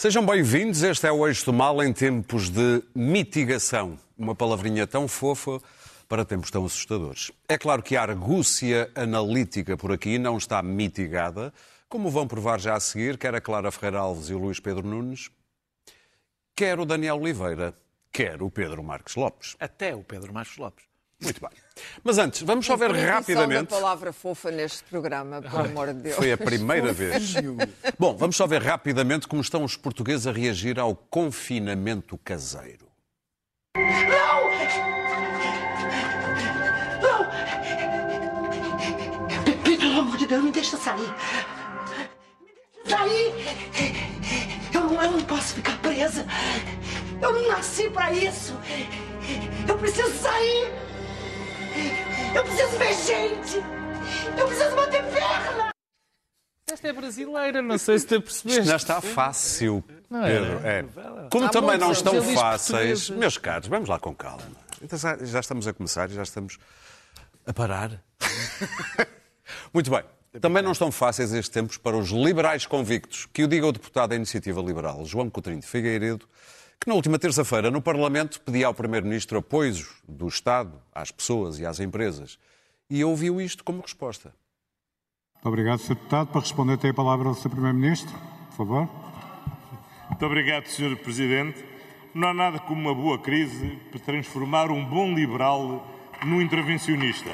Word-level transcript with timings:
Sejam 0.00 0.24
bem-vindos. 0.24 0.82
Este 0.82 1.08
é 1.08 1.12
o 1.12 1.28
Eixo 1.28 1.44
do 1.44 1.52
Mal 1.52 1.82
em 1.82 1.92
tempos 1.92 2.48
de 2.48 2.82
mitigação. 2.94 3.98
Uma 4.16 4.34
palavrinha 4.34 4.86
tão 4.86 5.06
fofa 5.06 5.60
para 6.08 6.24
tempos 6.24 6.50
tão 6.50 6.64
assustadores. 6.64 7.30
É 7.46 7.58
claro 7.58 7.82
que 7.82 7.94
a 7.98 8.00
argúcia 8.00 8.90
analítica 8.94 9.76
por 9.76 9.92
aqui 9.92 10.18
não 10.18 10.38
está 10.38 10.62
mitigada, 10.62 11.52
como 11.86 12.08
vão 12.08 12.26
provar 12.26 12.58
já 12.58 12.76
a 12.76 12.80
seguir, 12.80 13.18
quer 13.18 13.34
a 13.34 13.42
Clara 13.42 13.70
Ferreira 13.70 13.98
Alves 13.98 14.30
e 14.30 14.32
o 14.32 14.38
Luís 14.38 14.58
Pedro 14.58 14.88
Nunes, 14.88 15.30
quer 16.56 16.80
o 16.80 16.86
Daniel 16.86 17.20
Oliveira, 17.20 17.74
quer 18.10 18.42
o 18.42 18.50
Pedro 18.50 18.82
Marques 18.82 19.16
Lopes. 19.16 19.54
Até 19.60 19.94
o 19.94 20.02
Pedro 20.02 20.32
Marques 20.32 20.56
Lopes. 20.56 20.89
Muito 21.22 21.40
bem. 21.40 21.50
Mas 22.02 22.18
antes, 22.18 22.42
vamos 22.42 22.64
só 22.64 22.76
ver 22.76 22.90
rapidamente. 22.92 23.74
a 23.74 23.76
palavra 23.78 24.12
fofa 24.12 24.50
neste 24.50 24.82
programa, 24.84 25.42
pelo 25.42 25.58
amor 25.58 25.88
de 25.88 26.00
Deus. 26.00 26.16
Foi 26.16 26.32
a 26.32 26.38
primeira 26.38 26.92
vez. 26.92 27.34
Bom, 27.98 28.16
vamos 28.16 28.36
só 28.36 28.46
ver 28.46 28.62
rapidamente 28.62 29.28
como 29.28 29.42
estão 29.42 29.62
os 29.64 29.76
portugueses 29.76 30.26
a 30.26 30.32
reagir 30.32 30.78
ao 30.78 30.94
confinamento 30.96 32.16
caseiro. 32.18 32.88
Não! 33.76 34.50
Não! 37.02 37.30
Pelo 39.62 40.00
amor 40.00 40.16
de 40.16 40.26
Deus, 40.26 40.42
me 40.42 40.50
deixa 40.52 40.76
sair. 40.78 41.00
Me 42.40 42.50
deixa 42.84 42.96
sair! 42.96 43.32
Eu 44.72 44.80
não, 44.80 45.02
eu 45.02 45.10
não 45.12 45.24
posso 45.24 45.54
ficar 45.54 45.76
presa. 45.80 46.26
Eu 47.20 47.32
não 47.34 47.48
nasci 47.48 47.90
pra 47.90 48.10
isso. 48.12 48.54
Eu 49.68 49.76
preciso 49.78 50.10
sair. 50.18 50.72
Eu 52.34 52.42
preciso 52.44 52.78
ver 52.78 52.94
gente. 52.94 53.56
Eu 54.38 54.46
preciso 54.46 54.76
bater 54.76 55.02
perna. 55.04 55.70
Esta 56.70 56.88
é 56.88 56.92
brasileira, 56.92 57.60
não 57.62 57.78
sei 57.78 57.98
se 57.98 58.06
te 58.06 58.20
percebeste. 58.20 58.68
Não 58.68 58.76
está 58.76 59.00
fácil, 59.00 59.82
Não 60.08 60.24
é? 60.24 60.28
Pedro. 60.32 60.66
É. 60.66 60.84
Como 61.30 61.46
Há 61.46 61.48
também 61.48 61.78
não 61.78 61.90
estão 61.92 62.22
fáceis, 62.34 63.10
meus 63.10 63.36
caros, 63.38 63.66
vamos 63.68 63.88
lá 63.88 63.98
com 63.98 64.14
calma. 64.14 64.42
Então, 64.80 64.98
já- 64.98 65.16
já 65.18 65.40
estamos 65.40 65.66
a 65.66 65.72
começar, 65.72 66.08
já 66.08 66.22
estamos 66.22 66.58
a 67.46 67.52
parar. 67.52 68.00
Muito 69.74 69.90
bem. 69.90 70.02
Também 70.40 70.62
não 70.62 70.70
estão 70.72 70.92
fáceis 70.92 71.32
estes 71.32 71.48
tempos 71.48 71.76
para 71.76 71.96
os 71.96 72.10
liberais 72.10 72.64
convictos, 72.64 73.26
que 73.32 73.42
o 73.42 73.48
diga 73.48 73.66
o 73.66 73.72
deputado 73.72 74.10
da 74.10 74.16
Iniciativa 74.16 74.60
Liberal, 74.62 75.04
João 75.04 75.28
Coutinho 75.28 75.58
de 75.58 75.66
Figueiredo, 75.66 76.24
que 76.82 76.88
na 76.88 76.94
última 76.94 77.18
terça-feira 77.18 77.70
no 77.70 77.82
Parlamento 77.82 78.40
pedia 78.40 78.66
ao 78.66 78.72
Primeiro-Ministro 78.72 79.38
apoios 79.38 79.86
do 80.08 80.26
Estado 80.26 80.80
às 80.94 81.10
pessoas 81.10 81.58
e 81.58 81.66
às 81.66 81.78
empresas. 81.78 82.38
E 82.88 83.04
ouviu 83.04 83.38
isto 83.38 83.62
como 83.62 83.82
resposta. 83.82 84.34
Muito 85.34 85.46
obrigado, 85.46 85.78
Sr. 85.80 85.94
Deputado. 85.94 86.28
Para 86.28 86.40
responder, 86.40 86.78
tem 86.78 86.90
a 86.90 86.94
palavra 86.94 87.28
o 87.28 87.34
Sr. 87.34 87.50
Primeiro-Ministro, 87.50 88.18
por 88.48 88.56
favor. 88.56 88.88
Muito 90.08 90.26
obrigado, 90.26 90.66
Sr. 90.68 90.96
Presidente. 90.96 91.62
Não 92.14 92.28
há 92.28 92.34
nada 92.34 92.58
como 92.58 92.80
uma 92.80 92.94
boa 92.94 93.18
crise 93.18 93.78
para 93.90 94.00
transformar 94.00 94.70
um 94.70 94.82
bom 94.82 95.14
liberal 95.14 95.86
num 96.24 96.40
intervencionista. 96.40 97.30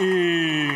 E. 0.00 0.68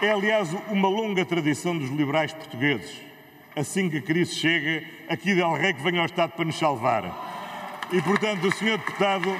É, 0.00 0.10
aliás, 0.10 0.52
uma 0.68 0.88
longa 0.88 1.24
tradição 1.24 1.76
dos 1.76 1.90
liberais 1.90 2.32
portugueses. 2.32 3.11
Assim 3.54 3.90
que 3.90 3.98
a 3.98 4.02
crise 4.02 4.34
chega, 4.34 4.82
aqui 5.08 5.34
Del 5.34 5.52
Rey 5.52 5.74
que 5.74 5.82
venha 5.82 6.00
ao 6.00 6.06
Estado 6.06 6.32
para 6.32 6.44
nos 6.44 6.58
salvar. 6.58 7.88
E, 7.92 8.00
portanto, 8.00 8.46
o 8.46 8.52
Sr. 8.52 8.78
Deputado. 8.78 9.36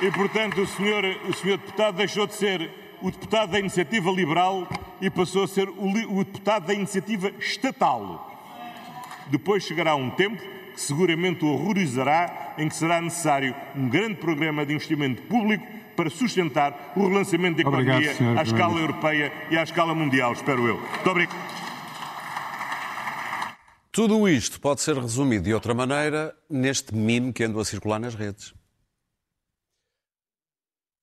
E, 0.00 0.10
portanto, 0.12 0.60
o 0.60 0.66
senhor, 0.66 1.04
o 1.28 1.34
senhor 1.34 1.58
deputado 1.58 1.96
deixou 1.96 2.26
de 2.26 2.34
ser 2.34 2.70
o 3.02 3.10
deputado 3.10 3.50
da 3.50 3.58
Iniciativa 3.58 4.10
Liberal 4.12 4.68
e 5.00 5.10
passou 5.10 5.42
a 5.42 5.48
ser 5.48 5.68
o, 5.68 5.88
o 5.88 6.24
deputado 6.24 6.66
da 6.66 6.74
Iniciativa 6.74 7.32
Estatal. 7.38 8.24
Depois 9.26 9.64
chegará 9.64 9.96
um 9.96 10.10
tempo 10.10 10.40
que 10.72 10.80
seguramente 10.80 11.44
o 11.44 11.48
horrorizará, 11.48 12.54
em 12.56 12.68
que 12.68 12.76
será 12.76 13.00
necessário 13.00 13.54
um 13.74 13.88
grande 13.88 14.14
programa 14.14 14.64
de 14.64 14.72
investimento 14.72 15.22
público 15.22 15.66
para 15.96 16.08
sustentar 16.08 16.92
o 16.94 17.08
relançamento 17.08 17.60
da 17.60 17.68
Obrigado, 17.68 18.02
economia 18.02 18.14
senhor 18.14 18.38
à 18.38 18.42
escala 18.42 18.78
europeia 18.78 19.32
e 19.50 19.58
à 19.58 19.64
escala 19.64 19.96
mundial, 19.96 20.32
espero 20.32 20.64
eu. 20.68 20.78
Muito 20.78 21.10
obrigado. 21.10 21.67
Tudo 23.98 24.28
isto 24.28 24.60
pode 24.60 24.80
ser 24.80 24.96
resumido 24.96 25.42
de 25.42 25.52
outra 25.52 25.74
maneira 25.74 26.32
neste 26.48 26.94
meme 26.94 27.32
que 27.32 27.42
andou 27.42 27.60
a 27.60 27.64
circular 27.64 27.98
nas 27.98 28.14
redes. 28.14 28.54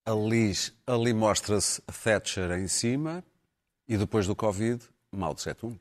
Ali, 0.05 0.53
ali 0.87 1.13
mostra-se 1.13 1.81
Thatcher 1.81 2.53
em 2.53 2.69
cima 2.69 3.21
e 3.85 3.97
depois 3.97 4.27
do 4.27 4.33
Covid, 4.33 4.81
Mao 5.11 5.35
Tse-Tung. 5.35 5.77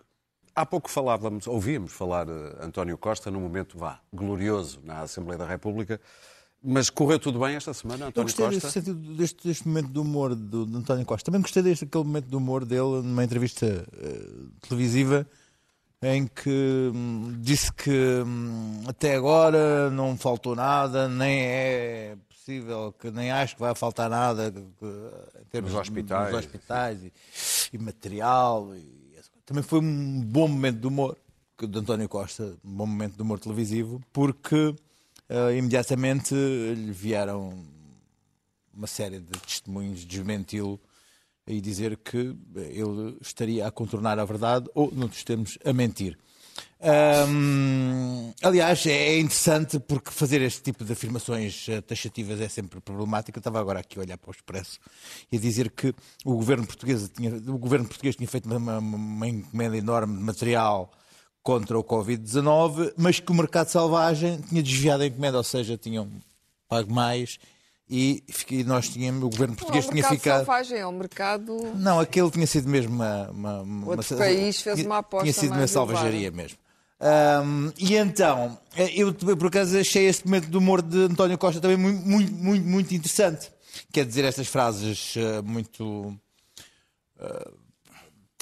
Há 0.57 0.67
pouco 0.67 0.91
falávamos, 0.91 1.47
ouvíamos 1.47 1.93
falar 1.93 2.29
eh, 2.29 2.57
António 2.61 2.99
Costa 2.99 3.31
num 3.31 3.43
momento, 3.43 3.79
vá, 3.79 4.01
glorioso 4.13 4.81
na 4.83 5.03
Assembleia 5.03 5.39
da 5.39 5.47
República, 5.47 6.01
mas 6.61 6.91
correu 6.91 7.21
tudo 7.21 7.39
bem 7.39 7.55
esta 7.55 7.73
semana, 7.73 8.07
Eu 8.07 8.09
António 8.09 8.25
gostei 8.25 8.49
deste, 8.49 8.61
Costa? 8.63 8.81
sentido, 8.81 9.15
deste, 9.15 9.47
deste 9.47 9.69
momento 9.69 9.91
de 9.93 10.01
humor 10.01 10.35
do, 10.35 10.67
de 10.67 10.77
António 10.79 11.07
Costa. 11.07 11.27
Também 11.27 11.43
gostei 11.43 11.63
deste 11.63 11.85
aquele 11.85 12.03
momento 12.03 12.27
de 12.27 12.35
humor 12.35 12.65
dele 12.65 13.03
numa 13.05 13.23
entrevista 13.23 13.67
eh, 13.67 14.67
televisiva 14.67 15.25
em 16.05 16.27
que 16.27 16.91
hum, 16.95 17.37
disse 17.41 17.73
que 17.73 17.91
hum, 18.27 18.83
até 18.87 19.15
agora 19.15 19.89
não 19.91 20.17
faltou 20.17 20.55
nada, 20.55 21.09
nem 21.09 21.41
é 21.43 22.17
possível, 22.29 22.93
que 22.99 23.11
nem 23.11 23.31
acho 23.31 23.55
que 23.55 23.61
vai 23.61 23.75
faltar 23.75 24.11
nada 24.11 24.49
em 24.49 25.45
termos 25.51 25.73
Nos 25.73 25.81
hospitais. 25.81 26.31
dos 26.31 26.39
hospitais 26.39 26.99
e, 27.03 27.13
e 27.73 27.79
material. 27.79 28.75
E, 28.77 29.05
também 29.47 29.63
foi 29.63 29.81
um 29.81 30.21
bom 30.23 30.49
momento 30.49 30.79
de 30.81 30.87
humor 30.87 31.17
que- 31.57 31.67
de 31.67 31.79
António 31.79 32.09
Costa, 32.09 32.57
um 32.65 32.71
bom 32.77 32.87
momento 32.87 33.15
de 33.17 33.23
humor 33.23 33.39
televisivo, 33.39 34.01
porque 34.13 34.75
eh, 35.29 35.57
imediatamente 35.57 36.35
lhe 36.35 36.93
vieram 36.93 37.53
uma 38.73 38.87
série 38.87 39.21
de 39.21 39.39
testemunhos 39.41 40.05
desmenti-lo 40.05 40.81
e 41.47 41.61
dizer 41.61 41.97
que 41.99 42.35
ele 42.57 43.17
estaria 43.21 43.67
a 43.67 43.71
contornar 43.71 44.19
a 44.19 44.25
verdade 44.25 44.69
ou, 44.75 44.91
noutros 44.93 45.23
termos, 45.25 45.59
a 45.65 45.73
mentir. 45.73 46.17
Aliás, 48.43 48.85
é 48.87 49.19
interessante 49.19 49.79
porque 49.81 50.11
fazer 50.11 50.41
este 50.43 50.63
tipo 50.63 50.85
de 50.85 50.93
afirmações 50.93 51.67
eh, 51.69 51.81
taxativas 51.81 52.41
é 52.41 52.49
sempre 52.49 52.81
problemático. 52.81 53.39
Eu 53.39 53.41
estava 53.41 53.61
agora 53.61 53.81
aqui 53.81 53.99
a 53.99 54.03
olhar 54.03 54.19
para 54.19 54.29
o 54.29 54.33
Expresso 54.33 54.79
e 55.33 55.37
a 55.37 55.41
dizer 55.41 55.71
que 55.71 55.95
o 56.25 56.35
governo 56.35 56.67
português 56.67 57.09
tinha, 57.15 57.35
o 57.35 57.59
governo 57.59 57.87
português 57.87 58.17
tinha 58.17 58.29
feito 58.29 58.47
uma- 58.47 58.79
uma 58.79 59.29
encomenda 59.29 59.77
enorme 59.77 60.17
de 60.17 60.23
material 60.23 60.93
contra 61.43 61.79
o 61.79 61.85
Covid-19, 61.85 62.93
mas 62.97 63.21
que 63.21 63.31
o 63.31 63.35
mercado 63.35 63.69
selvagem 63.69 64.41
tinha 64.43 64.63
desviado 64.63 65.03
a 65.03 65.07
encomenda, 65.07 65.37
ou 65.39 65.45
seja, 65.45 65.77
tinham 65.77 66.09
pago 66.69 66.93
mais 66.93 67.39
e 67.89 68.23
fiquei- 68.31 68.65
nós 68.65 68.89
tínhamos, 68.89 69.23
o 69.23 69.29
governo 69.29 69.53
Não 69.53 69.57
português 69.57 69.87
um 69.87 69.91
tinha 69.91 70.09
ficado. 70.09 70.39
selvagem, 70.39 70.79
é 70.79 70.87
um 70.87 70.93
mercado... 70.93 71.57
Não, 71.77 72.01
aquele 72.01 72.31
tinha 72.31 72.47
sido 72.47 72.69
mesmo 72.69 72.95
uma. 72.95 73.31
uma- 73.31 73.61
uma- 73.63 73.87
Outro 73.89 74.15
uma- 74.17 74.25
país 74.25 74.61
fez 74.61 74.85
uma 74.85 74.99
aposta 74.99 75.25
Tinha 75.25 75.33
sido 75.35 75.53
uma 75.53 75.57
elevada. 75.57 75.69
mesmo. 76.31 76.59
Ahm, 77.01 77.71
e 77.79 77.97
então, 77.97 78.59
eh, 78.77 78.91
eu 78.95 79.13
por 79.13 79.49
acaso 79.49 79.77
achei 79.79 80.07
este 80.07 80.25
momento 80.25 80.49
do 80.49 80.59
humor 80.59 80.81
de 80.81 80.99
António 81.05 81.37
Costa 81.37 81.61
também 81.61 81.77
muito, 81.77 82.07
muito, 82.09 82.33
muito, 82.33 82.65
muito 82.67 82.95
interessante. 82.95 83.53
Quer 83.93 84.07
dizer, 84.07 84.25
estas 84.25 84.47
frases 84.47 85.15
eh, 85.17 85.43
muito. 85.43 86.17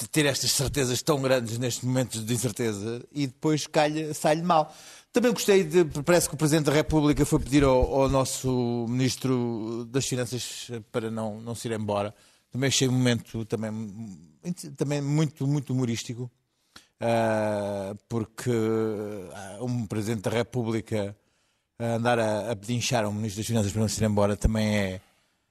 de 0.01 0.09
ter 0.09 0.27
estas 0.27 0.51
certezas 0.53 1.01
tão 1.03 1.21
grandes 1.21 1.59
nestes 1.59 1.85
momentos 1.85 2.25
de 2.25 2.35
incerteza 2.35 3.05
e 3.13 3.27
depois 3.27 3.67
calha, 3.67 4.13
sai-lhe 4.15 4.43
mal. 4.43 4.73
Também 5.13 5.33
gostei 5.33 5.63
de. 5.63 5.85
Parece 6.05 6.29
que 6.29 6.35
o 6.35 6.39
Presidente 6.39 6.67
da 6.67 6.73
República 6.73 7.25
foi 7.27 7.39
pedir 7.39 7.65
ao, 7.65 8.03
ao 8.03 8.09
nosso 8.09 8.87
Ministro 8.89 9.87
das 9.91 10.07
Finanças 10.07 10.71
para 10.91 11.11
não, 11.11 11.41
não 11.41 11.55
se 11.55 11.69
ir 11.69 11.73
embora. 11.79 12.15
Também 12.51 12.69
achei 12.69 12.89
um 12.89 12.93
momento 12.93 13.45
também, 13.45 13.71
também 14.77 15.01
muito, 15.03 15.47
muito 15.47 15.73
humorístico. 15.73 16.31
ah, 17.01 17.95
porque 18.09 18.51
ah, 19.35 19.59
um 19.63 19.87
Presidente 19.87 20.23
da 20.23 20.31
República 20.31 21.15
andar 21.79 22.19
a, 22.19 22.51
a 22.53 22.57
pedinchar 22.57 23.07
um 23.07 23.13
Ministro 23.13 23.41
das 23.41 23.47
Finanças 23.47 23.73
para 23.73 23.81
não 23.83 23.89
se 23.89 24.03
ir 24.03 24.07
embora 24.07 24.37
também 24.37 24.77
é. 24.77 25.01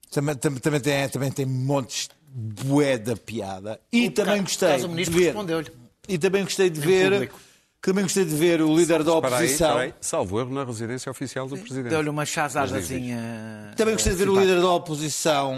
Também, 0.09 0.35
também, 0.35 0.59
também 0.59 0.79
tem, 0.81 1.09
também 1.09 1.31
tem 1.31 1.45
montes 1.45 2.09
de 2.27 2.63
bué 2.65 2.97
da 2.97 3.15
piada. 3.15 3.79
E 3.93 4.07
O 4.07 4.11
também 4.11 4.37
ca- 4.37 4.41
gostei 4.43 4.69
caso 4.69 4.85
o 4.85 4.87
de 4.87 4.93
ministro 4.93 5.17
ver. 5.17 5.25
respondeu-lhe. 5.25 5.71
E 6.09 6.17
também 6.17 6.43
gostei 6.43 6.69
de 6.69 6.79
ver. 6.81 7.11
público. 7.11 7.39
Também 7.81 8.03
gostei 8.03 8.23
de 8.25 8.35
ver 8.35 8.61
o 8.61 8.75
líder 8.75 9.03
da 9.03 9.13
Espera 9.13 9.37
aí, 9.37 9.43
oposição. 9.45 9.69
espera 9.69 9.81
aí. 9.85 9.93
Salvo 9.99 10.39
erro 10.39 10.53
na 10.53 10.63
residência 10.63 11.09
oficial 11.11 11.47
do 11.47 11.57
Presidente. 11.57 11.89
Deu-lhe 11.89 12.09
uma 12.09 12.25
chazadazinha. 12.25 13.73
Também 13.75 13.95
gostei 13.95 14.11
de 14.13 14.17
ver 14.19 14.29
o 14.29 14.33
simpática. 14.33 14.53
líder 14.53 14.61
da 14.61 14.71
oposição, 14.73 15.55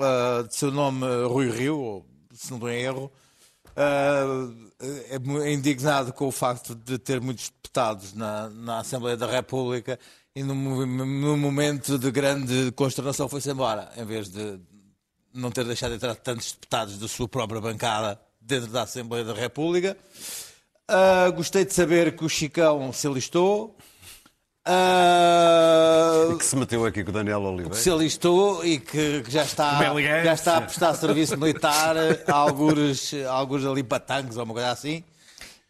ah, 0.00 0.42
de 0.46 0.54
seu 0.54 0.70
nome 0.70 1.04
Rui 1.26 1.50
Rio, 1.50 2.04
se 2.32 2.50
não 2.50 2.58
estou 2.58 2.70
em 2.70 2.80
erro, 2.82 3.12
ah, 3.76 4.48
é 5.10 5.52
indignado 5.52 6.12
com 6.12 6.26
o 6.28 6.32
facto 6.32 6.74
de 6.74 6.98
ter 6.98 7.20
muitos 7.20 7.48
deputados 7.50 8.12
na, 8.14 8.48
na 8.50 8.78
Assembleia 8.80 9.16
da 9.16 9.26
República 9.26 9.98
e 10.34 10.42
num, 10.42 10.54
mo- 10.54 10.86
num 10.86 11.36
momento 11.36 11.98
de 11.98 12.10
grande 12.10 12.70
consternação 12.72 13.28
foi-se 13.28 13.50
embora, 13.50 13.90
em 13.96 14.04
vez 14.04 14.28
de 14.28 14.58
não 15.34 15.50
ter 15.50 15.64
deixado 15.64 15.94
entrar 15.94 16.14
tantos 16.14 16.52
deputados 16.52 16.96
da 16.98 17.08
sua 17.08 17.26
própria 17.28 17.60
bancada 17.60 18.18
dentro 18.40 18.70
da 18.70 18.82
Assembleia 18.82 19.24
da 19.24 19.34
República. 19.34 19.96
Ah, 20.88 21.30
gostei 21.30 21.64
de 21.64 21.72
saber 21.74 22.14
que 22.16 22.24
o 22.24 22.28
Chicão 22.28 22.92
se 22.92 23.06
alistou. 23.06 23.76
Ah, 24.64 26.34
Que 26.38 26.44
se 26.44 26.56
meteu 26.56 26.84
aqui 26.84 27.02
com 27.04 27.10
o 27.10 27.12
Daniel 27.12 27.40
Oliveira. 27.42 27.74
se 27.74 27.90
alistou 27.90 28.64
e 28.64 28.78
que, 28.80 29.22
que 29.22 29.30
já, 29.30 29.42
está, 29.42 29.84
elegante. 29.84 30.24
já 30.24 30.34
está 30.34 30.56
a 30.58 30.60
prestar 30.62 30.94
serviço 30.94 31.36
militar, 31.38 31.94
alguns, 32.28 33.12
alguns 33.28 33.64
ali 33.64 33.82
patangos 33.82 34.36
ou 34.36 34.44
uma 34.44 34.54
coisa 34.54 34.70
assim. 34.70 35.02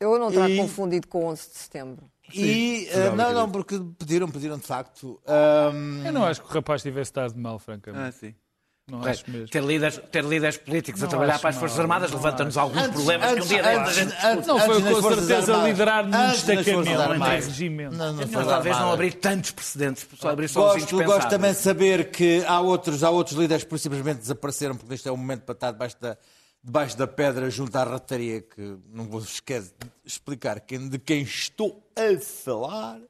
Eu 0.01 0.19
não 0.19 0.31
terá 0.31 0.49
E- 0.49 0.57
confundido 0.59 1.07
com 1.09 1.27
11 1.27 1.49
de 1.51 1.57
setembro. 1.59 2.05
E, 2.35 2.89
ah, 2.93 3.15
não, 3.15 3.33
não, 3.33 3.51
porque 3.51 3.79
pediram, 3.99 4.29
pediram 4.29 4.59
de 4.59 4.67
facto. 4.67 5.21
Ahm, 5.27 6.05
Eu 6.07 6.13
não 6.13 6.25
acho 6.25 6.43
que 6.43 6.49
o 6.49 6.53
rapaz 6.53 6.83
tivesse 6.83 7.11
estado 7.11 7.35
mal, 7.39 7.59
francamente. 7.59 8.03
Ah, 8.05 8.13
sim. 8.13 8.35
Não 8.89 9.03
acho 9.05 9.29
mesmo. 9.29 9.49
Ter 9.49 9.65
líderes, 9.65 10.01
ter 10.13 10.25
líderes 10.25 10.57
políticos 10.59 11.03
a 11.03 11.07
Não 11.07 11.11
trabalhar 11.11 11.33
acho 11.35 11.41
para 11.43 11.51
as 11.51 11.57
Forças 11.57 11.81
Armadas 11.81 12.11
não 12.13 12.19
levanta-nos 12.19 12.57
alguns 12.57 12.79
Antes- 12.79 12.93
problemas 12.93 13.35
que 13.35 13.41
um 13.41 13.47
dia 13.47 13.59
antes- 13.59 13.77
a 13.99 14.03
antes- 14.03 14.15
discute. 14.15 14.47
Não 14.47 14.61
foi 14.61 14.77
antes 14.77 14.91
com 14.93 15.03
certeza 15.03 15.37
Armadas. 15.53 15.65
liderar 15.71 16.07
num 16.07 16.17
Antes 16.17 16.43
destacamento, 16.45 17.25
em 17.27 17.41
regimento. 17.49 17.97
Não, 17.97 18.07
não 18.13 18.15
Mas 18.15 18.31
foi 18.31 18.45
talvez 18.45 18.79
não 18.79 18.93
abrir 18.93 19.15
tantos 19.15 19.51
precedentes, 19.51 20.07
só 20.17 20.29
abrir 20.31 20.47
só 20.49 20.61
os 20.61 20.67
Gosto, 20.67 20.77
indispensáveis. 20.79 21.17
gosto 21.17 21.29
também 21.31 21.51
de 21.53 21.59
saber 21.59 22.11
que 22.13 22.45
há 22.47 22.61
outros, 22.61 23.03
há 23.03 23.11
outros 23.11 23.37
líderes 23.37 23.65
que 23.65 23.77
simplesmente 23.77 24.19
desapareceram, 24.21 24.77
porque 24.77 24.95
este 24.95 25.09
é 25.09 25.11
o 25.11 25.17
momento 25.17 25.43
para 25.43 25.53
estar 25.55 25.73
debaixo 25.73 25.97
da, 26.01 26.17
debaixo 26.63 26.97
da 26.97 27.09
pedra 27.09 27.51
junto 27.51 27.75
à 27.77 27.83
rataria, 27.83 28.41
que 28.41 28.77
não 28.93 29.07
vou 29.09 29.19
esquecer 29.21 29.73
de 29.81 29.91
explicar 30.05 30.61
quem, 30.61 30.89
de 30.89 30.99
quem 31.01 31.23
estou 31.23 31.83
a 31.97 32.21
falar. 32.21 33.01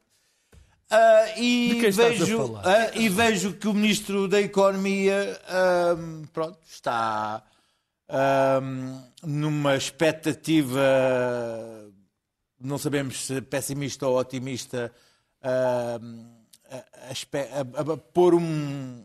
Ah, 0.91 1.27
e, 1.37 1.69
De 1.75 1.81
quem 1.81 1.89
estás 1.89 2.07
a 2.23 2.25
vejo, 2.25 2.37
falar? 2.47 2.63
ah, 2.65 2.91
e 2.95 3.09
vejo 3.09 3.53
que 3.55 3.67
o 3.67 3.75
Ministro 3.75 4.29
da 4.29 4.41
Economia 4.41 5.41
ahm, 5.49 6.25
pronto, 6.33 6.59
está 6.71 7.43
numa 9.25 9.75
expectativa, 9.77 10.81
não 12.61 12.79
sabemos 12.79 13.27
se 13.27 13.41
pessimista 13.43 14.07
ou 14.07 14.17
otimista, 14.19 14.93
a, 15.43 15.99
a 16.71 17.11
a- 17.11 17.93
a 17.93 17.97
pôr 17.97 18.35
um, 18.35 19.05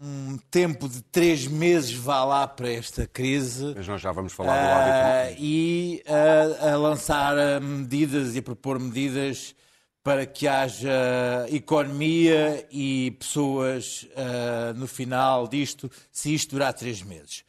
um 0.00 0.38
tempo 0.50 0.88
de 0.88 1.02
três 1.02 1.46
meses, 1.46 1.92
vá 1.94 2.24
lá, 2.24 2.46
para 2.46 2.70
esta 2.72 3.06
crise. 3.06 3.72
Mas 3.76 3.86
nós 3.88 4.00
já 4.00 4.12
vamos 4.12 4.32
falar 4.32 4.54
do 4.64 4.70
hábito. 4.72 5.40
E 5.42 6.02
a 6.62 6.76
lançar 6.76 7.60
medidas 7.60 8.34
e 8.34 8.38
a 8.38 8.42
propor 8.42 8.78
medidas 8.78 9.54
para 10.06 10.24
que 10.24 10.46
haja 10.46 11.48
economia 11.50 12.64
e 12.70 13.10
pessoas 13.18 14.06
ah, 14.14 14.72
no 14.76 14.86
final 14.86 15.48
disto, 15.48 15.90
se 16.12 16.32
isto 16.32 16.50
durar 16.52 16.72
três 16.74 17.02
meses. 17.02 17.42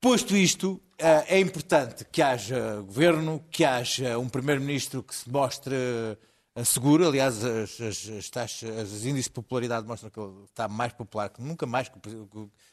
Posto 0.00 0.34
isto, 0.34 0.80
ah, 0.98 1.22
é 1.28 1.38
importante 1.38 2.06
que 2.10 2.22
haja 2.22 2.80
governo, 2.80 3.44
que 3.50 3.62
haja 3.62 4.18
um 4.18 4.26
primeiro-ministro 4.26 5.02
que 5.02 5.14
se 5.14 5.28
mostre 5.28 5.76
ah, 6.56 6.64
seguro. 6.64 7.06
Aliás, 7.06 7.44
as, 7.44 7.78
as, 7.78 8.08
as 8.08 8.30
taxas, 8.30 8.90
os 8.90 9.04
índices 9.04 9.24
de 9.26 9.32
popularidade 9.32 9.86
mostram 9.86 10.08
que 10.08 10.18
ele 10.18 10.44
está 10.48 10.66
mais 10.68 10.94
popular 10.94 11.28
que 11.28 11.42
nunca 11.42 11.66
mais 11.66 11.90
que, 11.90 11.98
o- 12.08 12.26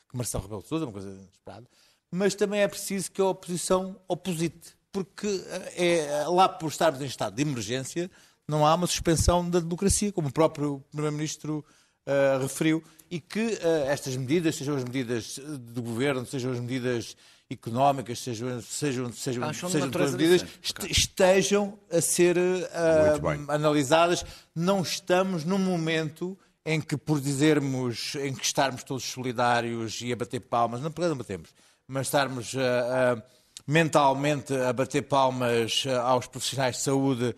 que 0.09 0.15
Marcelo 0.15 0.43
Rebelo 0.43 0.61
de 0.61 0.69
Sousa, 0.69 0.85
uma 0.85 0.93
coisa 0.93 1.09
inesperada. 1.09 1.67
Mas 2.09 2.35
também 2.35 2.61
é 2.61 2.67
preciso 2.69 3.11
que 3.11 3.19
a 3.19 3.25
oposição 3.25 3.99
oposite, 4.07 4.77
porque 4.93 5.27
é, 5.75 6.23
lá 6.25 6.47
por 6.47 6.69
estarmos 6.69 7.01
em 7.01 7.05
estado 7.05 7.35
de 7.35 7.41
emergência, 7.41 8.09
não 8.49 8.65
há 8.65 8.73
uma 8.73 8.87
suspensão 8.87 9.47
da 9.47 9.59
democracia, 9.59 10.11
como 10.11 10.29
o 10.29 10.31
próprio 10.31 10.83
Primeiro-Ministro 10.91 11.63
ah, 12.05 12.39
referiu, 12.41 12.83
e 13.09 13.19
que 13.19 13.59
ah, 13.61 13.91
estas 13.91 14.17
medidas, 14.17 14.55
sejam 14.55 14.75
as 14.75 14.83
medidas 14.83 15.39
do 15.73 15.83
governo, 15.83 16.25
sejam 16.25 16.51
as 16.51 16.59
medidas 16.59 17.15
económicas, 17.47 18.17
sejam, 18.19 18.59
sejam, 18.61 19.13
sejam, 19.13 19.53
sejam 19.53 19.91
todas 19.91 20.11
medidas, 20.13 20.45
estejam 20.89 21.77
a 21.91 22.01
ser 22.01 22.35
bem. 22.35 23.45
analisadas. 23.47 24.25
Não 24.55 24.81
estamos 24.81 25.43
num 25.45 25.57
momento 25.57 26.37
em 26.65 26.81
que, 26.81 26.97
por 26.97 27.21
dizermos, 27.21 28.15
em 28.15 28.33
que 28.33 28.43
estarmos 28.43 28.83
todos 28.83 29.03
solidários 29.03 30.01
e 30.01 30.11
a 30.11 30.15
bater 30.15 30.39
palmas, 30.39 30.81
não, 30.81 30.91
porque 30.91 31.09
não 31.09 31.17
batemos, 31.17 31.49
mas 31.87 32.07
estarmos 32.07 32.55
ah, 32.55 33.15
ah, 33.15 33.23
mentalmente 33.67 34.55
a 34.55 34.73
bater 34.73 35.03
palmas 35.03 35.83
aos 36.03 36.25
profissionais 36.25 36.77
de 36.77 36.81
saúde 36.81 37.35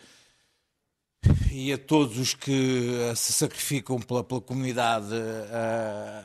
e 1.51 1.71
a 1.71 1.77
todos 1.77 2.17
os 2.17 2.33
que 2.33 3.09
eh, 3.09 3.15
se 3.15 3.33
sacrificam 3.33 3.99
pela, 3.99 4.23
pela 4.23 4.41
comunidade 4.41 5.13
eh, 5.13 6.23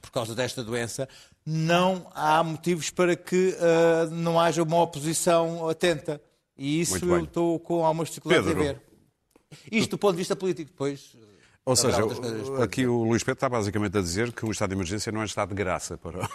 por 0.00 0.10
causa 0.10 0.34
desta 0.34 0.64
doença, 0.64 1.08
não 1.46 2.10
há 2.14 2.42
motivos 2.42 2.90
para 2.90 3.14
que 3.14 3.56
eh, 3.58 4.08
não 4.10 4.40
haja 4.40 4.62
uma 4.62 4.80
oposição 4.80 5.68
atenta. 5.68 6.20
E 6.56 6.80
isso 6.80 7.04
eu 7.04 7.24
estou 7.24 7.58
com 7.58 7.84
algumas 7.84 8.08
dificuldades 8.08 8.46
Pedro. 8.46 8.62
a 8.62 8.64
ver. 8.64 8.82
Isto 9.70 9.90
do 9.90 9.98
ponto 9.98 10.12
de 10.12 10.18
vista 10.18 10.34
político, 10.34 10.70
depois. 10.70 11.16
Ou 11.64 11.76
seja, 11.76 12.02
coisas 12.02 12.60
aqui 12.60 12.86
o 12.86 13.04
Luís 13.04 13.22
Pedro 13.22 13.36
está 13.36 13.48
basicamente 13.48 13.96
a 13.96 14.00
dizer 14.00 14.32
que 14.32 14.44
o 14.44 14.50
estado 14.50 14.70
de 14.70 14.76
emergência 14.76 15.10
não 15.10 15.22
é 15.22 15.24
estado 15.24 15.50
de 15.50 15.54
graça 15.54 15.96
para, 15.96 16.28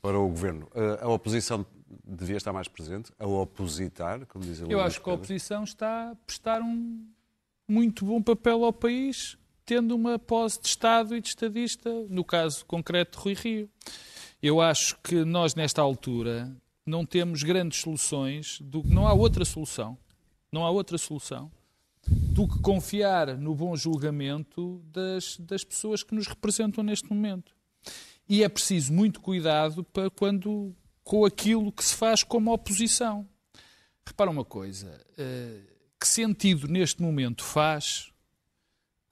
para 0.00 0.18
o 0.18 0.28
governo. 0.28 0.68
Eh, 0.74 0.98
A 1.02 1.08
oposição 1.08 1.64
devia 2.04 2.36
estar 2.36 2.52
mais 2.52 2.68
presente, 2.68 3.12
a 3.18 3.26
opositar, 3.26 4.26
como 4.26 4.44
diz 4.44 4.60
Eu 4.60 4.80
acho 4.80 5.02
que 5.02 5.10
a 5.10 5.14
oposição 5.14 5.64
está 5.64 6.10
a 6.10 6.14
prestar 6.26 6.60
um 6.60 7.06
muito 7.68 8.04
bom 8.04 8.20
papel 8.20 8.64
ao 8.64 8.72
país, 8.72 9.36
tendo 9.64 9.94
uma 9.94 10.18
pose 10.18 10.60
de 10.60 10.68
Estado 10.68 11.16
e 11.16 11.20
de 11.20 11.28
estadista, 11.28 11.88
no 12.08 12.24
caso 12.24 12.64
concreto 12.66 13.18
de 13.18 13.24
Rui 13.24 13.34
Rio. 13.34 13.70
Eu 14.42 14.60
acho 14.60 14.98
que 15.02 15.24
nós, 15.24 15.54
nesta 15.54 15.80
altura, 15.80 16.50
não 16.84 17.06
temos 17.06 17.42
grandes 17.42 17.80
soluções, 17.80 18.58
do, 18.60 18.82
não 18.84 19.06
há 19.06 19.12
outra 19.12 19.44
solução, 19.44 19.96
não 20.50 20.64
há 20.64 20.70
outra 20.70 20.98
solução 20.98 21.50
do 22.08 22.48
que 22.48 22.58
confiar 22.60 23.36
no 23.36 23.54
bom 23.54 23.76
julgamento 23.76 24.82
das, 24.86 25.36
das 25.38 25.62
pessoas 25.62 26.02
que 26.02 26.14
nos 26.14 26.26
representam 26.26 26.82
neste 26.82 27.08
momento. 27.12 27.54
E 28.30 28.44
é 28.44 28.48
preciso 28.48 28.92
muito 28.92 29.20
cuidado 29.20 29.82
para 29.82 30.08
quando, 30.08 30.72
com 31.02 31.24
aquilo 31.24 31.72
que 31.72 31.84
se 31.84 31.96
faz 31.96 32.22
como 32.22 32.52
oposição. 32.52 33.28
Repara 34.06 34.30
uma 34.30 34.44
coisa, 34.44 35.04
eh, 35.18 35.62
que 35.98 36.06
sentido 36.06 36.68
neste 36.68 37.02
momento 37.02 37.42
faz 37.42 38.12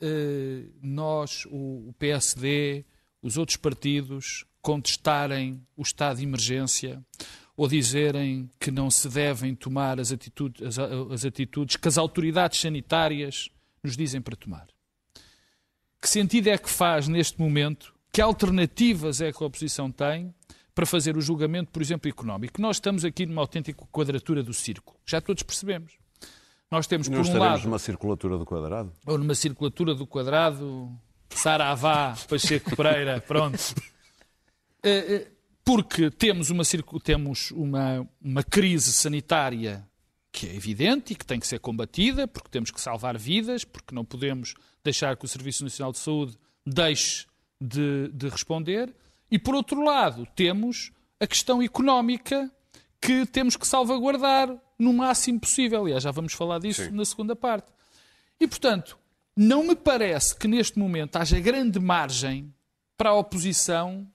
eh, 0.01 0.67
nós, 0.81 1.47
o 1.47 1.89
o 1.89 1.95
PSD, 1.99 2.85
os 3.21 3.37
outros 3.37 3.57
partidos, 3.57 4.45
contestarem 4.63 5.67
o 5.77 5.83
estado 5.83 6.19
de 6.19 6.23
emergência 6.23 7.05
ou 7.57 7.67
dizerem 7.67 8.49
que 8.61 8.71
não 8.71 8.89
se 8.89 9.09
devem 9.09 9.53
tomar 9.53 9.99
as 9.99 10.13
atitudes, 10.13 10.63
as, 10.63 10.79
as 10.79 11.25
atitudes 11.25 11.75
que 11.75 11.89
as 11.89 11.99
autoridades 11.99 12.61
sanitárias 12.61 13.49
nos 13.83 13.97
dizem 13.97 14.21
para 14.21 14.37
tomar? 14.37 14.69
Que 16.01 16.09
sentido 16.09 16.47
é 16.47 16.57
que 16.57 16.71
faz 16.71 17.09
neste 17.09 17.41
momento? 17.41 17.98
Que 18.13 18.21
alternativas 18.21 19.21
é 19.21 19.33
que 19.33 19.43
a 19.43 19.47
oposição 19.47 19.91
tem 19.91 20.35
para 20.75 20.87
fazer 20.87 21.17
o 21.17 21.21
julgamento, 21.21 21.71
por 21.71 21.83
exemplo, 21.83 22.09
económico? 22.09 22.61
Nós 22.61 22.77
estamos 22.77 23.05
aqui 23.05 23.27
numa 23.27 23.43
autêntica 23.43 23.85
quadratura 23.93 24.43
do 24.43 24.53
círculo. 24.55 24.99
Já 25.07 25.21
todos 25.21 25.43
percebemos. 25.43 25.93
Nós 26.71 26.87
temos, 26.87 27.09
Não 27.09 27.15
por 27.17 27.21
um 27.21 27.23
estaremos 27.23 27.51
lado, 27.59 27.65
numa 27.65 27.79
circulatura 27.79 28.37
do 28.39 28.45
quadrado? 28.45 28.93
ou 29.07 29.17
numa 29.19 29.35
circulatura 29.35 29.95
do 29.95 30.07
quadrado, 30.07 30.91
Saravá, 31.31 32.15
Pacheco 32.29 32.77
Pereira, 32.77 33.21
pronto. 33.27 33.59
Eh, 34.83 35.15
eh, 35.15 35.27
Porque 35.65 36.11
temos 36.11 36.51
uma, 36.51 36.63
temos 37.03 37.51
uma, 37.53 38.07
uma 38.21 38.43
crise 38.43 38.93
sanitária 38.93 39.87
que 40.31 40.47
é 40.47 40.55
evidente 40.55 41.13
e 41.15 41.17
que 41.17 41.25
tem 41.25 41.41
que 41.41 41.47
ser 41.47 41.59
combatida, 41.59 42.29
porque 42.29 42.49
temos 42.51 42.71
que 42.71 42.81
salvar 42.81 43.17
vidas, 43.19 43.65
porque 43.65 43.95
não 43.95 44.05
podemos 44.05 44.55
deixar 44.85 45.17
que 45.17 45.25
o 45.25 45.29
Serviço 45.29 45.65
Nacional 45.65 45.91
de 45.93 45.99
Saúde 45.99 46.37
deixe 46.67 47.27
de, 47.61 48.09
de 48.09 48.29
responder. 48.29 48.95
E, 49.31 49.39
por 49.39 49.55
outro 49.55 49.83
lado, 49.83 50.27
temos 50.35 50.91
a 51.21 51.27
questão 51.27 51.63
económica 51.63 52.51
que 53.01 53.27
temos 53.27 53.57
que 53.57 53.67
salvaguardar 53.67 54.57
no 54.79 54.93
máximo 54.93 55.41
possível. 55.41 55.83
Aliás, 55.83 56.03
já 56.03 56.11
vamos 56.11 56.33
falar 56.33 56.59
disso 56.59 56.85
Sim. 56.85 56.91
na 56.91 57.05
segunda 57.05 57.35
parte. 57.37 57.71
E, 58.41 58.47
portanto, 58.47 58.99
não 59.37 59.65
me 59.65 59.75
parece 59.75 60.35
que 60.35 60.49
neste 60.49 60.79
momento 60.79 61.17
haja 61.17 61.39
grande 61.39 61.79
margem 61.79 62.53
para 62.97 63.11
a 63.11 63.15
oposição 63.15 64.07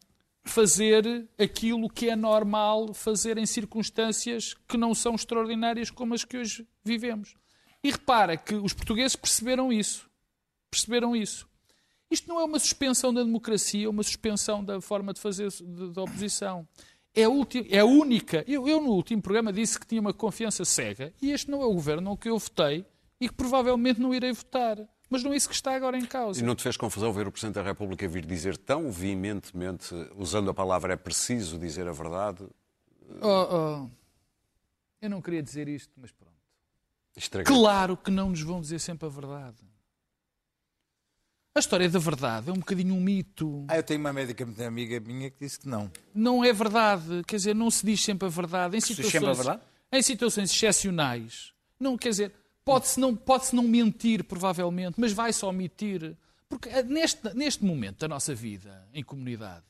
fazer 0.44 1.30
aquilo 1.40 1.90
que 1.90 2.10
é 2.10 2.16
normal 2.16 2.94
fazer 2.94 3.38
em 3.38 3.46
circunstâncias 3.46 4.54
que 4.68 4.78
não 4.78 4.94
são 4.94 5.16
extraordinárias 5.16 5.90
como 5.90 6.14
as 6.14 6.26
que 6.26 6.38
hoje 6.38 6.68
vivemos. 6.84 7.36
E 7.82 7.92
repara 7.92 8.36
que 8.36 8.56
os 8.56 8.74
portugueses 8.74 9.16
perceberam 9.16 9.72
isso. 9.72 10.10
Perceberam 10.70 11.16
isso. 11.16 11.48
Isto 12.14 12.28
não 12.30 12.40
é 12.40 12.44
uma 12.44 12.60
suspensão 12.60 13.14
da 13.14 13.24
democracia, 13.24 13.86
é 13.86 13.90
uma 13.90 14.04
suspensão 14.04 14.64
da 14.64 14.80
forma 14.80 15.14
de 15.14 15.20
fazer 15.20 15.50
da 15.94 16.04
oposição. 16.04 16.68
É 17.16 17.24
a, 17.24 17.30
ulti- 17.30 17.68
é 17.70 17.84
única. 17.84 18.44
Eu, 18.48 18.68
eu, 18.68 18.80
no 18.82 18.90
último 18.92 19.22
programa, 19.22 19.52
disse 19.52 19.80
que 19.80 19.86
tinha 19.88 20.00
uma 20.02 20.14
confiança 20.14 20.64
cega. 20.66 21.14
E 21.22 21.32
este 21.32 21.50
não 21.52 21.62
é 21.62 21.66
o 21.66 21.74
governo 21.74 22.16
que 22.18 22.30
eu 22.30 22.38
votei 22.38 22.86
e 23.20 23.28
que 23.28 23.34
provavelmente 23.36 24.00
não 24.00 24.14
irei 24.14 24.32
votar. 24.32 24.78
Mas 25.10 25.24
não 25.24 25.32
é 25.32 25.36
isso 25.36 25.48
que 25.48 25.54
está 25.54 25.76
agora 25.76 25.96
em 25.98 26.06
causa. 26.06 26.40
E 26.40 26.44
não 26.44 26.56
te 26.56 26.64
fez 26.64 26.76
confusão 26.76 27.14
ver 27.14 27.28
o 27.28 27.32
Presidente 27.32 27.56
da 27.56 27.62
República 27.62 28.08
vir 28.08 28.26
dizer 28.26 28.58
tão 28.58 28.92
veementemente, 28.92 29.94
usando 30.16 30.50
a 30.50 30.54
palavra 30.54 30.94
é 30.94 30.96
preciso 30.96 31.58
dizer 31.60 31.88
a 31.88 31.92
verdade, 31.92 32.48
Oh, 33.22 33.84
oh. 33.86 33.90
Eu 35.02 35.10
não 35.10 35.22
queria 35.22 35.44
dizer 35.44 35.68
isto, 35.68 35.92
mas 35.98 36.12
pronto. 36.12 36.34
estragar. 37.16 37.54
Claro 37.54 37.96
que 37.98 38.10
não 38.10 38.30
nos 38.30 38.42
vão 38.42 38.60
dizer 38.62 38.80
sempre 38.80 39.06
a 39.06 39.10
verdade. 39.10 39.58
A 41.56 41.60
história 41.60 41.88
da 41.88 42.00
verdade 42.00 42.50
é 42.50 42.52
um 42.52 42.58
bocadinho 42.58 42.96
um 42.96 43.00
mito. 43.00 43.64
Ah, 43.68 43.78
eu 43.78 43.84
tenho 43.84 44.00
uma 44.00 44.12
médica 44.12 44.44
muito 44.44 44.64
amiga 44.64 45.00
minha 45.00 45.30
que 45.30 45.38
disse 45.40 45.60
que 45.60 45.68
não. 45.68 45.92
Não 46.12 46.44
é 46.44 46.52
verdade. 46.52 47.22
Quer 47.28 47.36
dizer, 47.36 47.54
não 47.54 47.70
se 47.70 47.86
diz 47.86 48.04
sempre 48.04 48.28
a 48.28 48.32
verdade. 48.32 48.76
Em 48.76 48.80
diz 48.80 48.88
situações, 48.88 49.12
sempre 49.12 49.30
a 49.30 49.34
verdade? 49.34 49.62
Em 49.92 50.02
situações 50.02 50.52
excepcionais. 50.52 51.54
Não, 51.80 51.96
quer 51.96 52.10
dizer, 52.10 52.34
pode-se 52.66 53.00
não, 53.00 53.16
pode 53.16 53.54
não 53.54 53.62
mentir, 53.66 54.24
provavelmente, 54.24 55.00
mas 55.00 55.14
vai-se 55.14 55.46
omitir. 55.46 56.18
Porque 56.50 56.70
eh, 56.70 56.82
neste, 56.82 57.32
neste 57.36 57.64
momento 57.64 58.00
da 58.00 58.08
nossa 58.08 58.34
vida 58.34 58.88
em 58.92 59.04
comunidade, 59.04 59.64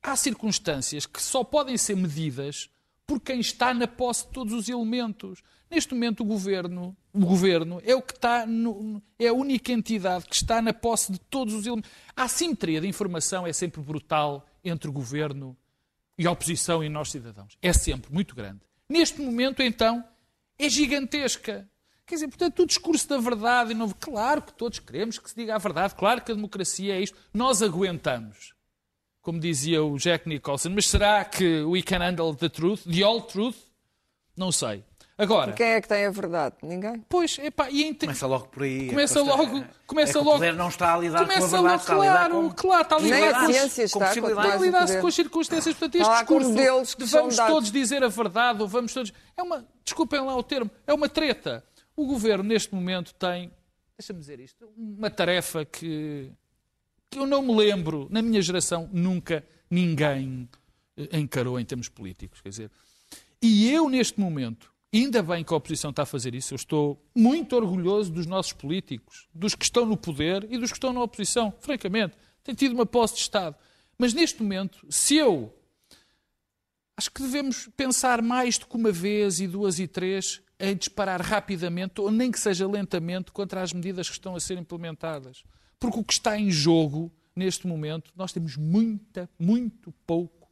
há 0.00 0.14
circunstâncias 0.14 1.04
que 1.04 1.20
só 1.20 1.42
podem 1.42 1.76
ser 1.76 1.96
medidas 1.96 2.70
por 3.08 3.18
quem 3.20 3.40
está 3.40 3.72
na 3.72 3.88
posse 3.88 4.26
de 4.26 4.32
todos 4.32 4.52
os 4.52 4.68
elementos. 4.68 5.42
Neste 5.70 5.94
momento, 5.94 6.20
o 6.22 6.26
governo, 6.26 6.94
o 7.10 7.20
governo 7.24 7.80
é 7.82 7.94
o 7.94 8.02
que 8.02 8.12
está 8.12 8.44
no- 8.46 9.02
é 9.18 9.28
a 9.28 9.32
única 9.32 9.72
entidade 9.72 10.26
que 10.26 10.34
está 10.34 10.60
na 10.60 10.74
posse 10.74 11.10
de 11.10 11.18
todos 11.18 11.54
os 11.54 11.66
elementos. 11.66 11.90
A 12.14 12.24
assimetria 12.24 12.82
de 12.82 12.86
informação 12.86 13.46
é 13.46 13.52
sempre 13.52 13.80
brutal 13.80 14.46
entre 14.62 14.90
o 14.90 14.92
governo 14.92 15.56
e 16.18 16.26
a 16.26 16.30
oposição 16.30 16.84
e 16.84 16.90
nós 16.90 17.10
cidadãos. 17.10 17.56
É 17.62 17.72
sempre 17.72 18.12
muito 18.12 18.34
grande. 18.34 18.60
Neste 18.86 19.22
momento, 19.22 19.62
então, 19.62 20.04
é 20.58 20.68
gigantesca. 20.68 21.66
Quer 22.04 22.16
dizer, 22.16 22.28
portanto, 22.28 22.62
o 22.62 22.66
discurso 22.66 23.08
da 23.08 23.18
verdade, 23.18 23.72
não... 23.72 23.88
claro 23.90 24.42
que 24.42 24.52
todos 24.52 24.78
queremos 24.80 25.18
que 25.18 25.30
se 25.30 25.36
diga 25.36 25.54
a 25.54 25.58
verdade, 25.58 25.94
claro 25.94 26.20
que 26.22 26.32
a 26.32 26.34
democracia 26.34 26.94
é 26.94 27.00
isto. 27.00 27.16
Nós 27.32 27.62
aguentamos 27.62 28.52
como 29.28 29.38
dizia 29.38 29.84
o 29.84 29.98
Jack 29.98 30.26
Nicholson, 30.26 30.70
mas 30.70 30.86
será 30.88 31.22
que 31.22 31.62
we 31.64 31.82
can 31.82 31.98
handle 31.98 32.34
the 32.34 32.48
truth, 32.48 32.80
the 32.90 33.02
all 33.02 33.20
truth? 33.20 33.56
Não 34.34 34.50
sei. 34.50 34.82
Agora, 35.18 35.52
Quem 35.52 35.66
é 35.66 35.80
que 35.82 35.86
tem 35.88 36.06
a 36.06 36.10
verdade? 36.10 36.54
Ninguém. 36.62 37.04
pois, 37.10 37.38
epá, 37.40 37.68
e 37.68 37.82
em 37.84 37.92
te- 37.92 38.06
Começa 38.06 38.26
logo 38.26 38.46
por 38.48 38.62
aí. 38.62 38.88
Começa 38.88 39.18
É 39.18 39.22
que 39.22 39.28
logo- 39.28 39.64
começa 39.86 40.10
é 40.10 40.12
que 40.12 40.18
logo- 40.18 40.30
O 40.30 40.32
poder 40.38 40.54
não 40.54 40.68
está 40.68 40.94
a 40.94 40.98
lidar 40.98 41.18
com 41.18 41.24
a 41.24 41.26
começa 41.26 41.40
verdade, 41.48 41.62
logo, 41.64 41.76
está 41.76 41.92
a 41.94 41.98
lidar 41.98 42.14
claro, 42.30 42.34
com... 42.48 42.50
claro, 42.54 42.82
está 42.84 42.96
a 42.96 43.00
Nem 43.00 43.12
lidar 43.12 43.28
a 43.28 43.46
com, 43.46 43.52
ciência 43.52 43.76
com 43.76 43.82
está 43.84 44.20
com 44.20 44.28
está 44.28 44.40
a 44.54 44.58
poder. 44.58 45.00
com 45.02 45.06
as 45.08 45.14
circunstâncias. 45.14 45.74
Portanto, 45.74 46.00
este 46.02 46.10
discurso 46.14 46.96
que 46.96 47.04
de 47.04 47.10
vamos 47.10 47.36
dados. 47.36 47.52
todos 47.52 47.70
dizer 47.72 48.02
a 48.02 48.08
verdade 48.08 48.62
ou 48.62 48.68
vamos 48.68 48.94
todos... 48.94 49.12
É 49.36 49.42
uma, 49.42 49.66
desculpem 49.84 50.20
lá 50.20 50.34
o 50.34 50.42
termo, 50.42 50.70
é 50.86 50.94
uma 50.94 51.08
treta. 51.08 51.62
O 51.94 52.06
governo, 52.06 52.44
neste 52.44 52.72
momento, 52.74 53.12
tem, 53.14 53.50
deixa-me 53.98 54.20
dizer 54.20 54.38
isto, 54.38 54.66
uma 54.76 55.10
tarefa 55.10 55.64
que, 55.64 56.30
que 57.10 57.18
eu 57.18 57.26
não 57.26 57.42
me 57.42 57.54
lembro, 57.54 58.06
na 58.10 58.22
minha 58.22 58.40
geração, 58.42 58.88
nunca 58.92 59.44
ninguém 59.70 60.48
eh, 60.96 61.18
encarou 61.18 61.58
em 61.58 61.64
termos 61.64 61.88
políticos. 61.88 62.40
Quer 62.40 62.48
dizer, 62.48 62.70
e 63.40 63.70
eu, 63.70 63.88
neste 63.88 64.18
momento, 64.18 64.72
ainda 64.92 65.22
bem 65.22 65.44
que 65.44 65.52
a 65.52 65.56
oposição 65.56 65.90
está 65.90 66.02
a 66.02 66.06
fazer 66.06 66.34
isso, 66.34 66.54
eu 66.54 66.56
estou 66.56 67.02
muito 67.14 67.54
orgulhoso 67.54 68.10
dos 68.10 68.26
nossos 68.26 68.52
políticos, 68.52 69.28
dos 69.32 69.54
que 69.54 69.64
estão 69.64 69.86
no 69.86 69.96
poder 69.96 70.46
e 70.50 70.58
dos 70.58 70.70
que 70.70 70.76
estão 70.76 70.92
na 70.92 71.02
oposição. 71.02 71.52
Francamente, 71.60 72.16
tem 72.42 72.54
tido 72.54 72.72
uma 72.72 72.86
posse 72.86 73.14
de 73.14 73.20
Estado. 73.20 73.56
Mas 73.98 74.14
neste 74.14 74.42
momento, 74.42 74.86
se 74.88 75.16
eu. 75.16 75.54
Acho 76.96 77.12
que 77.12 77.22
devemos 77.22 77.68
pensar 77.76 78.20
mais 78.20 78.58
do 78.58 78.66
que 78.66 78.74
uma 78.74 78.90
vez 78.90 79.38
e 79.38 79.46
duas 79.46 79.78
e 79.78 79.86
três 79.86 80.42
em 80.58 80.74
disparar 80.74 81.22
rapidamente, 81.22 82.00
ou 82.00 82.10
nem 82.10 82.28
que 82.28 82.40
seja 82.40 82.66
lentamente, 82.66 83.30
contra 83.30 83.62
as 83.62 83.72
medidas 83.72 84.08
que 84.08 84.14
estão 84.14 84.34
a 84.34 84.40
ser 84.40 84.58
implementadas. 84.58 85.44
Porque 85.80 85.98
o 85.98 86.04
que 86.04 86.12
está 86.12 86.38
em 86.38 86.50
jogo, 86.50 87.10
neste 87.34 87.66
momento, 87.66 88.12
nós 88.16 88.32
temos 88.32 88.56
muita, 88.56 89.28
muito 89.38 89.92
pouco 90.06 90.48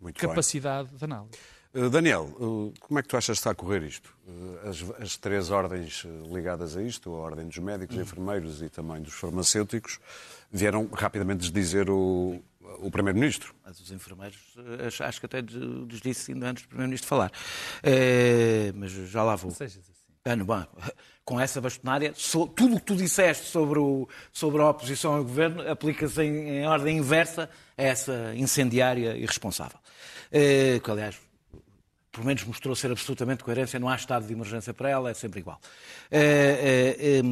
Muito 0.00 0.20
bem. 0.20 0.28
capacidade 0.28 0.90
de 0.94 1.04
análise. 1.04 1.32
Uh, 1.74 1.90
Daniel, 1.90 2.24
uh, 2.40 2.72
como 2.80 2.98
é 2.98 3.02
que 3.02 3.08
tu 3.08 3.16
achas 3.16 3.36
que 3.36 3.40
está 3.40 3.50
a 3.50 3.54
correr 3.54 3.82
isto? 3.82 4.16
Uh, 4.26 4.68
As, 4.68 4.82
as 5.02 5.16
três 5.16 5.50
ordens 5.50 6.04
ligadas 6.32 6.76
a 6.76 6.82
isto, 6.82 7.10
a 7.14 7.18
ordem 7.18 7.46
dos 7.46 7.58
médicos, 7.58 7.96
enfermeiros 7.96 8.62
e 8.62 8.68
também 8.70 9.02
dos 9.02 9.12
farmacêuticos, 9.14 9.98
vieram 10.50 10.88
rapidamente 10.92 11.40
desdizer 11.40 11.90
o, 11.90 12.42
o 12.78 12.90
Primeiro-Ministro. 12.90 13.54
Mas 13.64 13.78
os 13.78 13.90
enfermeiros, 13.90 14.38
eh, 14.80 14.86
acho, 14.86 15.02
acho 15.04 15.20
que 15.20 15.26
até 15.26 15.40
lhes 15.42 16.00
disse 16.00 16.32
ainda 16.32 16.48
antes 16.50 16.62
do 16.64 16.68
Primeiro-Ministro 16.68 17.08
falar. 17.08 17.30
Eh, 17.82 18.72
mas 18.74 18.90
já 18.92 19.22
lá 19.22 19.36
vou. 19.36 19.50
Sejas 19.50 19.82
assim. 19.82 19.92
Ah, 20.24 20.34
não, 20.34 20.46
bom, 20.46 20.64
com 21.26 21.40
essa 21.40 21.60
bastonária, 21.60 22.12
so- 22.14 22.46
tudo 22.46 22.76
o 22.76 22.78
que 22.80 22.86
tu 22.86 22.94
disseste 22.96 23.46
sobre, 23.48 23.80
o, 23.80 24.08
sobre 24.32 24.62
a 24.62 24.70
oposição 24.70 25.12
ao 25.16 25.24
governo 25.24 25.68
aplica-se 25.68 26.22
em, 26.22 26.60
em 26.60 26.66
ordem 26.66 26.96
inversa 26.96 27.50
a 27.76 27.82
essa 27.82 28.32
incendiária 28.36 29.16
irresponsável. 29.16 29.78
Eh, 30.30 30.80
que, 30.82 30.88
aliás, 30.88 31.16
pelo 32.12 32.26
menos 32.26 32.44
mostrou 32.44 32.74
ser 32.76 32.92
absolutamente 32.92 33.42
coerência, 33.42 33.78
não 33.78 33.88
há 33.88 33.96
estado 33.96 34.24
de 34.24 34.32
emergência 34.32 34.72
para 34.72 34.88
ela, 34.88 35.10
é 35.10 35.14
sempre 35.14 35.40
igual. 35.40 35.60
Eh, 36.12 36.96
eh, 37.20 37.22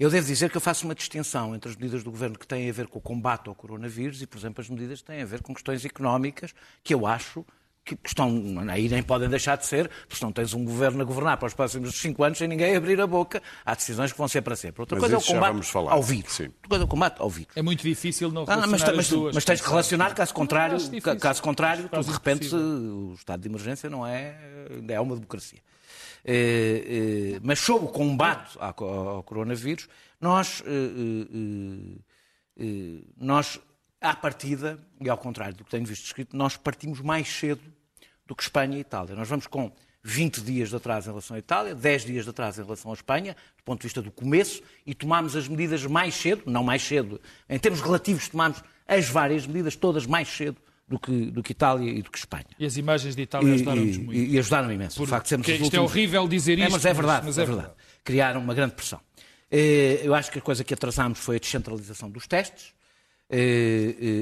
eu 0.00 0.08
devo 0.10 0.26
dizer 0.26 0.50
que 0.50 0.56
eu 0.56 0.60
faço 0.60 0.86
uma 0.86 0.94
distinção 0.94 1.54
entre 1.54 1.70
as 1.70 1.76
medidas 1.76 2.02
do 2.02 2.10
governo 2.10 2.38
que 2.38 2.46
têm 2.46 2.68
a 2.68 2.72
ver 2.72 2.88
com 2.88 2.98
o 2.98 3.02
combate 3.02 3.48
ao 3.48 3.54
coronavírus 3.54 4.22
e, 4.22 4.26
por 4.26 4.38
exemplo, 4.38 4.62
as 4.62 4.70
medidas 4.70 5.00
que 5.02 5.06
têm 5.06 5.20
a 5.20 5.26
ver 5.26 5.42
com 5.42 5.52
questões 5.52 5.84
económicas 5.84 6.54
que 6.82 6.94
eu 6.94 7.06
acho 7.06 7.44
que 7.84 7.98
estão, 8.06 8.42
aí 8.70 8.88
nem 8.88 9.02
podem 9.02 9.28
deixar 9.28 9.56
de 9.56 9.66
ser, 9.66 9.88
porque 9.88 10.16
se 10.16 10.22
não 10.22 10.32
tens 10.32 10.54
um 10.54 10.64
governo 10.64 11.02
a 11.02 11.04
governar 11.04 11.36
para 11.36 11.46
os 11.48 11.52
próximos 11.54 11.94
cinco 12.00 12.24
anos 12.24 12.38
sem 12.38 12.48
ninguém 12.48 12.74
abrir 12.74 12.98
a 13.00 13.06
boca, 13.06 13.42
há 13.64 13.74
decisões 13.74 14.10
que 14.10 14.16
vão 14.16 14.26
ser 14.26 14.40
para 14.40 14.56
sempre. 14.56 14.80
Outra 14.80 14.96
Mas 14.98 15.02
coisa 15.10 15.16
é 15.16 15.18
o 15.18 15.22
combate 15.34 15.52
vamos 15.52 15.68
falar. 15.68 15.92
ao 15.92 16.02
vírus. 16.02 16.32
Sim. 16.32 16.44
Outra 16.44 16.68
coisa 16.70 16.84
é 16.84 16.86
o 16.86 16.88
combate 16.88 17.16
ao 17.20 17.28
vírus. 17.28 17.52
É 17.54 17.60
muito 17.60 17.82
difícil 17.82 18.30
não 18.30 18.42
Ah, 18.48 18.54
relacionar 18.54 18.70
mas, 18.70 18.82
as 18.88 18.96
mas- 18.96 19.08
duas. 19.10 19.34
mas 19.34 19.44
tens 19.44 19.60
que 19.60 19.68
relacionar, 19.68 20.14
caso 20.14 20.32
contrário, 20.32 20.78
caso 21.20 21.42
contrário, 21.42 21.88
tu, 21.90 22.00
de 22.00 22.10
repente 22.10 22.46
impossível. 22.46 23.10
o 23.10 23.14
estado 23.14 23.40
de 23.42 23.48
emergência 23.48 23.90
não 23.90 24.06
é, 24.06 24.34
ainda 24.70 24.94
é 24.94 25.00
uma 25.00 25.14
democracia. 25.14 25.58
Eh, 26.24 27.34
eh, 27.36 27.40
mas 27.42 27.58
sobre 27.58 27.84
o 27.84 27.88
combate 27.88 28.56
ao, 28.58 28.74
ao 29.08 29.22
coronavírus, 29.22 29.86
nós, 30.18 30.62
eh, 30.66 31.98
nós, 33.18 33.60
à 34.04 34.14
partida, 34.14 34.78
e 35.00 35.08
ao 35.08 35.16
contrário 35.18 35.56
do 35.56 35.64
que 35.64 35.70
tenho 35.70 35.84
visto 35.86 36.04
escrito, 36.04 36.36
nós 36.36 36.56
partimos 36.56 37.00
mais 37.00 37.26
cedo 37.28 37.60
do 38.26 38.34
que 38.34 38.42
Espanha 38.42 38.76
e 38.76 38.80
Itália. 38.80 39.14
Nós 39.14 39.28
vamos 39.28 39.46
com 39.46 39.72
20 40.02 40.42
dias 40.42 40.68
de 40.68 40.76
atraso 40.76 41.08
em 41.08 41.12
relação 41.12 41.34
à 41.36 41.38
Itália, 41.38 41.74
10 41.74 42.04
dias 42.04 42.24
de 42.24 42.30
atraso 42.30 42.60
em 42.60 42.64
relação 42.64 42.90
à 42.90 42.94
Espanha, 42.94 43.34
do 43.56 43.62
ponto 43.64 43.80
de 43.80 43.84
vista 43.86 44.02
do 44.02 44.10
começo, 44.10 44.62
e 44.86 44.94
tomámos 44.94 45.34
as 45.34 45.48
medidas 45.48 45.84
mais 45.86 46.14
cedo, 46.14 46.42
não 46.46 46.62
mais 46.62 46.82
cedo, 46.82 47.20
em 47.48 47.58
termos 47.58 47.80
relativos, 47.80 48.28
tomámos 48.28 48.62
as 48.86 49.08
várias 49.08 49.46
medidas 49.46 49.74
todas 49.76 50.04
mais 50.06 50.28
cedo 50.28 50.56
do 50.86 50.98
que, 50.98 51.30
do 51.30 51.42
que 51.42 51.52
Itália 51.52 51.90
e 51.90 52.02
do 52.02 52.10
que 52.10 52.18
Espanha. 52.18 52.44
E 52.58 52.66
as 52.66 52.76
imagens 52.76 53.16
de 53.16 53.22
Itália 53.22 53.54
ajudaram-nos 53.54 53.96
muito. 53.96 54.12
e 54.14 54.38
ajudaram 54.38 54.70
imenso. 54.70 55.02
o 55.02 55.06
facto 55.06 55.24
de 55.24 55.28
sermos 55.30 55.48
isto 55.48 55.60
é 55.60 55.64
últimos- 55.64 55.90
horrível 55.90 56.28
dizer 56.28 56.58
É, 56.58 56.62
isto, 56.64 56.72
mas 56.72 56.84
é 56.84 56.92
verdade, 56.92 57.24
mas 57.26 57.38
é 57.38 57.42
é 57.42 57.46
verdade. 57.46 57.68
verdade. 57.68 57.88
Criaram 58.04 58.40
uma 58.42 58.52
grande 58.52 58.74
pressão. 58.74 59.00
Eh, 59.50 60.00
Eu 60.02 60.14
acho 60.14 60.30
que 60.30 60.38
a 60.38 60.42
coisa 60.42 60.62
que 60.62 60.74
atrasámos 60.74 61.18
foi 61.18 61.36
a 61.36 61.38
descentralização 61.38 62.10
dos 62.10 62.26
testes, 62.26 62.74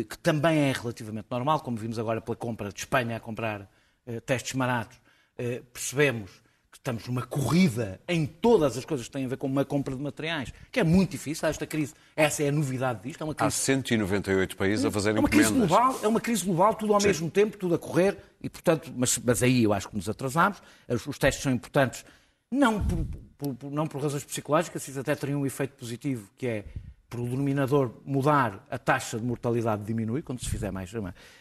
que 0.09 0.19
também 0.19 0.59
é 0.59 0.73
relativamente 0.73 1.27
normal, 1.31 1.61
como 1.61 1.77
vimos 1.77 1.99
agora 1.99 2.21
pela 2.21 2.37
compra 2.37 2.71
de 2.73 2.79
Espanha 2.81 3.17
a 3.17 3.21
comprar 3.21 3.71
eh, 4.07 4.21
testes 4.21 4.53
baratos, 4.55 4.99
eh, 5.37 5.63
percebemos 5.73 6.31
que 6.71 6.79
estamos 6.79 7.07
numa 7.07 7.23
corrida 7.23 8.01
em 8.09 8.25
todas 8.25 8.79
as 8.79 8.85
coisas 8.85 9.07
que 9.07 9.13
têm 9.13 9.25
a 9.27 9.29
ver 9.29 9.37
com 9.37 9.47
uma 9.47 9.65
compra 9.65 9.95
de 9.95 10.03
materiais, 10.03 10.53
que 10.71 10.81
é 10.81 10.85
muito 10.85 11.11
difícil. 11.11 11.47
Esta 11.47 11.67
crise, 11.67 11.93
essa 12.17 12.43
é 12.43 12.49
a 12.49 12.53
novidade 12.53 13.03
disto, 13.03 13.21
é 13.21 13.25
uma 13.25 13.33
Há 13.33 13.37
crise 13.37 13.57
198 13.57 14.57
países 14.57 14.85
a 14.85 14.91
fazerem 14.91 15.19
é 15.19 15.21
uma 15.21 15.29
crise 15.29 15.53
global, 15.53 16.01
é 16.03 16.09
uma 16.09 16.21
crise 16.21 16.45
global, 16.47 16.75
tudo 16.75 16.95
ao 16.95 17.03
mesmo 17.03 17.31
tempo, 17.31 17.59
tudo 17.59 17.75
a 17.75 17.79
correr, 17.79 18.17
e 18.43 18.49
portanto, 18.49 18.91
mas, 18.97 19.19
mas 19.19 19.43
aí 19.43 19.65
eu 19.65 19.73
acho 19.73 19.89
que 19.91 19.97
nos 19.97 20.09
atrasámos. 20.09 20.63
Os, 21.07 21.19
testes 21.19 21.43
são 21.43 21.53
importantes, 21.53 22.05
não 22.51 22.83
por, 22.83 23.05
por- 23.37 23.55
por- 23.57 23.71
não 23.71 23.87
por 23.87 24.01
razões 24.03 24.25
psicológicas, 24.25 24.87
isso 24.89 24.99
até 24.99 25.15
teria 25.15 25.37
um 25.37 25.45
efeito 25.45 25.75
positivo, 25.77 26.31
que 26.39 26.47
é 26.47 26.65
por 27.13 27.21
o 27.21 27.29
denominador 27.29 27.93
mudar, 28.07 28.67
a 28.71 28.79
taxa 28.79 29.19
de 29.19 29.25
mortalidade 29.25 29.85
diminui 29.85 30.23
quando 30.23 30.43
se 30.43 30.49
fizer 30.49 30.71
mais, 30.73 30.91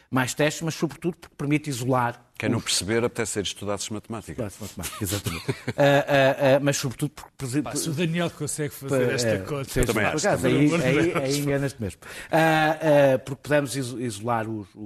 mais 0.09 0.33
testes, 0.33 0.61
mas 0.63 0.75
sobretudo 0.75 1.15
porque 1.15 1.33
permite 1.37 1.69
isolar 1.69 2.21
Quem 2.37 2.49
não 2.49 2.59
perceber, 2.59 3.01
apetece 3.05 3.31
ser 3.31 3.43
estudados 3.43 3.89
matemática. 3.89 4.35
Claro, 4.35 4.53
matemática, 4.59 5.01
Exatamente. 5.01 5.45
Ah, 5.77 5.83
ah, 6.07 6.55
ah, 6.57 6.59
mas 6.61 6.75
sobretudo 6.75 7.11
porque 7.11 7.61
Pá, 7.61 7.73
se 7.73 7.89
o 7.89 7.93
Daniel 7.93 8.29
consegue 8.31 8.73
fazer 8.73 9.13
esta 9.13 9.29
é, 9.29 9.37
conta. 9.37 9.63
sim, 9.69 9.85
também 9.85 10.05
por 10.05 10.15
acho, 10.17 10.27
também 10.27 10.55
aí, 10.57 10.75
acho. 10.75 10.83
aí, 10.85 11.13
aí 11.23 11.39
enganas-te 11.39 11.81
mesmo. 11.81 12.01
Ah, 12.29 12.77
ah, 13.15 13.19
porque 13.19 13.41
podemos 13.41 13.73
iso- 13.73 13.97
isolar 14.01 14.49
os, 14.49 14.67
o- 14.75 14.79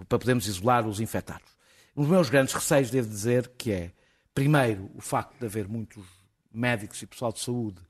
o- 0.00 0.04
para 0.06 0.18
podermos 0.18 0.46
isolar 0.46 0.86
os 0.86 1.00
infectados. 1.00 1.48
Os 1.94 2.06
meus 2.06 2.28
grandes 2.28 2.52
receios, 2.52 2.90
devo 2.90 3.08
dizer, 3.08 3.50
que 3.56 3.72
é, 3.72 3.90
primeiro, 4.34 4.90
o 4.94 5.00
facto 5.00 5.34
de 5.40 5.46
haver 5.46 5.66
muitos 5.66 6.04
médicos 6.52 7.00
e 7.00 7.06
pessoal 7.06 7.32
de 7.32 7.40
saúde 7.40 7.80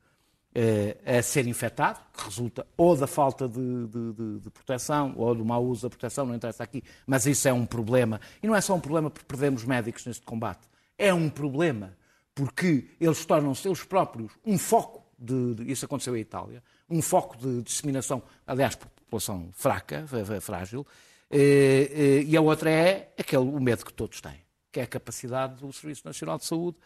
a 1.04 1.22
ser 1.22 1.46
infectado, 1.46 2.00
que 2.16 2.24
resulta 2.24 2.66
ou 2.76 2.96
da 2.96 3.06
falta 3.06 3.46
de, 3.48 3.86
de- 3.88 4.12
de- 4.14 4.40
de 4.40 4.50
proteção 4.50 5.12
ou 5.16 5.34
do 5.34 5.44
mau 5.44 5.64
uso 5.64 5.82
da 5.82 5.90
proteção, 5.90 6.24
não 6.26 6.34
interessa 6.34 6.62
aqui, 6.64 6.82
mas 7.06 7.26
isso 7.26 7.46
é 7.46 7.52
um 7.52 7.66
problema. 7.66 8.20
E 8.42 8.46
não 8.46 8.54
é 8.54 8.60
só 8.60 8.74
um 8.74 8.80
problema 8.80 9.10
porque 9.10 9.26
perdemos 9.26 9.64
médicos 9.64 10.06
neste 10.06 10.24
combate, 10.24 10.66
é 10.96 11.12
um 11.12 11.28
problema 11.28 11.96
porque 12.34 12.88
eles 13.00 13.24
tornam-se 13.24 13.66
eles 13.68 13.82
próprios 13.84 14.32
um 14.44 14.56
foco 14.58 15.02
de, 15.18 15.70
isso 15.70 15.84
aconteceu 15.84 16.16
em 16.16 16.20
Itália, 16.20 16.62
um 16.88 17.00
foco 17.02 17.36
de 17.36 17.62
disseminação, 17.62 18.22
aliás, 18.46 18.74
por 18.74 18.88
população 18.88 19.48
fraca, 19.52 20.04
frágil, 20.40 20.86
eh, 21.30 21.90
eh, 21.92 22.22
e 22.26 22.36
a 22.36 22.40
outra 22.40 22.70
é 22.70 23.12
aquele, 23.18 23.42
o 23.44 23.60
medo 23.60 23.84
que 23.84 23.92
todos 23.92 24.20
têm, 24.20 24.40
que 24.72 24.80
é 24.80 24.82
a 24.82 24.86
capacidade 24.86 25.60
do 25.60 25.72
Serviço 25.72 26.02
Nacional 26.04 26.38
de 26.38 26.44
Saúde, 26.44 26.76
eh, 26.78 26.82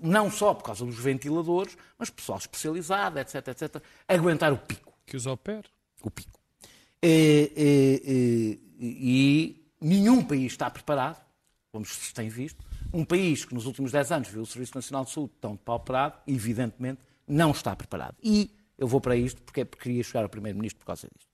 não 0.00 0.30
só 0.30 0.54
por 0.54 0.64
causa 0.64 0.84
dos 0.84 0.98
ventiladores, 0.98 1.76
mas 1.98 2.10
pessoal 2.10 2.38
especializado, 2.38 3.18
etc, 3.18 3.48
etc, 3.48 3.82
aguentar 4.06 4.52
o 4.52 4.58
pico. 4.58 4.92
Que 5.04 5.16
os 5.16 5.26
opere. 5.26 5.68
O 6.02 6.10
pico. 6.10 6.38
E, 7.02 8.58
e 8.78 9.66
nenhum 9.80 10.22
país 10.22 10.52
está 10.52 10.70
preparado, 10.70 11.20
como 11.72 11.84
se 11.84 12.12
tem 12.14 12.28
visto, 12.28 12.64
um 12.92 13.04
país 13.04 13.44
que 13.44 13.54
nos 13.54 13.66
últimos 13.66 13.92
10 13.92 14.12
anos 14.12 14.28
viu 14.28 14.42
o 14.42 14.46
Serviço 14.46 14.74
Nacional 14.74 15.04
de 15.04 15.10
Saúde 15.10 15.32
tão 15.40 15.52
depauperado, 15.52 16.16
evidentemente, 16.26 17.00
não 17.26 17.50
está 17.50 17.74
preparado. 17.74 18.16
E 18.22 18.50
eu 18.78 18.86
vou 18.86 19.00
para 19.00 19.16
isto 19.16 19.42
porque, 19.42 19.64
queria 19.64 20.02
chegar 20.02 20.22
ao 20.22 20.28
Primeiro-Ministro 20.28 20.80
por 20.80 20.86
causa 20.86 21.08
disto. 21.14 21.30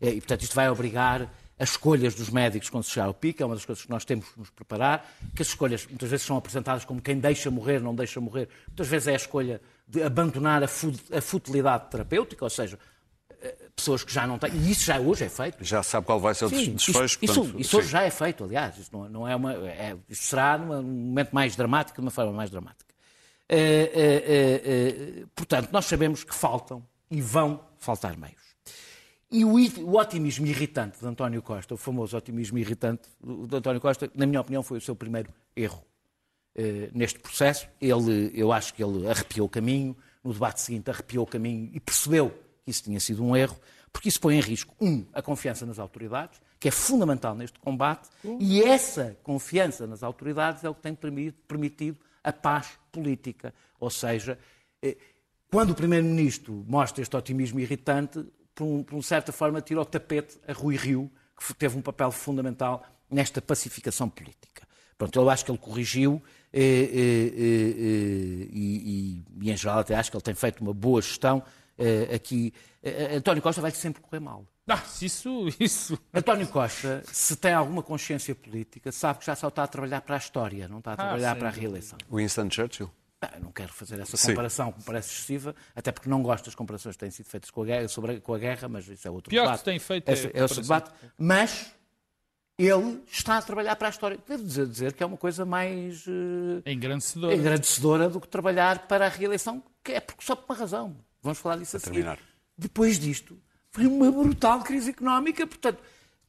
É, 0.00 0.10
e, 0.10 0.20
portanto, 0.20 0.42
isto 0.42 0.54
vai 0.54 0.68
obrigar 0.68 1.32
as 1.58 1.70
escolhas 1.70 2.14
dos 2.14 2.30
médicos 2.30 2.68
quando 2.68 2.84
se 2.84 2.90
chegar 2.90 3.06
ao 3.06 3.14
pico, 3.14 3.42
é 3.42 3.46
uma 3.46 3.54
das 3.54 3.64
coisas 3.64 3.84
que 3.84 3.90
nós 3.90 4.04
temos 4.04 4.28
que 4.28 4.38
nos 4.38 4.50
preparar, 4.50 5.08
que 5.34 5.42
as 5.42 5.48
escolhas 5.48 5.86
muitas 5.86 6.10
vezes 6.10 6.26
são 6.26 6.36
apresentadas 6.36 6.84
como 6.84 7.00
quem 7.00 7.18
deixa 7.18 7.50
morrer, 7.50 7.80
não 7.80 7.94
deixa 7.94 8.20
morrer. 8.20 8.48
Muitas 8.66 8.88
vezes 8.88 9.08
é 9.08 9.12
a 9.12 9.16
escolha 9.16 9.60
de 9.86 10.02
abandonar 10.02 10.62
a, 10.62 10.66
a 10.66 11.20
futilidade 11.20 11.90
terapêutica, 11.90 12.44
ou 12.44 12.50
seja, 12.50 12.78
eh, 13.40 13.54
pessoas 13.76 14.02
que 14.02 14.12
já 14.12 14.26
não 14.26 14.38
têm. 14.38 14.50
E 14.52 14.70
isso 14.70 14.84
já 14.86 14.98
hoje 14.98 15.24
é 15.24 15.28
feito. 15.28 15.62
Já 15.62 15.82
sabe 15.82 16.06
qual 16.06 16.18
vai 16.18 16.34
ser 16.34 16.46
o 16.46 16.48
sim, 16.48 16.74
desfecho. 16.74 17.04
Isso, 17.04 17.18
portanto, 17.18 17.46
isso, 17.46 17.60
isso 17.60 17.78
hoje 17.78 17.88
já 17.88 18.02
é 18.02 18.10
feito, 18.10 18.42
aliás. 18.42 18.76
Isso 18.78 18.90
não, 18.92 19.08
não 19.08 19.28
é 19.28 19.36
uma. 19.36 19.52
É, 19.52 19.96
isso 20.08 20.24
será 20.24 20.58
num 20.58 20.82
momento 20.82 21.32
mais 21.32 21.54
dramático, 21.54 22.00
de 22.00 22.04
uma 22.04 22.10
forma 22.10 22.32
mais 22.32 22.50
dramática. 22.50 22.94
Uh, 23.52 23.54
uh, 23.54 25.22
uh, 25.22 25.28
portanto, 25.36 25.68
nós 25.70 25.84
sabemos 25.84 26.24
que 26.24 26.34
faltam 26.34 26.84
e 27.10 27.20
vão 27.20 27.60
faltar 27.78 28.16
meios. 28.16 28.43
E 29.34 29.44
o, 29.44 29.56
o, 29.56 29.98
otimismo 29.98 30.46
irritante 30.46 31.00
de 31.00 31.06
António 31.08 31.42
Costa, 31.42 31.74
o 31.74 31.76
famoso 31.76 32.16
otimismo 32.16 32.56
irritante 32.56 33.08
de 33.20 33.56
António 33.56 33.80
Costa, 33.80 34.08
na 34.14 34.26
minha 34.26 34.40
opinião, 34.40 34.62
foi 34.62 34.78
o 34.78 34.80
seu 34.80 34.94
primeiro 34.94 35.28
erro 35.56 35.84
eh, 36.54 36.88
neste 36.94 37.18
processo. 37.18 37.66
Ele, 37.80 38.30
eu 38.32 38.52
acho 38.52 38.72
que 38.72 38.84
ele 38.84 39.08
arrepiou 39.08 39.48
o 39.48 39.50
caminho, 39.50 39.96
no 40.22 40.32
debate 40.32 40.60
seguinte 40.60 40.88
arrepiou 40.88 41.24
o 41.24 41.26
caminho 41.26 41.68
e 41.74 41.80
percebeu 41.80 42.30
que 42.64 42.70
isso 42.70 42.84
tinha 42.84 43.00
sido 43.00 43.24
um 43.24 43.34
erro, 43.34 43.58
porque 43.92 44.08
isso 44.08 44.20
põe 44.20 44.36
em 44.36 44.40
risco, 44.40 44.72
um, 44.80 45.04
a 45.12 45.20
confiança 45.20 45.66
nas 45.66 45.80
autoridades, 45.80 46.40
que 46.60 46.68
é 46.68 46.70
fundamental 46.70 47.34
neste 47.34 47.58
combate, 47.58 48.08
e 48.38 48.62
essa 48.62 49.16
confiança 49.24 49.84
nas 49.84 50.04
autoridades 50.04 50.62
é 50.62 50.68
o 50.68 50.74
que 50.76 50.82
tem 50.82 50.96
permitido 51.48 51.98
a 52.22 52.32
paz 52.32 52.78
política. 52.92 53.52
Ou 53.80 53.90
seja, 53.90 54.38
eh, 54.80 54.96
quando 55.50 55.70
o 55.70 55.74
Primeiro-Ministro 55.74 56.64
mostra 56.68 57.02
este 57.02 57.16
otimismo 57.16 57.58
irritante, 57.58 58.24
por, 58.54 58.64
um, 58.64 58.82
por 58.82 58.94
uma 58.94 59.02
certa 59.02 59.32
forma, 59.32 59.60
tira 59.60 59.80
o 59.80 59.84
tapete 59.84 60.38
a 60.46 60.52
Rui 60.52 60.76
Rio, 60.76 61.10
que 61.36 61.54
teve 61.54 61.76
um 61.76 61.82
papel 61.82 62.10
fundamental 62.10 62.84
nesta 63.10 63.42
pacificação 63.42 64.08
política. 64.08 64.66
Pronto, 64.96 65.18
eu 65.18 65.28
acho 65.28 65.44
que 65.44 65.50
ele 65.50 65.58
corrigiu 65.58 66.22
e, 66.52 66.60
eh, 66.60 66.62
e, 66.62 67.00
eh, 67.36 67.64
eh, 67.78 68.48
e, 68.52 69.24
e, 69.42 69.50
em 69.50 69.56
geral, 69.56 69.80
até 69.80 69.94
acho 69.96 70.10
que 70.10 70.16
ele 70.16 70.22
tem 70.22 70.34
feito 70.34 70.60
uma 70.60 70.72
boa 70.72 71.02
gestão 71.02 71.42
aqui. 72.14 72.52
António 73.16 73.42
Costa 73.42 73.60
vai 73.60 73.72
sempre 73.72 74.00
correr 74.00 74.20
mal. 74.20 74.46
Ah, 74.66 74.82
isso, 75.02 75.48
isso. 75.60 75.98
António 76.12 76.46
Costa, 76.48 77.02
se 77.06 77.36
tem 77.36 77.52
alguma 77.52 77.82
consciência 77.82 78.34
política, 78.34 78.90
sabe 78.92 79.18
que 79.18 79.26
já 79.26 79.34
só 79.34 79.48
está 79.48 79.64
a 79.64 79.66
trabalhar 79.66 80.00
para 80.00 80.14
a 80.14 80.18
história, 80.18 80.68
não 80.68 80.78
está 80.78 80.92
a 80.92 80.94
ah, 80.94 80.96
trabalhar 80.96 81.32
ah, 81.32 81.36
para 81.36 81.48
a 81.48 81.50
reeleição. 81.50 81.98
Winston 82.10 82.48
Churchill? 82.50 82.90
Ah, 83.32 83.38
não 83.40 83.52
quero 83.52 83.72
fazer 83.72 84.00
essa 84.00 84.16
comparação 84.28 84.72
que 84.72 84.78
me 84.78 84.84
parece 84.84 85.08
excessiva, 85.12 85.54
até 85.74 85.90
porque 85.92 86.08
não 86.08 86.22
gosto 86.22 86.46
das 86.46 86.54
comparações 86.54 86.96
que 86.96 87.00
têm 87.00 87.10
sido 87.10 87.26
feitas 87.26 87.50
com 87.50 87.62
a 87.62 87.64
guerra, 87.64 87.88
sobre 87.88 88.12
a, 88.12 88.20
com 88.20 88.34
a 88.34 88.38
guerra 88.38 88.68
mas 88.68 88.86
isso 88.88 89.06
é 89.06 89.10
outro 89.10 89.30
Pior 89.30 89.44
debate. 89.44 89.58
que 89.58 89.64
tem 89.64 89.78
feito 89.78 90.08
é, 90.08 90.30
é 90.34 90.42
outro 90.42 90.60
debate. 90.60 90.90
Mas 91.16 91.72
ele 92.58 93.02
está 93.10 93.38
a 93.38 93.42
trabalhar 93.42 93.76
para 93.76 93.88
a 93.88 93.90
história. 93.90 94.18
Devo 94.26 94.44
dizer, 94.44 94.66
dizer 94.66 94.92
que 94.92 95.02
é 95.02 95.06
uma 95.06 95.16
coisa 95.16 95.44
mais 95.44 96.06
uh, 96.06 96.62
engrandecedora. 96.66 97.34
engrandecedora 97.34 98.08
do 98.08 98.20
que 98.20 98.28
trabalhar 98.28 98.86
para 98.86 99.06
a 99.06 99.08
reeleição, 99.08 99.62
que 99.82 99.92
é 99.92 100.00
porque 100.00 100.24
só 100.24 100.36
por 100.36 100.52
uma 100.52 100.58
razão. 100.58 100.96
Vamos 101.22 101.38
falar 101.38 101.56
disso 101.56 101.76
a, 101.76 101.78
a 101.78 101.80
seguir. 101.80 101.94
Terminar. 101.94 102.18
Depois 102.56 102.98
disto, 102.98 103.36
foi 103.70 103.86
uma 103.86 104.10
brutal 104.10 104.62
crise 104.62 104.90
económica, 104.90 105.46
portanto 105.46 105.82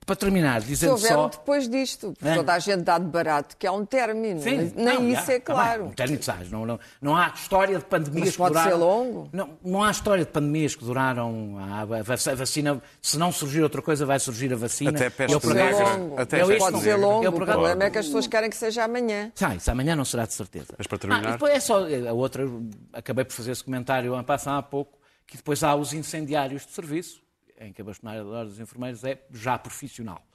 para 0.06 0.16
terminar, 0.16 0.62
dizendo 0.62 0.98
se 0.98 1.08
só... 1.08 1.28
depois 1.28 1.68
disto, 1.68 2.14
porque 2.20 2.36
toda 2.36 2.54
a 2.54 2.60
gente 2.60 2.84
dá 2.84 3.00
de 3.00 3.06
barato, 3.06 3.58
que 3.58 3.66
é 3.66 3.72
um 3.72 3.84
término, 3.86 4.40
Sim, 4.40 4.72
nem 4.76 5.00
não, 5.00 5.10
isso 5.10 5.26
já, 5.26 5.34
é 5.34 5.40
claro. 5.40 5.84
Tá 5.84 5.90
um 5.90 5.94
término, 5.94 6.24
sabes, 6.24 6.52
não, 6.52 6.66
não, 6.66 6.80
não 7.02 7.16
há 7.16 7.30
história 7.30 7.78
de 7.80 7.86
pandemias 7.86 8.28
Mas 8.28 8.38
pode 8.38 8.54
que 8.54 8.60
duraram... 8.60 8.78
ser 8.78 8.84
longo? 8.86 9.30
Não, 9.34 9.50
não 9.64 9.84
há 9.84 9.90
história 9.90 10.24
de 10.24 10.32
pandemias 10.32 10.76
que 10.76 10.86
duraram... 10.86 11.58
A 11.58 12.36
vacina, 12.36 12.82
se 13.02 13.18
não 13.18 13.32
surgir 13.32 13.64
outra 13.64 13.82
coisa, 13.82 14.06
vai 14.06 14.20
surgir 14.20 14.54
a 14.54 14.56
vacina. 14.56 14.92
Até 14.92 15.10
peste 15.10 15.40
pode 15.40 15.54
ser 15.54 15.74
longo. 15.74 16.22
Até 16.22 16.42
eu, 16.42 16.58
pode 16.58 16.80
ser 16.82 16.96
longo, 16.96 17.28
o 17.28 17.32
problema 17.32 17.84
é 17.86 17.90
que 17.90 17.98
as 17.98 18.06
pessoas 18.06 18.28
querem 18.28 18.50
que 18.50 18.58
seja 18.58 18.84
amanhã. 18.84 19.32
Sim, 19.34 19.56
isso 19.56 19.72
amanhã 19.72 19.96
não 19.96 20.06
será 20.06 20.26
de 20.26 20.34
certeza. 20.34 20.74
Mas 20.78 20.86
para 20.86 20.98
terminar... 20.98 21.28
Ah, 21.28 21.32
depois 21.32 21.54
é 21.54 21.60
só... 21.60 21.80
A 21.80 22.14
outra, 22.14 22.48
acabei 22.94 23.26
por 23.26 23.34
fazer 23.34 23.52
esse 23.52 23.64
comentário 23.64 24.16
a 24.16 24.24
passar 24.24 24.58
há 24.58 24.62
pouco, 24.62 25.00
que 25.26 25.38
depois 25.38 25.64
há 25.64 25.74
os 25.76 25.94
incendiários 25.94 26.66
de 26.66 26.72
serviço, 26.72 27.25
em 27.60 27.72
que 27.72 27.82
a 27.82 27.86
bastonária 27.86 28.24
dos 28.24 28.60
enfermeiros 28.60 29.04
é 29.04 29.22
já 29.32 29.58
profissional. 29.58 30.26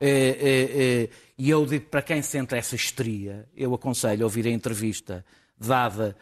Eh, 0.00 0.08
eh, 0.08 1.04
eh, 1.04 1.10
e 1.36 1.50
eu 1.50 1.66
digo 1.66 1.86
para 1.86 2.00
quem 2.00 2.22
sente 2.22 2.54
essa 2.54 2.74
histeria, 2.74 3.46
eu 3.54 3.74
aconselho 3.74 4.22
a 4.22 4.24
ouvir 4.24 4.46
a 4.46 4.50
entrevista 4.50 5.24
dada, 5.58 6.16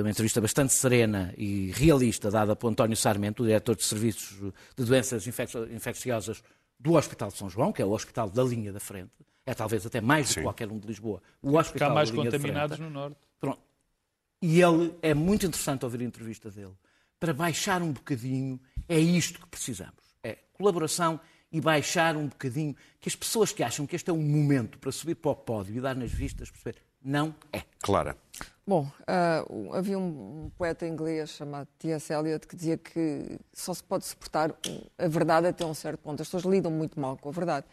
uma 0.00 0.08
entrevista 0.08 0.40
bastante 0.40 0.72
serena 0.72 1.34
e 1.36 1.72
realista, 1.72 2.30
dada 2.30 2.54
por 2.54 2.68
António 2.68 2.96
Sarmento, 2.96 3.42
o 3.42 3.46
diretor 3.46 3.74
de 3.74 3.84
Serviços 3.84 4.52
de 4.76 4.84
Doenças 4.84 5.26
Infecciosas 5.26 6.42
do 6.78 6.94
Hospital 6.94 7.28
de 7.28 7.36
São 7.36 7.50
João, 7.50 7.72
que 7.72 7.82
é 7.82 7.84
o 7.84 7.90
hospital 7.90 8.30
da 8.30 8.44
linha 8.44 8.72
da 8.72 8.80
frente, 8.80 9.10
é 9.44 9.52
talvez 9.54 9.84
até 9.84 10.00
mais 10.00 10.28
do 10.28 10.34
que 10.36 10.42
qualquer 10.42 10.70
um 10.70 10.78
de 10.78 10.86
Lisboa. 10.86 11.20
O 11.42 11.58
hospital 11.58 11.92
mais 11.92 12.10
da 12.10 12.16
linha 12.16 12.30
contaminados 12.30 12.76
frente, 12.76 12.88
no 12.88 12.94
Norte. 12.94 13.18
Pronto. 13.40 13.60
E 14.40 14.62
ele, 14.62 14.94
é 15.02 15.12
muito 15.12 15.44
interessante 15.44 15.84
ouvir 15.84 16.00
a 16.00 16.04
entrevista 16.04 16.50
dele, 16.50 16.74
para 17.18 17.34
baixar 17.34 17.82
um 17.82 17.92
bocadinho, 17.92 18.60
é 18.88 18.98
isto 18.98 19.40
que 19.40 19.46
precisamos. 19.46 19.94
É 20.22 20.38
colaboração 20.52 21.20
e 21.50 21.60
baixar 21.60 22.16
um 22.16 22.26
bocadinho, 22.26 22.74
que 23.00 23.08
as 23.08 23.16
pessoas 23.16 23.52
que 23.52 23.62
acham 23.62 23.86
que 23.86 23.96
este 23.96 24.10
é 24.10 24.12
um 24.12 24.22
momento 24.22 24.78
para 24.78 24.92
subir 24.92 25.14
para 25.14 25.30
o 25.30 25.36
pódio 25.36 25.76
e 25.76 25.80
dar 25.80 25.94
nas 25.94 26.10
vistas, 26.10 26.50
perceber, 26.50 26.82
não 27.02 27.34
é. 27.52 27.62
Clara. 27.80 28.16
Bom, 28.66 28.90
uh, 29.02 29.74
havia 29.74 29.96
um, 29.96 30.50
poeta 30.58 30.86
inglês 30.86 31.30
chamado 31.30 31.68
T.S. 31.78 32.12
Eliot 32.12 32.48
que 32.48 32.56
dizia 32.56 32.76
que 32.76 33.38
só 33.52 33.72
se 33.72 33.82
pode 33.82 34.04
suportar 34.04 34.52
a 34.98 35.06
verdade 35.06 35.46
até 35.46 35.64
um 35.64 35.72
certo 35.72 36.00
ponto. 36.00 36.20
As 36.20 36.26
pessoas 36.26 36.52
lidam 36.52 36.72
muito 36.72 36.98
mal 36.98 37.16
com 37.16 37.28
a 37.28 37.32
verdade. 37.32 37.64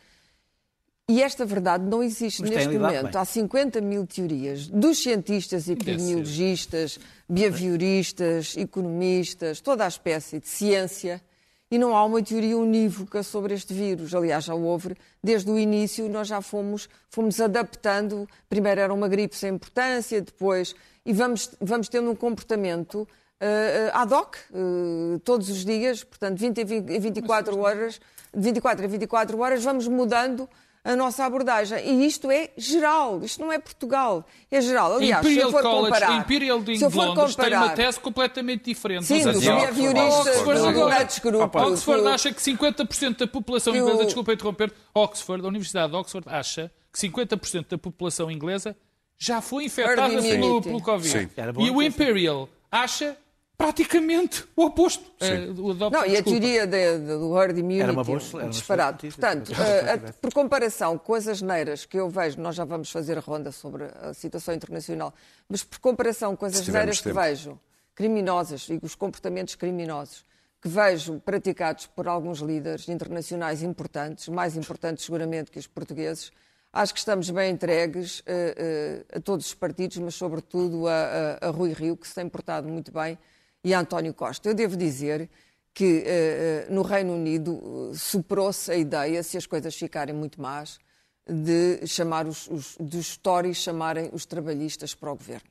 E 1.09 1.21
esta 1.21 1.45
verdade 1.45 1.83
não 1.83 2.01
existe 2.01 2.41
Mas 2.41 2.51
neste 2.51 2.77
momento. 2.77 3.11
Bem. 3.11 3.21
Há 3.21 3.25
50 3.25 3.81
mil 3.81 4.07
teorias 4.07 4.67
dos 4.67 5.03
cientistas, 5.03 5.67
epidemiologistas, 5.67 6.97
behavioristas, 7.27 8.55
economistas, 8.55 9.59
toda 9.59 9.83
a 9.83 9.87
espécie 9.87 10.39
de 10.39 10.47
ciência 10.47 11.21
e 11.69 11.77
não 11.77 11.95
há 11.95 12.05
uma 12.05 12.21
teoria 12.21 12.55
unívoca 12.55 13.23
sobre 13.23 13.55
este 13.55 13.73
vírus. 13.73 14.13
Aliás, 14.13 14.45
já 14.45 14.53
houve, 14.53 14.95
desde 15.23 15.49
o 15.49 15.57
início, 15.57 16.07
nós 16.07 16.27
já 16.27 16.39
fomos, 16.39 16.87
fomos 17.09 17.41
adaptando. 17.41 18.29
Primeiro 18.47 18.79
era 18.79 18.93
uma 18.93 19.07
gripe 19.07 19.35
sem 19.35 19.55
importância, 19.55 20.21
depois. 20.21 20.75
E 21.03 21.11
vamos, 21.11 21.49
vamos 21.59 21.89
tendo 21.89 22.11
um 22.11 22.15
comportamento 22.15 23.07
uh, 23.41 23.89
ad 23.91 24.13
hoc, 24.13 24.37
uh, 24.51 25.19
todos 25.19 25.49
os 25.49 25.65
dias, 25.65 26.03
portanto, 26.03 26.37
20 26.37 26.61
a 26.61 26.63
20, 26.63 26.99
24 26.99 27.57
horas, 27.59 27.99
de 28.31 28.41
24 28.41 28.85
a 28.85 28.87
24 28.87 29.39
horas, 29.39 29.63
vamos 29.63 29.87
mudando 29.87 30.47
a 30.83 30.95
nossa 30.95 31.23
abordagem. 31.23 31.79
E 31.87 32.05
isto 32.05 32.29
é 32.29 32.49
geral, 32.57 33.21
isto 33.23 33.41
não 33.41 33.51
é 33.51 33.57
Portugal, 33.57 34.25
é 34.51 34.61
geral. 34.61 34.95
Aliás, 34.95 35.25
Imperial 35.25 35.49
se 35.49 35.55
eu 35.55 35.61
for 35.61 35.69
College, 35.69 35.93
comparar, 35.93 36.17
Imperial 36.17 36.61
de 36.61 36.77
se 36.77 36.83
eu 36.83 36.91
for 36.91 37.07
Londres 37.07 37.35
comparar, 37.35 37.49
tem 37.49 37.57
uma 37.57 37.75
tese 37.75 37.99
completamente 37.99 38.65
diferente. 38.65 39.05
Sim, 39.05 39.23
dos 39.23 39.39
behavioristas, 39.39 40.41
Oxford, 40.41 41.37
Oxford 41.55 42.07
acha 42.07 42.33
que 42.33 42.41
50% 42.41 43.17
da 43.17 43.27
população 43.27 43.75
inglesa, 43.75 44.05
desculpa 44.05 44.33
interromper, 44.33 44.73
Oxford, 44.93 45.45
a 45.45 45.47
Universidade 45.47 45.91
de 45.91 45.97
Oxford 45.97 46.27
acha 46.29 46.71
que 46.91 46.99
50% 46.99 47.67
da 47.69 47.77
população 47.77 48.29
inglesa 48.29 48.75
já 49.17 49.41
foi 49.41 49.65
infectada 49.65 50.21
pelo, 50.21 50.61
pelo 50.61 50.81
Covid. 50.81 51.29
E 51.59 51.71
o 51.71 51.81
Imperial 51.81 52.49
acha 52.69 53.15
praticamente 53.63 54.45
o 54.55 54.65
oposto. 54.65 55.05
Uh, 55.21 55.89
não, 55.89 56.05
e 56.05 56.17
a 56.17 56.23
teoria 56.23 56.67
de, 56.67 56.99
de, 56.99 57.07
do 57.07 57.39
herd 57.39 57.57
immunity 57.57 57.81
era 57.81 57.93
uma 57.93 58.03
boa, 58.03 58.19
era 58.35 58.45
um 58.45 58.49
disparado. 58.49 58.97
Portanto, 58.99 59.49
uh, 59.51 60.13
por 60.21 60.33
comparação 60.33 60.97
com 60.97 61.13
as 61.13 61.27
asneiras 61.27 61.85
que 61.85 61.97
eu 61.97 62.09
vejo, 62.09 62.41
nós 62.41 62.55
já 62.55 62.65
vamos 62.65 62.91
fazer 62.91 63.17
a 63.17 63.21
ronda 63.21 63.51
sobre 63.51 63.85
a 64.01 64.13
situação 64.13 64.53
internacional, 64.53 65.13
mas 65.47 65.63
por 65.63 65.79
comparação 65.79 66.35
com 66.35 66.45
as 66.45 66.59
asneiras 66.59 66.99
que 66.99 67.11
vejo, 67.11 67.57
criminosas 67.95 68.67
e 68.69 68.79
os 68.81 68.95
comportamentos 68.95 69.55
criminosos, 69.55 70.25
que 70.61 70.67
vejo 70.67 71.19
praticados 71.19 71.87
por 71.87 72.07
alguns 72.07 72.39
líderes 72.39 72.89
internacionais 72.89 73.63
importantes, 73.63 74.27
mais 74.27 74.57
importantes 74.57 75.05
seguramente 75.05 75.51
que 75.51 75.59
os 75.59 75.67
portugueses, 75.67 76.31
acho 76.71 76.93
que 76.93 76.99
estamos 76.99 77.29
bem 77.29 77.51
entregues 77.51 78.19
uh, 78.19 78.23
uh, 78.23 79.17
a 79.17 79.21
todos 79.21 79.45
os 79.45 79.53
partidos, 79.53 79.97
mas 79.97 80.15
sobretudo 80.15 80.87
a, 80.87 81.37
a, 81.41 81.47
a 81.47 81.49
Rui 81.49 81.71
Rio, 81.71 81.95
que 81.95 82.07
se 82.07 82.15
tem 82.15 82.27
portado 82.27 82.67
muito 82.67 82.91
bem 82.91 83.17
e 83.63 83.73
António 83.73 84.13
Costa. 84.13 84.49
Eu 84.49 84.53
devo 84.53 84.75
dizer 84.75 85.29
que 85.73 86.03
eh, 86.05 86.67
no 86.69 86.81
Reino 86.83 87.13
Unido 87.13 87.91
eh, 87.91 87.97
superou-se 87.97 88.71
a 88.71 88.75
ideia, 88.75 89.23
se 89.23 89.37
as 89.37 89.47
coisas 89.47 89.75
ficarem 89.75 90.13
muito 90.13 90.41
más, 90.41 90.77
de 91.25 91.87
chamar 91.87 92.27
os, 92.27 92.47
os 92.47 92.75
dos 92.79 93.17
Tories 93.17 93.57
chamarem 93.57 94.09
os 94.13 94.25
trabalhistas 94.25 94.93
para 94.93 95.11
o 95.11 95.15
governo. 95.15 95.49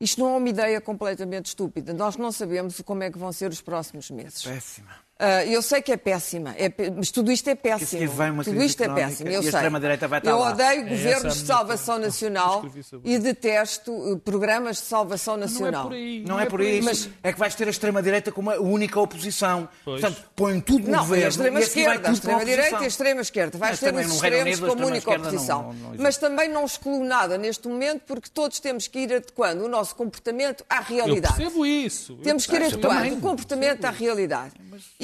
Isto 0.00 0.20
não 0.20 0.34
é 0.34 0.36
uma 0.36 0.48
ideia 0.48 0.80
completamente 0.80 1.46
estúpida. 1.46 1.92
Nós 1.92 2.16
não 2.16 2.30
sabemos 2.30 2.80
como 2.82 3.02
é 3.02 3.10
que 3.10 3.18
vão 3.18 3.32
ser 3.32 3.50
os 3.50 3.60
próximos 3.62 4.10
meses. 4.10 4.42
Péssima. 4.42 5.05
Uh, 5.18 5.48
eu 5.48 5.62
sei 5.62 5.80
que 5.80 5.90
é 5.90 5.96
péssima, 5.96 6.54
é 6.58 6.68
pé- 6.68 6.90
mas 6.94 7.10
tudo 7.10 7.32
isto 7.32 7.48
é 7.48 7.54
péssimo. 7.54 8.04
Isso 8.04 8.12
vem 8.12 8.30
uma 8.32 8.44
tudo 8.44 8.62
isto 8.62 8.82
é 8.82 8.88
péssimo, 8.90 9.30
e 9.30 9.32
eu 9.32 9.38
a 9.40 9.42
sei. 9.42 9.50
extrema-direita 9.50 10.06
vai 10.06 10.18
estar 10.18 10.30
eu 10.30 10.38
odeio 10.38 10.80
É 10.82 10.84
governos 10.90 11.40
de 11.40 11.46
salvação 11.46 11.98
nacional 11.98 12.62
e 13.02 13.18
detesto 13.18 13.92
uh, 13.92 14.18
programas 14.18 14.76
de 14.76 14.82
salvação 14.82 15.38
Não 15.38 15.44
é 15.44 15.46
nacional. 15.46 15.84
por 15.84 15.92
aí. 15.94 16.22
Não 16.26 16.38
é 16.38 16.44
por 16.44 16.60
isso. 16.60 16.84
Mas- 16.84 17.08
É 17.22 17.32
que 17.32 17.38
vais 17.38 17.54
ter 17.54 17.66
a 17.66 17.70
extrema-direita 17.70 18.30
como 18.30 18.50
a 18.50 18.60
única 18.60 19.00
oposição. 19.00 19.66
Pois. 19.86 20.02
Portanto, 20.02 20.22
põem 20.36 20.60
tudo 20.60 20.84
no 20.84 20.90
Não, 20.92 20.98
governo. 20.98 21.24
a 21.24 21.28
extrema 21.30 21.60
esquerda, 21.60 22.08
a 22.10 22.12
extrema 22.12 22.44
direita 22.44 22.80
e 22.82 22.84
a 22.84 22.86
extrema 22.88 23.20
esquerda. 23.22 23.56
Vais 23.58 23.70
Mas 23.70 23.80
ter 23.80 23.94
os 23.94 24.12
extremos 24.14 24.42
Unido, 24.42 24.66
como 24.66 24.86
única 24.86 24.98
extrema-esquerda 24.98 25.18
não- 25.22 25.28
oposição. 25.30 25.62
não- 25.62 25.72
não. 25.94 26.02
Mas 26.02 26.16
também 26.18 26.48
não 26.50 26.64
excluo 26.66 27.02
nada 27.02 27.38
neste 27.38 27.66
momento, 27.66 28.02
porque 28.06 28.28
todos 28.28 28.60
temos 28.60 28.86
que 28.86 28.98
ir 28.98 29.14
adequando 29.14 29.64
o 29.64 29.68
nosso 29.68 29.94
comportamento 29.96 30.62
à 30.68 30.76
Eu 30.80 30.82
realidade. 30.82 31.36
percebo 31.36 31.64
isso. 31.64 32.12
Eu 32.12 32.16
Temos 32.18 32.44
que 32.44 32.54
ir 32.54 32.62
adequando 32.64 33.14
o 33.14 33.20
comportamento 33.22 33.82
à 33.86 33.90
realidade. 33.90 34.52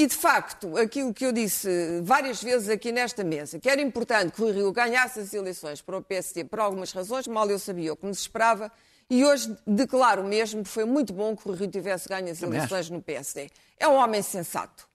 E, 0.02 0.06
de 0.08 0.16
facto, 0.16 0.76
aquilo 0.76 1.14
que 1.14 1.24
eu 1.24 1.30
disse 1.30 1.68
várias 2.02 2.42
vezes 2.42 2.68
aqui 2.68 2.90
nesta 2.90 3.22
mesa, 3.22 3.60
que 3.60 3.68
era 3.70 3.80
importante 3.80 4.32
que 4.32 4.42
o 4.42 4.50
Rio 4.50 4.72
ganhasse 4.72 5.20
as 5.20 5.32
eleições 5.32 5.80
para 5.80 5.96
o 5.96 6.02
PSD 6.02 6.42
por 6.42 6.58
algumas 6.58 6.90
razões, 6.90 7.28
mal 7.28 7.48
eu 7.48 7.56
sabia 7.56 7.92
o 7.92 7.96
que 7.96 8.04
nos 8.04 8.18
esperava, 8.18 8.72
e 9.08 9.24
hoje 9.24 9.56
declaro 9.64 10.24
mesmo 10.24 10.64
que 10.64 10.68
foi 10.68 10.84
muito 10.84 11.12
bom 11.12 11.36
que 11.36 11.48
o 11.48 11.52
Rio 11.52 11.68
tivesse 11.68 12.08
ganho 12.08 12.28
as 12.32 12.42
eleições 12.42 12.90
no 12.90 13.00
PSD. 13.00 13.48
É 13.78 13.86
um 13.86 13.94
homem 13.94 14.22
sensato. 14.22 14.88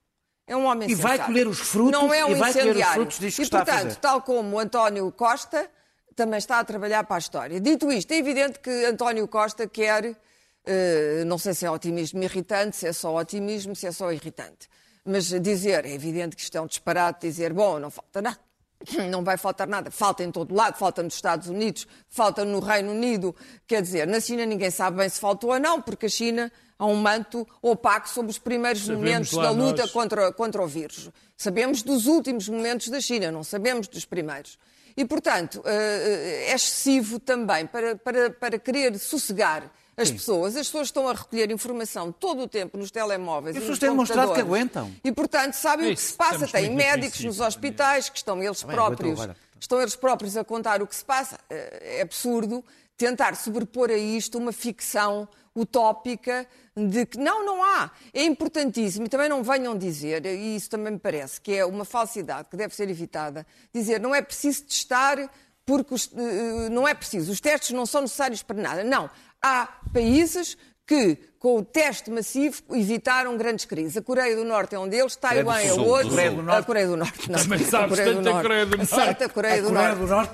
É 0.45 0.57
um 0.57 0.65
homem 0.65 0.89
E 0.89 0.95
vai 0.95 1.11
sensato. 1.13 1.31
colher 1.31 1.47
os 1.47 1.59
frutos- 1.59 1.91
Não 1.93 2.13
é 2.13 2.25
um 2.25 2.31
e 2.31 2.35
vai 2.35 2.51
colher 2.51 2.63
os 2.65 2.69
incendiário. 2.71 2.93
frutos 2.95 3.19
disto 3.19 3.41
que 3.41 3.47
e, 3.47 3.49
portanto, 3.49 3.95
tal 4.01 4.21
como 4.21 4.57
o 4.57 4.59
António 4.59 5.09
Costa 5.13 5.69
também 6.17 6.37
está 6.37 6.59
a 6.59 6.65
trabalhar 6.65 7.05
para 7.05 7.15
a 7.15 7.19
história. 7.19 7.61
Dito 7.61 7.89
isto, 7.93 8.11
é 8.11 8.17
evidente 8.17 8.59
que 8.59 8.69
António 8.85 9.25
Costa 9.27 9.67
quer, 9.67 10.17
eh, 10.65 11.23
não 11.25 11.37
sei 11.37 11.53
se 11.53 11.65
é 11.65 11.71
otimismo 11.71 12.21
irritante, 12.23 12.75
se 12.75 12.87
é 12.87 12.91
só 12.91 13.15
otimismo, 13.15 13.73
se 13.73 13.87
é 13.87 13.91
só 13.93 14.11
irritante, 14.11 14.67
mas 15.07 15.25
dizer, 15.41 15.85
é 15.85 15.93
evidente 15.93 16.35
que 16.35 16.41
isto 16.41 16.57
é 16.57 16.61
um 16.61 16.67
disparate, 16.67 17.27
dizer, 17.27 17.53
bom, 17.53 17.79
não 17.79 17.89
falta 17.89 18.21
nada. 18.21 18.39
Não 19.09 19.23
vai 19.23 19.37
faltar 19.37 19.67
nada. 19.67 19.89
Falta 19.89 20.23
em 20.23 20.31
todo 20.31 20.53
lado, 20.53 20.77
falta 20.77 21.01
nos 21.01 21.15
Estados 21.15 21.47
Unidos, 21.47 21.87
falta 22.07 22.45
no 22.45 22.59
Reino 22.59 22.91
Unido. 22.91 23.35
Quer 23.65 23.81
dizer, 23.81 24.05
na 24.05 24.19
China 24.19 24.45
ninguém 24.45 24.69
sabe 24.69 24.97
bem 24.97 25.09
se 25.09 25.19
faltou 25.19 25.51
ou 25.51 25.59
não, 25.59 25.81
porque 25.81 26.05
a 26.05 26.09
China 26.09 26.51
há 26.77 26.85
um 26.85 26.95
manto 26.95 27.47
opaco 27.59 28.07
sobre 28.07 28.29
os 28.29 28.37
primeiros 28.37 28.83
Sabemos 28.83 29.03
momentos 29.03 29.31
da 29.31 29.49
luta 29.49 29.81
nós. 29.81 29.91
contra, 29.91 30.31
contra 30.31 30.61
o 30.61 30.67
vírus. 30.67 31.09
Sabemos 31.35 31.81
dos 31.81 32.05
últimos 32.05 32.47
momentos 32.47 32.89
da 32.89 33.01
China, 33.01 33.31
não 33.31 33.43
sabemos 33.43 33.87
dos 33.87 34.05
primeiros. 34.05 34.59
E, 34.95 35.03
portanto, 35.05 35.61
eh, 35.65 36.45
é 36.49 36.53
excessivo 36.53 37.19
também 37.19 37.65
para, 37.65 37.95
para, 37.95 38.29
para 38.29 38.59
querer 38.59 38.97
sossegar 38.99 39.71
as 39.97 40.11
pessoas. 40.11 40.55
As 40.55 40.67
pessoas 40.67 40.87
estão 40.87 41.09
a 41.09 41.13
recolher 41.13 41.49
informação 41.51 42.11
todo 42.11 42.43
o 42.43 42.47
tempo 42.47 42.77
nos 42.77 42.91
telemóveis 42.91 43.55
E 43.55 43.59
as 43.59 43.63
e 43.65 43.67
nos 43.67 43.77
pessoas 43.77 43.79
têm 43.79 43.89
demonstrado 43.89 44.33
que 44.33 44.39
aguentam. 44.41 44.95
E, 45.03 45.11
portanto, 45.11 45.53
sabem 45.53 45.87
o 45.87 45.95
que 45.95 46.01
Isso, 46.01 46.11
se 46.11 46.17
passa. 46.17 46.47
Têm 46.47 46.73
médicos 46.75 47.19
nos 47.23 47.39
hospitais 47.39 48.07
que 48.09 48.17
estão 48.17 48.41
eles 48.41 48.61
bem, 48.63 48.75
próprios, 48.75 49.11
aguentam 49.13 49.23
agora. 49.23 49.37
estão 49.59 49.81
eles 49.81 49.95
próprios 49.95 50.37
a 50.37 50.43
contar 50.43 50.81
o 50.81 50.87
que 50.87 50.95
se 50.95 51.03
passa. 51.03 51.39
Eh, 51.49 51.97
É 51.99 52.01
absurdo 52.01 52.63
tentar 52.95 53.35
sobrepor 53.35 53.89
a 53.91 53.97
isto 53.97 54.37
uma 54.37 54.51
ficção 54.51 55.27
utópica 55.55 56.47
de 56.75 57.05
que 57.05 57.17
não, 57.17 57.43
não 57.45 57.63
há. 57.63 57.89
É 58.13 58.23
importantíssimo 58.23 59.05
e 59.05 59.09
também 59.09 59.27
não 59.27 59.43
venham 59.43 59.75
dizer, 59.77 60.25
e 60.25 60.55
isso 60.55 60.69
também 60.69 60.93
me 60.93 60.99
parece 60.99 61.41
que 61.41 61.53
é 61.53 61.65
uma 61.65 61.83
falsidade 61.83 62.47
que 62.49 62.55
deve 62.57 62.75
ser 62.75 62.87
evitada, 62.89 63.45
dizer 63.73 63.99
não 63.99 64.13
é 64.13 64.21
preciso 64.21 64.63
testar 64.63 65.17
porque 65.65 65.93
os- 65.93 66.09
eh, 66.15 66.69
não 66.69 66.87
é 66.87 66.93
preciso, 66.93 67.31
os 67.31 67.41
testes 67.41 67.71
não 67.71 67.85
são 67.85 68.01
necessários 68.01 68.41
para 68.41 68.61
nada. 68.61 68.83
Não. 68.83 69.09
Há 69.41 69.67
países 69.93 70.57
que, 70.85 71.17
com 71.39 71.57
o 71.57 71.63
teste 71.65 72.09
massivo, 72.09 72.61
evitaram 72.71 73.37
grandes 73.37 73.65
crises. 73.65 73.97
A 73.97 74.01
Coreia 74.01 74.35
do 74.35 74.43
Norte 74.45 74.75
é 74.75 74.79
um 74.79 74.87
deles, 74.87 75.15
Taiwan 75.15 75.59
é 75.59 75.73
outro. 75.73 76.09
Coreia 76.09 76.31
do 76.31 76.41
Norte. 76.43 76.59
A 76.59 76.63
Coreia 76.63 76.87
do 76.87 76.97
Norte, 76.97 77.31
não. 77.31 77.39
Também 77.39 77.59
sabes 77.59 77.73
A 77.75 77.87
Coreia 77.89 78.09
do 78.09 78.15
tanto 78.15 78.29
Norte. 78.29 78.41
Coreia 78.43 78.65
do 78.65 78.77
Norte. 78.77 78.93
Aceita 78.93 79.25
a 79.25 79.29
Coreia 79.29 79.53
A 79.53 79.57
do 79.61 79.67
Coreia 79.67 79.87
Norte. 79.89 79.99
do 79.99 80.07
Norte 80.07 80.33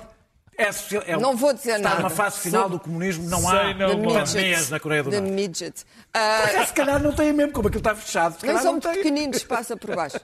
é, 0.56 0.70
social- 0.72 1.02
é- 1.06 1.16
Não 1.16 1.36
vou 1.36 1.52
dizer 1.52 1.76
está 1.76 1.88
nada. 1.88 1.96
numa 2.02 2.10
fase 2.10 2.38
final 2.38 2.62
Sobre- 2.62 2.78
do 2.78 2.84
comunismo, 2.84 3.28
não 3.28 3.40
Sei 3.40 3.48
há 3.50 3.74
The 3.74 3.94
Bom. 3.96 4.12
pandemias 4.14 4.70
na 4.70 4.78
Coreia 4.80 5.02
do 5.02 5.10
The 5.10 5.20
Norte. 5.20 5.32
midget. 5.34 5.84
Ah, 6.14 6.64
Se 6.66 6.72
calhar 6.72 7.02
não 7.02 7.12
tem 7.12 7.32
mesmo, 7.32 7.52
como 7.52 7.66
aquilo 7.66 7.80
está 7.80 7.94
fechado. 7.96 8.38
Se 8.38 8.46
nem 8.46 8.58
são 8.58 8.78
pequeninos, 8.78 9.42
passa 9.44 9.76
por 9.76 9.96
baixo. 9.96 10.20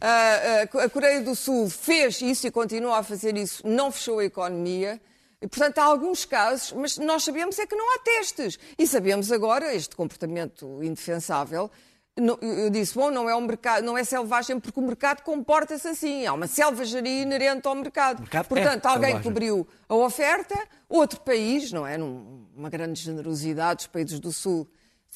Ah, 0.00 0.62
ah, 0.74 0.84
a 0.84 0.88
Coreia 0.88 1.20
do 1.20 1.34
Sul 1.34 1.68
fez 1.68 2.20
isso 2.22 2.46
e 2.46 2.50
continua 2.50 2.98
a 2.98 3.02
fazer 3.02 3.36
isso, 3.36 3.62
não 3.66 3.92
fechou 3.92 4.18
a 4.20 4.24
economia. 4.24 4.98
E, 5.40 5.46
portanto, 5.46 5.78
há 5.78 5.84
alguns 5.84 6.24
casos, 6.24 6.72
mas 6.72 6.96
nós 6.96 7.24
sabemos 7.24 7.58
é 7.58 7.66
que 7.66 7.76
não 7.76 7.94
há 7.94 7.98
testes. 7.98 8.58
E 8.78 8.86
sabemos 8.86 9.30
agora 9.30 9.74
este 9.74 9.94
comportamento 9.94 10.82
indefensável. 10.82 11.70
Eu 12.16 12.70
disse, 12.70 12.94
bom, 12.94 13.10
não 13.10 13.28
é, 13.28 13.36
um 13.36 13.42
mercado, 13.42 13.84
não 13.84 13.98
é 13.98 14.02
selvagem 14.02 14.58
porque 14.58 14.80
o 14.80 14.82
mercado 14.82 15.22
comporta-se 15.22 15.86
assim. 15.86 16.24
Há 16.24 16.32
uma 16.32 16.46
selvageria 16.46 17.22
inerente 17.22 17.68
ao 17.68 17.74
mercado. 17.74 18.20
mercado 18.20 18.46
é 18.46 18.48
Portanto, 18.48 18.86
alguém 18.86 19.08
selvagem. 19.08 19.22
cobriu 19.22 19.68
a 19.86 19.94
oferta, 19.96 20.58
outro 20.88 21.20
país, 21.20 21.70
não 21.70 21.86
é? 21.86 21.98
Uma 21.98 22.70
grande 22.70 23.02
generosidade, 23.02 23.82
os 23.82 23.86
países 23.86 24.18
do 24.18 24.32
Sul. 24.32 24.66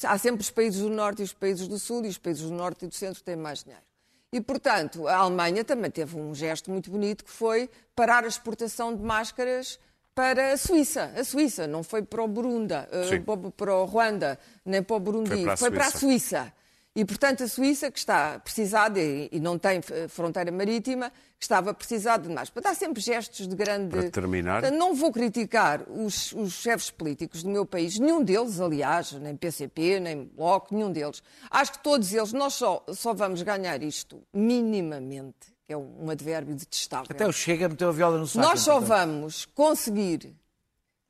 Há 0.04 0.18
sempre 0.18 0.42
os 0.42 0.50
países 0.50 0.82
do 0.82 0.90
Norte 0.90 1.20
e 1.20 1.24
os 1.24 1.32
países 1.32 1.66
do 1.66 1.78
Sul, 1.78 2.04
e 2.04 2.08
os 2.08 2.18
países 2.18 2.42
do 2.42 2.52
Norte 2.52 2.84
e 2.84 2.88
do 2.88 2.94
Centro 2.94 3.22
têm 3.22 3.36
mais 3.36 3.64
dinheiro. 3.64 3.84
E, 4.30 4.40
portanto, 4.40 5.08
a 5.08 5.16
Alemanha 5.16 5.64
também 5.64 5.90
teve 5.90 6.16
um 6.18 6.34
gesto 6.34 6.70
muito 6.70 6.90
bonito 6.90 7.24
que 7.24 7.30
foi 7.30 7.70
parar 7.96 8.24
a 8.24 8.28
exportação 8.28 8.94
de 8.94 9.02
máscaras 9.02 9.78
para 10.20 10.52
a 10.52 10.56
Suíça. 10.58 11.10
A 11.16 11.24
Suíça, 11.24 11.66
não 11.66 11.82
foi 11.82 12.02
para 12.02 12.22
o 12.22 12.28
Burundi, 12.28 12.74
eh, 12.74 13.04
Sim. 13.08 13.22
para- 13.56 13.74
o 13.74 13.84
Ruanda, 13.86 14.38
nem 14.64 14.82
para 14.82 14.96
o 14.96 15.00
Burundi, 15.00 15.30
Foi 15.30 15.42
para 15.44 15.52
a 15.54 15.56
foi 15.56 15.70
para 15.70 15.86
a 15.86 15.90
Suíça. 15.90 16.52
E, 16.94 17.04
portanto, 17.04 17.44
a 17.44 17.48
Suíça, 17.48 17.90
que 17.90 17.98
está 17.98 18.38
precisada 18.40 18.98
e, 19.00 19.28
e 19.32 19.38
não 19.40 19.56
tem 19.58 19.80
eh, 19.90 20.08
fronteira 20.08 20.50
marítima, 20.52 21.10
estava 21.38 21.70
a 21.70 21.74
precisar 21.74 22.18
de 22.18 22.28
mais. 22.28 22.50
Para 22.50 22.62
dar 22.64 22.74
sempre 22.74 23.00
gestos 23.00 23.46
de 23.48 23.54
grande. 23.56 23.96
Para 23.96 24.10
terminar. 24.10 24.70
Não 24.72 24.94
vou 24.94 25.10
criticar 25.12 25.82
os, 25.88 26.32
os 26.32 26.52
chefes 26.52 26.90
políticos 26.90 27.42
do 27.44 27.48
meu 27.48 27.64
país, 27.64 27.98
nenhum 27.98 28.22
deles, 28.22 28.60
aliás, 28.60 29.12
nem 29.12 29.34
PCP, 29.36 30.00
nem 30.00 30.24
Bloco, 30.36 30.74
nenhum 30.74 30.90
deles. 30.92 31.22
Acho 31.50 31.72
que 31.72 31.78
todos 31.78 32.12
eles, 32.12 32.32
nós 32.34 32.54
só, 32.54 32.84
só 32.92 33.14
vamos 33.14 33.40
ganhar 33.42 33.80
isto 33.82 34.20
minimamente, 34.34 35.46
é 35.72 35.76
um 35.76 36.10
advérbio 36.10 36.54
detestável. 36.54 37.06
Até 37.10 37.26
o 37.26 37.32
Chega 37.32 37.68
meteu 37.68 37.88
a 37.88 37.92
viola 37.92 38.18
no 38.18 38.26
saco. 38.26 38.46
Nós 38.46 38.60
só 38.60 38.78
entretanto. 38.78 38.88
vamos 38.88 39.44
conseguir 39.46 40.34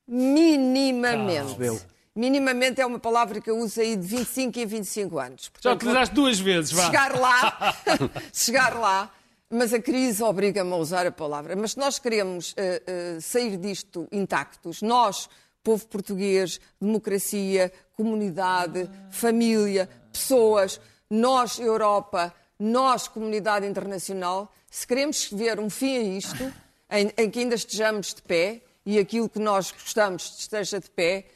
minimamente. 0.06 1.54
Percebeu. 1.56 1.80
Minimamente 2.14 2.80
é 2.80 2.86
uma 2.86 2.98
palavra 2.98 3.40
que 3.40 3.48
eu 3.48 3.56
uso 3.58 3.80
aí 3.80 3.96
de 3.96 4.06
25 4.06 4.58
em 4.58 4.66
25 4.66 5.18
anos. 5.18 5.44
Já 5.44 5.50
Portanto, 5.52 5.82
utilizaste 5.82 6.14
duas 6.14 6.40
vezes, 6.40 6.72
vá. 6.72 6.86
chegar 6.86 7.16
lá, 7.18 7.74
chegar 8.34 8.78
lá, 8.78 9.10
mas 9.48 9.72
a 9.72 9.80
crise 9.80 10.22
obriga-me 10.22 10.72
a 10.72 10.76
usar 10.76 11.06
a 11.06 11.12
palavra. 11.12 11.54
Mas 11.54 11.72
se 11.72 11.78
nós 11.78 11.98
queremos 11.98 12.52
eh, 12.56 12.82
eh, 12.86 13.18
sair 13.20 13.56
disto 13.56 14.08
intactos, 14.10 14.82
nós, 14.82 15.28
povo 15.62 15.86
português, 15.86 16.60
democracia, 16.80 17.72
comunidade, 17.96 18.90
família, 19.10 19.88
pessoas, 20.12 20.80
nós, 21.08 21.58
Europa, 21.58 22.34
nós, 22.60 23.08
comunidade 23.08 23.66
internacional, 23.66 24.52
se 24.70 24.86
queremos 24.86 25.30
ver 25.32 25.58
um 25.58 25.70
fim 25.70 25.96
a 25.96 26.02
isto, 26.02 26.52
em, 26.90 27.10
em 27.16 27.30
que 27.30 27.40
ainda 27.40 27.54
estejamos 27.54 28.14
de 28.14 28.22
pé 28.22 28.60
e 28.84 28.98
aquilo 28.98 29.28
que 29.28 29.38
nós 29.38 29.70
gostamos 29.72 30.36
esteja 30.38 30.78
de 30.78 30.90
pé, 30.90 31.26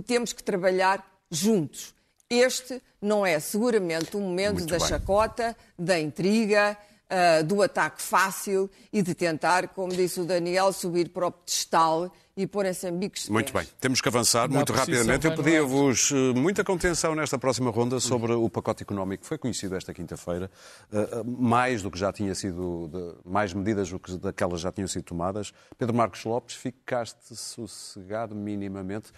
temos 0.00 0.32
que 0.32 0.42
trabalhar 0.42 1.04
juntos. 1.30 1.94
Este 2.28 2.82
não 3.00 3.24
é 3.24 3.38
seguramente 3.40 4.16
o 4.16 4.20
momento 4.20 4.58
Muito 4.58 4.70
da 4.70 4.78
bem. 4.78 4.86
chacota, 4.86 5.56
da 5.78 5.98
intriga, 5.98 6.76
ah, 7.08 7.42
do 7.42 7.62
ataque 7.62 8.02
fácil 8.02 8.70
e 8.92 9.02
de 9.02 9.14
tentar, 9.14 9.68
como 9.68 9.92
disse 9.92 10.20
o 10.20 10.24
Daniel, 10.24 10.72
subir 10.72 11.08
para 11.10 11.26
o 11.26 11.30
pedestal 11.32 12.12
e 12.38 12.46
porem-se 12.46 12.86
em 12.86 12.92
bicos 12.98 13.22
de 13.24 13.32
Muito 13.32 13.50
bem, 13.50 13.66
temos 13.80 13.98
que 14.02 14.08
avançar 14.08 14.46
Da 14.46 14.54
muito 14.56 14.70
rapidamente. 14.72 15.26
Eu 15.26 15.34
pedia-vos 15.34 16.10
eh, 16.12 16.14
muita 16.38 16.62
contenção 16.62 17.14
nesta 17.14 17.38
próxima 17.38 17.70
ronda 17.70 17.98
sobre 17.98 18.32
o 18.32 18.50
pacote 18.50 18.82
económico 18.82 19.22
que 19.22 19.26
foi 19.28 19.38
conhecido 19.38 19.74
esta 19.74 19.94
quinta-feira, 19.94 20.50
eh, 20.92 20.98
eh, 21.12 21.22
mais 21.24 21.80
do 21.80 21.90
que 21.90 21.98
já 21.98 22.12
tinha 22.12 22.34
sido, 22.34 22.90
de- 22.92 23.30
mais 23.30 23.54
medidas 23.54 23.88
do 23.88 23.98
que 23.98 24.14
daquelas 24.18 24.60
já 24.60 24.70
tinham 24.70 24.86
sido 24.88 25.04
tomadas. 25.04 25.50
Pedro 25.78 25.96
Marcos 25.96 26.24
Lopes, 26.26 26.54
ficaste 26.56 27.34
sossegado 27.34 28.34
minimamente, 28.34 29.12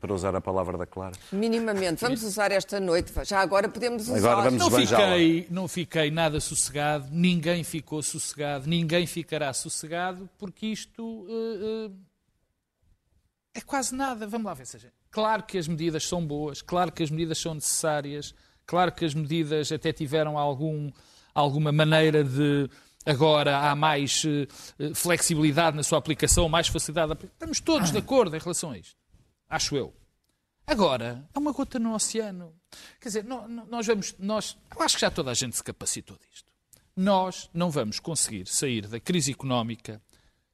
para 0.00 0.12
usar 0.12 0.34
a 0.34 0.40
palavra 0.40 0.76
da 0.76 0.86
Clara. 0.86 1.14
Minimamente. 1.32 2.00
Vamos 2.00 2.22
usar 2.22 2.52
esta 2.52 2.80
noite. 2.80 3.12
Já 3.24 3.40
agora 3.40 3.68
podemos 3.68 4.08
usar. 4.08 4.18
Agora 4.18 4.50
vamos 4.50 4.58
Não 4.58 4.70
fiquei, 4.70 5.46
não 5.50 5.68
fiquei 5.68 6.10
nada 6.10 6.40
sossegado, 6.40 7.08
ninguém 7.10 7.62
ficou 7.64 8.02
sossegado, 8.02 8.68
ninguém 8.68 9.06
ficará 9.06 9.52
sossegado, 9.52 10.28
porque 10.38 10.66
isto 10.66 11.26
eh, 11.28 11.86
eh, 11.86 11.90
é 13.54 13.60
quase 13.60 13.94
nada. 13.94 14.26
Vamos 14.26 14.46
lá 14.46 14.54
ver 14.54 14.66
se 14.66 14.76
a 14.76 14.80
gente. 14.80 14.94
Claro 15.10 15.44
que 15.44 15.56
as 15.56 15.66
medidas 15.66 16.06
são 16.06 16.26
boas, 16.26 16.60
claro 16.60 16.92
que 16.92 17.02
as 17.02 17.10
medidas 17.10 17.38
são 17.38 17.54
necessárias, 17.54 18.34
claro 18.66 18.92
que 18.92 19.04
as 19.04 19.14
medidas 19.14 19.72
até 19.72 19.92
tiveram 19.92 20.36
algum, 20.36 20.90
alguma 21.34 21.72
maneira 21.72 22.22
de. 22.22 22.68
Agora 23.04 23.58
há 23.58 23.76
mais 23.76 24.24
eh, 24.26 24.92
flexibilidade 24.92 25.76
na 25.76 25.84
sua 25.84 25.96
aplicação, 25.96 26.48
mais 26.48 26.66
facilidade. 26.66 27.16
Estamos 27.22 27.60
todos 27.60 27.92
de 27.92 27.98
acordo 27.98 28.34
em 28.34 28.40
relação 28.40 28.72
a 28.72 28.78
isto. 28.78 28.96
Acho 29.48 29.76
eu. 29.76 29.94
Agora, 30.66 31.28
é 31.32 31.38
uma 31.38 31.52
gota 31.52 31.78
no 31.78 31.94
oceano. 31.94 32.52
Quer 33.00 33.08
dizer, 33.08 33.24
nó- 33.24 33.46
nó- 33.46 33.64
nós 33.66 33.86
vamos. 33.86 34.14
Nós, 34.18 34.56
eu 34.74 34.82
acho 34.82 34.96
que 34.96 35.00
já 35.02 35.10
toda 35.10 35.30
a 35.30 35.34
gente 35.34 35.54
se 35.56 35.62
capacitou 35.62 36.18
disto. 36.30 36.52
Nós 36.96 37.48
não 37.54 37.70
vamos 37.70 38.00
conseguir 38.00 38.46
sair 38.48 38.86
da 38.88 38.98
crise 38.98 39.30
económica 39.30 40.02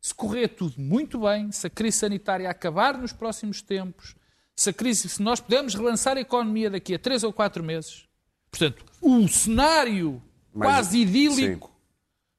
se 0.00 0.12
correr 0.14 0.48
tudo 0.48 0.81
muito 0.81 1.20
bem, 1.20 1.50
se 1.52 1.66
a 1.66 1.70
crise 1.70 1.98
sanitária 1.98 2.50
acabar 2.50 2.98
nos 2.98 3.12
próximos 3.12 3.62
tempos, 3.62 4.16
se, 4.55 4.68
a 4.68 4.72
crise, 4.72 5.09
se 5.09 5.22
nós 5.22 5.38
pudermos 5.40 5.74
relançar 5.74 6.16
a 6.16 6.20
economia 6.20 6.68
daqui 6.68 6.94
a 6.94 6.98
três 6.98 7.22
ou 7.22 7.33
quatro 7.33 7.62
meses. 7.62 8.07
Portanto, 8.50 8.85
o 9.00 9.28
cenário 9.28 10.20
quase 10.52 10.98
idílico, 10.98 11.70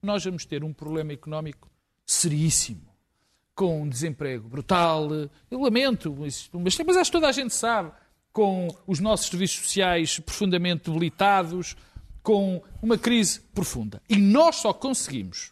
nós 0.02 0.24
vamos 0.26 0.46
ter 0.46 0.62
um 0.64 0.74
problema 0.74 1.14
económico 1.14 1.72
seríssimo 2.06 2.93
com 3.56 3.84
um 3.84 3.90
desemprego 3.90 4.48
brutal. 4.48 5.08
Eu 5.50 5.62
lamento, 5.62 6.16
mas, 6.18 6.50
mas 6.54 6.98
acho 6.98 7.12
que 7.12 7.18
toda 7.18 7.28
a 7.28 7.32
gente 7.32 7.54
sabe, 7.54 7.92
com 8.32 8.68
os 8.88 9.00
nossos 9.00 9.28
serviços 9.28 9.66
sociais 9.66 10.20
profundamente 10.20 10.90
debilitados, 10.90 11.76
com 12.22 12.64
uma 12.82 12.98
crise 12.98 13.42
profunda. 13.54 14.02
E 14.10 14.16
nós 14.18 14.56
só 14.58 14.74
conseguimos 14.74 15.52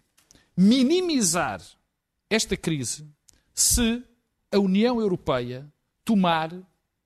minimizar 0.57 1.61
esta 2.29 2.55
crise 2.55 3.07
se 3.53 4.03
a 4.51 4.57
União 4.57 4.99
Europeia 4.99 5.71
tomar 6.03 6.51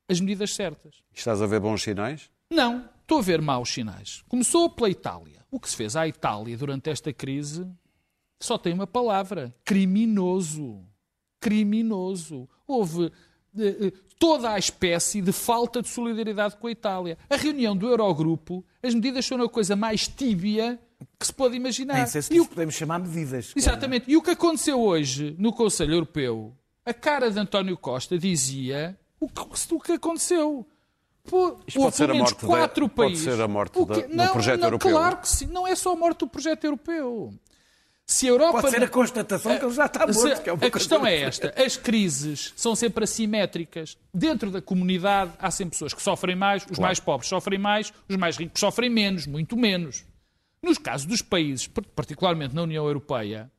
as 0.07 0.19
medidas 0.19 0.53
certas. 0.53 0.95
Estás 1.13 1.41
a 1.41 1.47
ver 1.47 1.59
bons 1.59 1.81
sinais? 1.81 2.29
Não, 2.49 2.87
estou 3.01 3.19
a 3.19 3.21
ver 3.21 3.41
maus 3.41 3.69
sinais. 3.69 4.23
Começou 4.27 4.69
pela 4.69 4.89
Itália. 4.89 5.43
O 5.49 5.59
que 5.59 5.69
se 5.69 5.75
fez 5.75 5.95
à 5.95 6.07
Itália 6.07 6.57
durante 6.57 6.89
esta 6.89 7.11
crise 7.11 7.67
só 8.39 8.57
tem 8.57 8.73
uma 8.73 8.87
palavra: 8.87 9.53
criminoso. 9.63 10.79
Criminoso. 11.39 12.49
Houve 12.67 13.11
eh, 13.57 13.77
eh, 13.87 13.93
toda 14.17 14.51
a 14.51 14.57
espécie 14.57 15.21
de 15.21 15.31
falta 15.31 15.81
de 15.81 15.87
solidariedade 15.89 16.57
com 16.57 16.67
a 16.67 16.71
Itália. 16.71 17.17
A 17.29 17.35
reunião 17.35 17.75
do 17.77 17.87
Eurogrupo, 17.87 18.65
as 18.81 18.93
medidas 18.95 19.27
foram 19.27 19.45
a 19.45 19.49
coisa 19.49 19.75
mais 19.75 20.07
tíbia 20.07 20.79
que 21.19 21.25
se 21.27 21.33
pode 21.33 21.55
imaginar. 21.55 21.95
Nem 21.95 22.07
sei 22.07 22.21
se 22.21 22.39
o- 22.39 22.45
podemos 22.47 22.73
chamar 22.73 22.99
medidas. 22.99 23.53
Exatamente. 23.55 24.05
E 24.09 24.17
o 24.17 24.21
que 24.21 24.31
aconteceu 24.31 24.81
hoje 24.81 25.35
no 25.37 25.53
Conselho 25.53 25.93
Europeu, 25.93 26.53
a 26.85 26.93
cara 26.93 27.29
de 27.29 27.39
António 27.39 27.77
Costa 27.77 28.17
dizia 28.17 28.97
o 29.19 29.27
que, 29.29 29.41
o 29.75 29.79
que 29.79 29.91
aconteceu. 29.93 30.65
Pô, 31.29 31.57
Isto 31.67 31.79
houve 31.79 31.85
pode 31.91 31.95
ser 31.95 32.03
pelo 32.03 32.11
a 32.11 32.15
menos 32.15 32.31
morte 32.31 32.45
quatro 32.45 32.89
pode 32.89 33.09
países. 33.13 33.23
ser 33.33 33.41
a 33.41 33.47
morte 33.47 33.83
da- 33.85 33.95
quê? 33.95 34.07
do 34.07 34.15
não, 34.15 34.31
projeto 34.31 34.59
não, 34.59 34.67
europeu. 34.67 34.91
Claro 34.91 35.17
que 35.17 35.27
sim. 35.29 35.47
Não 35.47 35.67
é 35.67 35.75
só 35.75 35.93
a 35.93 35.95
morte 35.95 36.19
do 36.19 36.27
projeto 36.27 36.63
europeu. 36.65 37.33
Se 38.07 38.27
a 38.27 38.29
Europa 38.29 38.61
Pode 38.61 38.69
ser 38.75 38.83
a 38.83 38.87
constatação 38.87 39.57
que 39.57 39.65
ele 39.65 39.73
já 39.73 39.87
está 39.87 40.13
se- 40.13 40.19
morto. 40.27 40.43
que 40.43 40.49
é 40.49 40.53
uma 40.53 40.65
a 40.67 40.69
questão 40.71 40.99
coisa 41.01 41.15
é 41.15 41.21
esta: 41.21 41.53
as 41.57 41.75
crises 41.75 42.53
são 42.55 42.75
sempre 42.75 43.03
assimétricas. 43.03 43.97
Dentro 44.13 44.51
da 44.51 44.61
comunidade 44.61 45.31
há 45.39 45.49
sempre 45.49 45.71
pessoas 45.71 45.93
que 45.93 46.01
sofrem 46.01 46.35
mais, 46.35 46.65
os 46.69 46.77
mais 46.77 46.99
pobres 46.99 47.27
sofrem 47.27 47.57
mais, 47.57 47.91
os 48.07 48.15
mais 48.15 48.37
ricos 48.37 48.59
sofrem 48.59 48.89
menos, 48.91 49.25
muito 49.25 49.57
menos. 49.57 50.05
Nos 50.61 50.77
casos 50.77 51.07
dos 51.07 51.21
países, 51.23 51.67
par- 51.67 51.83
particularmente 51.95 52.53
na 52.53 52.61
União 52.61 52.85
Europeia, 52.85 53.51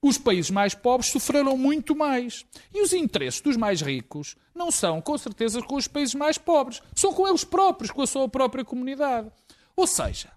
os 0.00 0.16
países 0.16 0.50
mais 0.50 0.74
pobres 0.74 1.10
sofreram 1.10 1.56
muito 1.58 1.94
mais. 1.94 2.46
E 2.74 2.82
os 2.82 2.94
interesses 2.94 3.42
dos 3.42 3.58
mais 3.58 3.82
ricos 3.82 4.36
não 4.54 4.70
são, 4.70 5.02
com 5.02 5.16
certeza, 5.18 5.60
com 5.62 5.76
os 5.76 5.86
países 5.86 6.14
mais 6.14 6.38
pobres. 6.38 6.82
São 6.96 7.12
com 7.12 7.28
eles 7.28 7.44
próprios, 7.44 7.90
com 7.90 8.00
a 8.00 8.06
sua 8.06 8.26
própria 8.28 8.64
comunidade. 8.64 9.30
Ou 9.76 9.86
seja, 9.86 10.28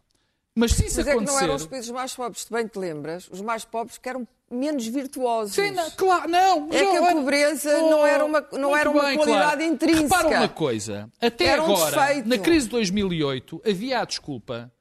mas 0.56 0.72
se 0.74 0.86
isso 0.86 0.98
Mas 0.98 1.08
é 1.08 1.12
que 1.12 1.15
não 1.18 1.24
acontecer... 1.24 1.44
eram 1.44 1.56
os 1.56 1.65
países 1.68 1.91
mais 1.91 2.15
pobres, 2.15 2.41
se 2.44 2.52
bem 2.52 2.68
te 2.68 2.80
lembras, 2.80 3.28
os 3.30 3.41
mais 3.41 3.65
pobres 3.65 3.98
que 3.98 4.08
eram 4.10 4.28
menos 4.50 4.86
virtuosos. 4.88 5.56
Sim, 5.56 5.72
não, 5.72 5.89
claro, 5.91 6.30
não. 6.30 6.68
É 6.72 6.80
que 6.80 6.98
a 6.98 7.12
pobreza 7.13 7.82
não 7.82 8.06
era 8.06 8.24
uma- 8.24 8.48
não 8.54 8.78
era 8.78 8.89
uma 8.89 9.04
bem, 9.06 9.18
qualidade 9.18 9.58
claro. 9.58 9.63
intrínseca. 9.63 10.04
Repara 10.18 10.28
uma 10.39 10.50
coisa. 10.50 11.12
Até 11.20 11.46
Era 11.46 11.62
um 11.63 11.74
agora, 11.74 12.08
defeito. 12.08 12.30
na 12.30 12.38
crise 12.38 12.65
de 12.68 12.72
2008, 12.72 13.62
havia 13.68 14.00
a 14.02 14.06
desculpa, 14.06 14.72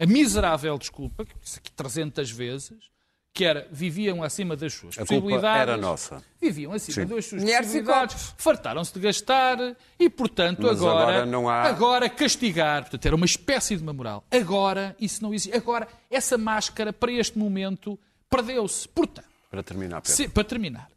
a 0.00 0.06
miserável 0.06 0.76
desculpa, 0.76 1.24
que 1.24 1.34
disse 1.40 1.58
aqui 1.58 1.70
300 1.72 2.30
vezes, 2.30 2.90
que 3.34 3.44
era 3.44 3.66
viviam 3.72 4.22
acima 4.22 4.54
das 4.54 4.74
suas 4.74 4.94
A 4.94 5.06
culpa 5.06 5.14
possibilidades. 5.14 5.62
era 5.62 5.76
nossa. 5.76 6.22
Viviam 6.40 6.72
acima 6.72 6.94
Sim. 6.94 7.06
das 7.06 7.24
suas 7.26 7.42
Mulheres 7.42 7.66
possibilidades, 7.66 8.34
fartaram-se 8.36 8.92
de 8.92 9.00
gastar 9.00 9.58
e, 9.98 10.10
portanto, 10.10 10.62
Mas 10.64 10.76
agora, 10.78 11.00
agora 11.02 11.26
não 11.26 11.48
há- 11.48 11.62
agora 11.62 12.10
castigar. 12.10 12.82
Portanto, 12.82 13.06
era 13.06 13.16
uma 13.16 13.24
espécie 13.24 13.76
de 13.76 13.82
uma 13.82 13.92
moral. 13.92 14.24
Agora, 14.30 14.94
isso 15.00 15.22
não 15.22 15.32
existe. 15.32 15.56
Agora, 15.56 15.88
essa 16.10 16.36
máscara, 16.36 16.92
para 16.92 17.10
este 17.10 17.38
momento, 17.38 17.98
perdeu-se. 18.28 18.86
Portanto, 18.88 19.28
Para 19.50 19.62
terminar, 19.62 20.02
Pedro. 20.02 20.16
se- 20.16 20.28
para 20.28 20.44
terminar, 20.44 20.90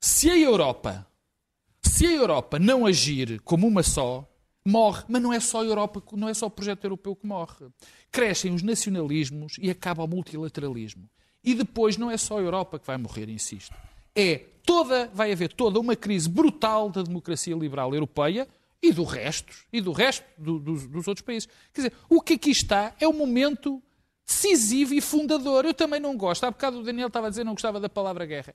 se 0.00 0.30
a 0.30 0.36
Europa, 0.38 1.04
se 1.82 2.06
a 2.06 2.12
Europa 2.12 2.58
não 2.58 2.86
agir 2.86 3.40
como 3.40 3.66
uma 3.66 3.82
só, 3.82 4.28
morre. 4.64 5.02
Mas 5.08 5.20
não 5.20 5.32
é 5.32 5.40
só 5.40 5.60
a 5.60 5.64
Europa, 5.64 6.00
não 6.16 6.28
é 6.28 6.34
só 6.34 6.46
o 6.46 6.50
projeto 6.50 6.84
europeu 6.84 7.16
que 7.16 7.26
morre. 7.26 7.66
Crescem 8.12 8.54
os 8.54 8.62
nacionalismos 8.62 9.56
e 9.60 9.68
acaba 9.70 10.04
o 10.04 10.06
multilateralismo. 10.06 11.10
E 11.44 11.54
depois 11.54 11.96
não 11.96 12.10
é 12.10 12.16
só 12.16 12.38
a 12.38 12.42
Europa 12.42 12.78
que 12.78 12.86
vai 12.86 12.96
morrer, 12.96 13.28
insisto. 13.28 13.74
É 14.14 14.40
toda, 14.64 15.10
vai 15.12 15.30
haver 15.32 15.52
toda 15.52 15.78
uma 15.78 15.94
crise 15.94 16.28
brutal 16.28 16.88
da 16.88 17.02
democracia 17.02 17.54
liberal 17.54 17.92
europeia 17.94 18.48
e 18.82 18.92
do 18.92 19.04
resto, 19.04 19.52
e 19.72 19.80
do 19.80 19.92
resto 19.92 20.24
do- 20.38 20.58
dos, 20.58 20.86
dos 20.86 21.06
outros 21.08 21.24
países. 21.24 21.48
Quer 21.72 21.82
dizer, 21.82 21.92
o 22.08 22.20
que 22.20 22.34
aqui 22.34 22.50
está 22.50 22.94
é 23.00 23.06
o 23.08 23.12
momento 23.12 23.82
decisivo 24.26 24.94
e 24.94 25.00
fundador. 25.00 25.64
Eu 25.64 25.74
também 25.74 26.00
não 26.00 26.16
gosto. 26.16 26.44
Há 26.44 26.50
bocado 26.50 26.80
o 26.80 26.82
Daniel 26.82 27.08
estava 27.08 27.26
a 27.26 27.30
dizer 27.30 27.44
não 27.44 27.52
gostava 27.52 27.78
da 27.78 27.88
palavra 27.88 28.24
guerra. 28.24 28.54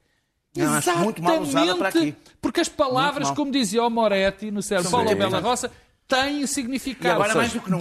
Não, 0.55 0.73
acho 0.73 0.97
muito 1.03 1.21
mal 1.21 1.33
usada 1.41 1.65
para 1.77 1.89
aqui. 1.89 2.15
Porque 2.41 2.59
as 2.59 2.69
palavras, 2.69 3.27
como 3.35 3.51
dizia 3.51 3.83
o 3.83 3.89
Moretti 3.89 4.49
no 4.49 4.63
Sérgio 4.63 4.89
Paulo 4.89 5.05
Bela. 5.15 5.39
Roça, 5.39 5.71
têm 6.07 6.47
significado. 6.47 7.19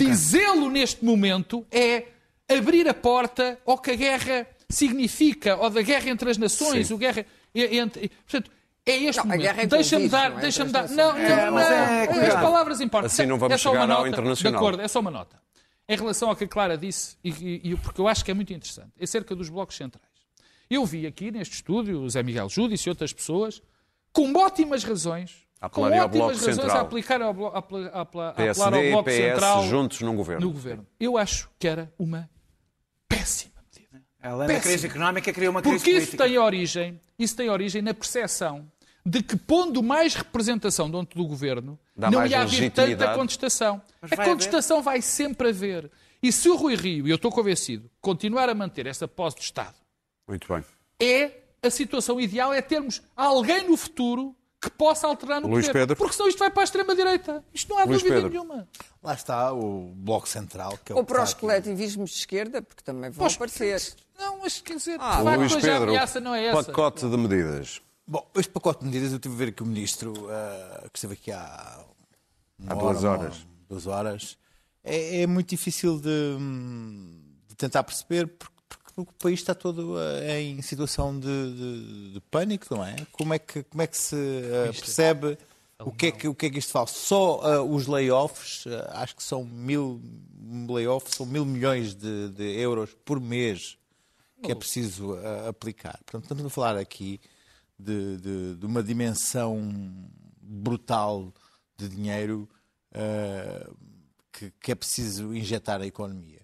Dizê-lo 0.04 0.68
neste 0.68 1.02
momento 1.02 1.66
é 1.70 2.08
abrir 2.48 2.86
a 2.88 2.92
porta 2.94 3.58
ao 3.66 3.78
que 3.78 3.90
a 3.92 3.94
guerra 3.94 4.46
significa, 4.70 5.56
ou 5.56 5.70
da 5.70 5.82
guerra 5.82 6.08
entre 6.10 6.30
as 6.30 6.38
nações, 6.38 6.88
Sim. 6.88 6.94
o 6.94 6.98
guerra 6.98 7.24
entre. 7.54 8.08
Portanto, 8.08 8.50
é 8.86 8.96
este 8.96 9.16
Não, 9.18 9.22
a 9.22 9.26
momento. 9.26 9.40
guerra 9.42 9.62
é 9.62 9.66
Deixa-me 9.66 10.08
dar, 10.08 10.30
não 10.30 10.38
é 10.38 10.40
deixa-me 10.40 10.68
entre 10.70 10.80
dar. 10.80 10.84
as 10.84 10.90
Não, 10.96 11.06
nações. 11.12 11.28
não, 11.28 11.36
É, 11.38 11.50
não. 11.50 11.58
é, 12.22 12.26
as 12.28 12.34
palavras 12.34 12.80
importam. 12.80 13.06
Assim 13.06 13.26
não 13.26 13.38
vamos 13.38 13.54
é 13.54 13.58
só 13.58 13.70
uma 13.72 13.80
chegar 13.82 13.92
ao 13.94 13.98
nota. 14.00 14.08
internacional. 14.10 14.52
De 14.52 14.56
acordo, 14.66 14.82
é 14.82 14.88
só 14.88 15.00
uma 15.00 15.10
nota. 15.10 15.40
Em 15.88 15.96
relação 15.96 16.28
ao 16.28 16.36
que 16.36 16.44
a 16.44 16.48
Clara 16.48 16.76
disse, 16.76 17.16
e, 17.24 17.30
e- 17.30 17.60
e- 17.72 17.76
porque 17.76 18.00
eu 18.00 18.06
acho 18.08 18.22
que 18.24 18.30
é 18.30 18.34
muito 18.34 18.52
interessante, 18.52 18.90
é 18.98 19.04
acerca 19.04 19.34
dos 19.34 19.48
blocos 19.48 19.74
centrais. 19.76 20.06
Eu 20.68 20.84
vi 20.84 21.06
aqui 21.06 21.30
neste 21.30 21.54
estúdio 21.54 22.00
o 22.02 22.10
Zé 22.10 22.22
Miguel 22.22 22.48
Júdice 22.50 22.88
e 22.88 22.90
outras 22.90 23.10
pessoas 23.12 23.62
com 24.12 24.30
ótimas 24.36 24.84
razões, 24.84 25.46
A 25.62 25.68
com 25.70 25.82
ao 25.86 25.90
ótimas 25.90 26.10
Bloco 26.10 26.32
razões 26.34 26.56
Central. 26.56 26.76
a 26.76 26.80
aplicar 26.82 27.22
ao, 27.22 27.32
blo- 27.32 27.46
a 27.48 27.58
a 27.58 27.98
a 27.98 28.00
apelar 28.02 28.28
ao 28.28 28.34
PSD 28.34 28.88
e 28.88 28.90
Bloco 28.92 29.04
PS 29.08 29.16
Central 29.16 29.66
juntos 29.66 30.00
num 30.02 30.14
governo. 30.14 30.46
no 30.46 30.52
governo. 30.52 30.86
Eu 31.00 31.16
acho 31.16 31.48
que 31.58 31.66
era 31.66 31.90
uma 31.98 32.28
péssima 33.08 33.54
Além 34.28 34.48
da 34.48 34.54
Péssimo. 34.54 34.62
crise 34.72 34.86
económica, 34.86 35.32
criou 35.32 35.50
uma 35.50 35.62
crise 35.62 35.76
Porque 35.76 35.90
isso 35.90 36.00
política. 36.06 36.24
tem 36.24 36.38
origem, 36.38 37.00
isso 37.18 37.36
tem 37.36 37.48
origem 37.50 37.82
na 37.82 37.94
percepção 37.94 38.70
de 39.04 39.22
que 39.22 39.36
pondo 39.36 39.82
mais 39.82 40.14
representação 40.14 40.90
dentro 40.90 41.16
do 41.16 41.26
governo, 41.26 41.78
Dá 41.96 42.10
não 42.10 42.26
ia 42.26 42.42
haver 42.42 42.70
tanta 42.70 43.14
contestação. 43.14 43.80
Mas 44.02 44.12
A 44.12 44.16
vai 44.16 44.26
contestação 44.26 44.82
vai 44.82 45.00
sempre 45.00 45.48
haver. 45.48 45.90
E 46.22 46.30
se 46.32 46.48
o 46.48 46.56
Rui 46.56 46.74
Rio, 46.74 47.06
e 47.06 47.10
eu 47.10 47.16
estou 47.16 47.30
convencido, 47.30 47.88
continuar 48.00 48.48
a 48.48 48.54
manter 48.54 48.86
essa 48.86 49.06
posse 49.08 49.36
de 49.38 49.44
Estado, 49.44 49.74
Muito 50.26 50.52
bem. 50.52 50.62
é 51.00 51.30
a 51.62 51.70
situação 51.70 52.20
ideal 52.20 52.52
é 52.52 52.60
termos 52.60 53.00
alguém 53.16 53.66
no 53.68 53.76
futuro 53.76 54.34
que 54.60 54.70
possa 54.70 55.06
alternar 55.06 55.40
no 55.40 55.48
Luís 55.48 55.66
poder. 55.66 55.80
Pedro. 55.80 55.96
Porque 55.96 56.14
senão 56.14 56.28
isto 56.28 56.38
vai 56.38 56.50
para 56.50 56.62
a 56.62 56.64
extrema-direita. 56.64 57.44
Isto 57.54 57.68
não 57.70 57.78
há 57.78 57.84
Luís 57.84 57.98
dúvida 58.02 58.14
Pedro. 58.22 58.30
nenhuma. 58.30 58.68
Lá 59.02 59.14
está 59.14 59.52
o 59.52 59.92
Bloco 59.94 60.28
Central. 60.28 60.76
Que 60.84 60.92
é 60.92 60.94
o 60.94 60.98
Ou 60.98 61.04
para 61.04 61.22
os 61.22 61.32
coletivismos 61.34 62.10
de 62.10 62.16
esquerda, 62.16 62.60
porque 62.62 62.82
também 62.82 63.10
vão 63.10 63.24
Pós- 63.24 63.34
aparecer. 63.36 63.94
Não, 64.18 64.40
mas 64.40 64.60
quer 64.60 64.76
dizer, 64.76 64.98
de 64.98 65.04
Ah, 65.04 65.22
facto, 65.22 65.38
Luís 65.38 65.52
hoje 65.54 65.70
a 65.70 65.72
Pedro, 65.74 65.88
ameaça 65.90 66.20
não 66.20 66.34
é 66.34 66.46
essa. 66.46 66.64
pacote 66.64 67.08
de 67.08 67.16
medidas. 67.16 67.80
Bom, 68.06 68.28
este 68.34 68.50
pacote 68.50 68.80
de 68.80 68.86
medidas 68.86 69.12
eu 69.12 69.18
tive 69.20 69.34
a 69.34 69.38
ver 69.38 69.52
que 69.52 69.62
o 69.62 69.66
Ministro, 69.66 70.12
ah, 70.30 70.88
que 70.92 70.98
esteve 70.98 71.14
aqui 71.14 71.30
há, 71.30 71.84
uma 72.58 72.72
Há 72.72 72.74
duas 72.74 73.04
hora, 73.04 73.20
horas. 73.22 73.36
uma- 73.36 73.46
duas 73.68 73.86
horas, 73.86 74.38
é, 74.82 75.22
é 75.22 75.26
muito 75.28 75.50
difícil 75.50 76.00
de, 76.00 76.36
hum, 76.36 77.22
de 77.46 77.54
tentar 77.54 77.84
perceber 77.84 78.26
porque, 78.26 78.54
porque 79.04 79.12
o 79.12 79.22
país 79.22 79.38
está 79.38 79.54
todo 79.54 79.94
ah, 79.96 80.40
em 80.40 80.60
situação 80.60 81.18
de, 81.18 81.26
de- 81.54 82.12
de 82.14 82.20
pânico, 82.30 82.74
não 82.74 82.84
é? 82.84 82.96
Como 83.12 83.32
é 83.32 83.38
que, 83.38 83.62
como 83.62 83.80
é 83.82 83.86
que 83.86 83.96
se 83.96 84.16
ah, 84.16 84.72
percebe 84.72 85.38
o 85.80 85.92
que, 85.92 86.06
é 86.06 86.10
que, 86.10 86.26
o 86.26 86.34
que 86.34 86.46
é 86.46 86.50
que 86.50 86.58
isto 86.58 86.72
faz? 86.72 86.90
Só 86.90 87.40
ah, 87.44 87.62
os 87.62 87.86
layoffs, 87.86 88.66
ah, 88.66 89.02
acho 89.02 89.14
que 89.14 89.22
são 89.22 89.44
mil 89.44 90.00
layoffs, 90.68 91.14
são 91.14 91.24
mil 91.24 91.44
milhões 91.44 91.94
de, 91.94 92.30
de 92.30 92.42
euros 92.60 92.90
por 93.04 93.20
mês 93.20 93.78
que 94.42 94.50
é 94.50 94.54
preciso 94.54 95.16
aplicar. 95.48 95.98
Portanto, 96.04 96.22
estamos 96.24 96.44
a 96.44 96.50
falar 96.50 96.76
aqui 96.76 97.20
de, 97.78 98.16
de- 98.56 98.66
uma 98.66 98.82
dimensão 98.82 99.72
brutal 100.40 101.32
de 101.76 101.88
dinheiro 101.88 102.48
uh, 102.94 103.76
que, 104.32 104.52
que, 104.60 104.72
é 104.72 104.74
preciso 104.74 105.34
injetar 105.34 105.80
a 105.80 105.86
economia. 105.86 106.37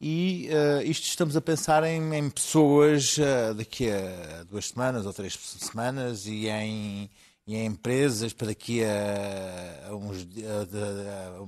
E 0.00 0.48
uh, 0.48 0.82
isto 0.82 1.04
estamos 1.04 1.36
a 1.36 1.40
pensar 1.40 1.82
em, 1.82 2.14
em 2.14 2.30
pessoas 2.30 3.16
uh, 3.18 3.54
daqui 3.54 3.90
a 3.90 4.44
duas 4.44 4.68
semanas 4.68 5.04
ou 5.04 5.12
três 5.12 5.34
semanas 5.34 6.24
e 6.26 6.46
em, 6.46 7.10
e 7.44 7.56
em 7.56 7.66
empresas 7.66 8.32
para 8.32 8.48
daqui 8.48 8.84
a, 8.84 9.88
a 9.88 9.96
uns, 9.96 10.22
a, 10.22 11.46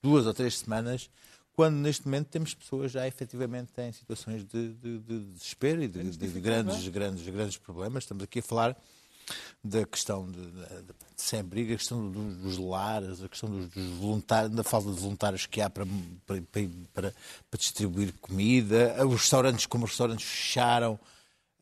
duas 0.00 0.26
ou 0.26 0.32
três 0.32 0.58
semanas 0.58 1.10
quando 1.56 1.76
neste 1.76 2.04
momento 2.04 2.28
temos 2.28 2.52
pessoas 2.52 2.92
já 2.92 3.08
efetivamente 3.08 3.72
em 3.78 3.90
situações 3.90 4.44
de, 4.44 4.74
de, 4.74 4.98
de 4.98 5.20
desespero 5.32 5.82
e 5.82 5.88
de, 5.88 6.10
de, 6.10 6.40
grandes, 6.40 6.86
grandes, 6.88 7.26
grandes 7.26 7.56
problemas. 7.56 8.04
Estamos 8.04 8.22
aqui 8.22 8.40
a 8.40 8.42
falar 8.42 8.76
da 9.62 9.84
questão 9.84 10.30
de, 10.30 10.40
sem 11.16 11.40
abrigo, 11.40 11.72
a 11.72 11.76
questão 11.76 12.10
dos 12.10 12.58
lares, 12.58 13.22
a 13.22 13.28
questão 13.28 13.50
dos, 13.50 13.68
voluntários, 13.98 14.54
da 14.54 14.62
falta 14.62 14.90
de 14.90 15.00
voluntários 15.00 15.46
que 15.46 15.60
há 15.60 15.68
para, 15.68 15.86
para, 16.26 16.42
para, 16.92 17.14
para 17.50 17.58
distribuir 17.58 18.12
comida, 18.20 18.94
os 19.06 19.22
restaurantes, 19.22 19.66
como 19.66 19.84
os 19.84 19.90
restaurantes 19.90 20.26
fecharam, 20.26 20.98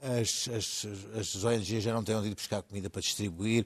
as, 0.01 0.49
as, 0.49 0.87
as 1.19 1.45
ONGs 1.45 1.83
já 1.83 1.95
não 1.95 2.05
têm 2.05 2.15
onde 2.15 2.29
ir 2.29 2.35
buscar 2.35 2.63
comida 2.63 2.91
para 2.91 3.01
distribuir. 3.01 3.65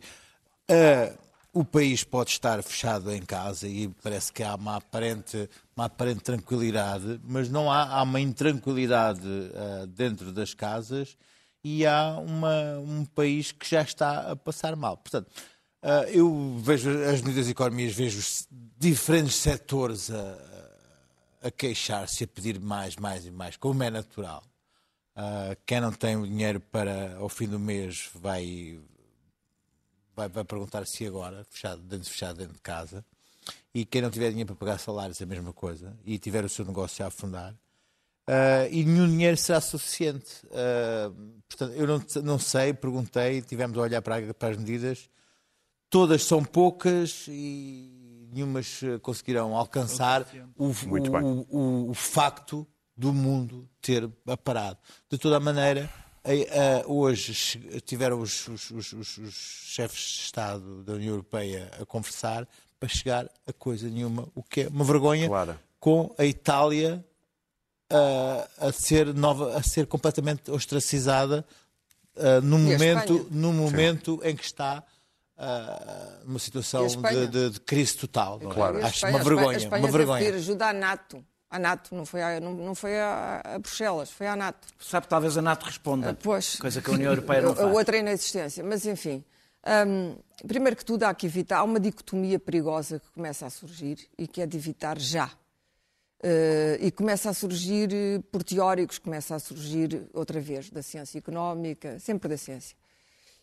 Uh, 0.70 1.18
o 1.52 1.64
país 1.64 2.04
pode 2.04 2.30
estar 2.30 2.62
fechado 2.62 3.10
em 3.10 3.22
casa 3.22 3.66
e 3.66 3.88
parece 4.02 4.32
que 4.32 4.42
há 4.42 4.54
uma 4.54 4.76
aparente, 4.76 5.48
uma 5.74 5.86
aparente 5.86 6.20
tranquilidade, 6.20 7.20
mas 7.24 7.48
não 7.48 7.72
há, 7.72 7.88
há 7.88 8.02
uma 8.02 8.20
intranquilidade 8.20 9.26
uh, 9.26 9.86
dentro 9.88 10.30
das 10.30 10.54
casas 10.54 11.16
e 11.62 11.86
há 11.86 12.16
uma, 12.18 12.78
um 12.78 13.04
país 13.04 13.52
que 13.52 13.68
já 13.68 13.82
está 13.82 14.32
a 14.32 14.36
passar 14.36 14.76
mal. 14.76 14.96
Portanto, 14.96 15.28
uh, 15.82 16.08
eu 16.08 16.58
vejo 16.60 16.90
as 17.04 17.20
medidas 17.20 17.48
económicas, 17.48 17.94
vejo 17.94 18.46
diferentes 18.78 19.36
setores 19.36 20.10
a, 20.10 20.38
a 21.42 21.50
queixar-se, 21.50 22.24
a 22.24 22.28
pedir 22.28 22.60
mais, 22.60 22.96
mais 22.96 23.26
e 23.26 23.30
mais, 23.30 23.56
como 23.56 23.82
é 23.82 23.90
natural. 23.90 24.42
Uh, 25.16 25.56
quem 25.66 25.80
não 25.80 25.92
tem 25.92 26.16
o 26.16 26.26
dinheiro 26.26 26.60
para 26.60 27.16
ao 27.16 27.28
fim 27.28 27.48
do 27.48 27.58
mês 27.58 28.08
vai 28.14 28.80
vai, 30.18 30.28
vai 30.28 30.44
perguntar 30.44 30.84
se 30.86 31.06
agora, 31.06 31.44
fechado, 31.48 31.80
dentro 31.82 32.10
fechado 32.10 32.38
dentro 32.38 32.54
de 32.54 32.60
casa, 32.60 33.04
e 33.72 33.84
quem 33.84 34.02
não 34.02 34.10
tiver 34.10 34.30
dinheiro 34.30 34.48
para 34.48 34.66
pagar 34.66 34.78
salários 34.78 35.20
é 35.20 35.24
a 35.24 35.26
mesma 35.26 35.52
coisa, 35.52 35.96
e 36.04 36.18
tiver 36.18 36.44
o 36.44 36.48
seu 36.48 36.64
negócio 36.64 37.04
a 37.04 37.08
afundar, 37.08 37.54
uh, 38.28 38.68
e 38.70 38.84
nenhum 38.84 39.08
dinheiro 39.08 39.36
será 39.36 39.60
suficiente. 39.60 40.44
Uh, 40.46 41.40
portanto, 41.48 41.72
eu 41.74 41.86
não, 41.86 42.02
não 42.22 42.38
sei, 42.38 42.74
perguntei, 42.74 43.40
tivemos 43.40 43.76
a 43.78 43.80
olhar 43.80 44.02
para, 44.02 44.34
para 44.34 44.50
as 44.50 44.56
medidas, 44.58 45.08
todas 45.88 46.22
são 46.22 46.44
poucas 46.44 47.24
e 47.28 47.90
nenhumas 48.30 48.80
conseguirão 49.00 49.56
alcançar 49.56 50.26
o, 50.56 50.66
o, 50.66 51.46
o, 51.48 51.90
o 51.90 51.94
facto 51.94 52.66
do 52.94 53.12
mundo 53.12 53.66
ter 53.80 54.06
parado. 54.44 54.78
De 55.08 55.16
toda 55.16 55.38
a 55.38 55.40
maneira, 55.40 55.88
hoje 56.86 57.32
tiveram 57.86 58.20
os, 58.20 58.48
os, 58.48 58.70
os, 58.70 58.92
os, 58.92 59.34
chefes 59.34 60.00
de 60.00 60.22
Estado 60.24 60.82
da 60.82 60.92
União 60.94 61.12
Europeia 61.12 61.70
a 61.80 61.86
conversar 61.86 62.46
para 62.78 62.88
chegar 62.88 63.30
a 63.46 63.52
coisa 63.52 63.88
nenhuma, 63.88 64.28
o 64.34 64.42
que 64.42 64.62
é 64.62 64.68
uma 64.68 64.84
vergonha, 64.84 65.26
claro. 65.26 65.58
com 65.80 66.14
a 66.18 66.24
Itália 66.24 67.02
a, 67.90 68.66
a, 68.68 68.72
ser 68.72 69.14
nova, 69.14 69.56
a 69.56 69.62
ser 69.62 69.86
completamente 69.86 70.50
ostracizada 70.50 71.44
uh, 72.16 72.40
no 72.42 72.58
momento, 72.58 73.26
no 73.30 73.52
momento 73.52 74.20
em 74.22 74.36
que 74.36 74.44
está 74.44 74.82
uh, 75.38 76.26
numa 76.26 76.38
situação 76.38 76.86
de, 76.86 77.26
de, 77.28 77.50
de, 77.50 77.60
crise 77.60 77.96
total. 77.96 78.38
Claro. 78.40 78.84
Acho 78.84 79.06
uma 79.06 79.22
vergonha. 79.22 79.56
A 79.56 79.60
Espanha 79.60 79.84
uma 79.84 79.92
vergonha. 79.92 80.24
pedir 80.24 80.36
ajuda 80.36 80.68
à 80.68 80.72
NATO 80.72 81.24
a 81.50 81.58
NATO, 81.58 81.94
não 81.94 82.04
foi 82.04 82.22
a, 82.22 82.40
não, 82.40 82.52
não 82.52 82.74
foi 82.74 82.98
a, 82.98 83.40
a, 83.42 83.58
Bruxelas, 83.58 84.10
foi 84.10 84.26
a 84.26 84.36
NATO. 84.36 84.68
Sabe, 84.78 85.08
talvez 85.08 85.36
a 85.38 85.42
NATO 85.42 85.64
responda. 85.64 86.10
Uh, 86.10 86.14
pois. 86.14 86.56
Coisa 86.56 86.82
que 86.82 86.90
a 86.90 86.92
União 86.92 87.10
Europeia 87.10 87.40
não 87.40 87.54
faz. 87.56 87.66
A 87.66 87.70
outra 87.70 87.96
é 87.96 88.00
inexistência. 88.00 88.62
Mas, 88.62 88.84
enfim, 88.84 89.24
um, 89.86 90.16
primeiro 90.46 90.76
que 90.76 90.84
tudo 90.84 91.04
há 91.04 91.14
que 91.14 91.26
evitar, 91.26 91.58
há 91.58 91.64
uma 91.64 91.80
dicotomia 91.80 92.38
perigosa 92.38 93.00
que 93.00 93.10
começa 93.10 93.46
a 93.46 93.50
surgir 93.50 94.08
e 94.18 94.26
que 94.26 94.42
é 94.42 94.46
de 94.46 94.56
evitar 94.56 94.98
já. 94.98 95.30
Uh, 96.20 96.74
e 96.80 96.90
começa 96.90 97.30
a 97.30 97.32
surgir 97.32 97.90
por 98.32 98.42
teóricos, 98.42 98.98
começa 98.98 99.36
a 99.36 99.38
surgir 99.38 100.08
outra 100.12 100.40
vez 100.40 100.68
da 100.68 100.82
ciência 100.82 101.18
económica, 101.18 101.98
sempre 102.00 102.28
da 102.28 102.36
ciência. 102.36 102.76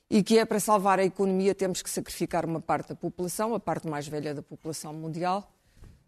E 0.09 0.21
que 0.21 0.37
é 0.37 0.45
para 0.45 0.59
salvar 0.59 0.99
a 0.99 1.03
economia 1.05 1.55
temos 1.55 1.81
que 1.81 1.89
sacrificar 1.89 2.45
uma 2.45 2.59
parte 2.59 2.89
da 2.89 2.95
população, 2.95 3.55
a 3.55 3.59
parte 3.59 3.87
mais 3.87 4.07
velha 4.07 4.33
da 4.33 4.41
população 4.41 4.93
mundial, 4.93 5.49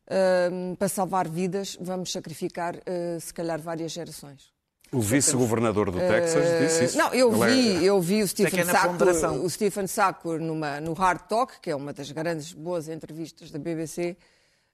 uh, 0.07 0.75
para 0.75 0.89
salvar 0.89 1.29
vidas, 1.29 1.77
vamos 1.79 2.11
sacrificar, 2.11 2.75
uh, 2.75 3.19
se 3.19 3.33
calhar, 3.33 3.61
várias 3.61 3.93
gerações. 3.93 4.51
O 4.91 5.01
vice-governador 5.01 5.89
do 5.89 5.99
Texas 5.99 6.45
uh, 6.45 6.59
disse 6.59 6.83
isso. 6.85 6.97
Não, 6.97 7.13
eu 7.13 7.31
vi, 7.31 7.77
é... 7.77 7.83
eu 7.83 8.01
vi 8.01 8.21
o 8.21 8.27
Stephen, 8.27 8.59
é 8.59 8.65
Sackur, 8.65 9.43
o 9.43 9.49
Stephen 9.49 9.87
Sackur 9.87 10.39
numa, 10.39 10.79
no 10.79 10.93
Hard 10.93 11.21
Talk, 11.27 11.59
que 11.61 11.69
é 11.69 11.75
uma 11.75 11.91
das 11.91 12.11
grandes 12.11 12.53
boas 12.53 12.87
entrevistas 12.87 13.51
da 13.51 13.59
BBC. 13.59 14.15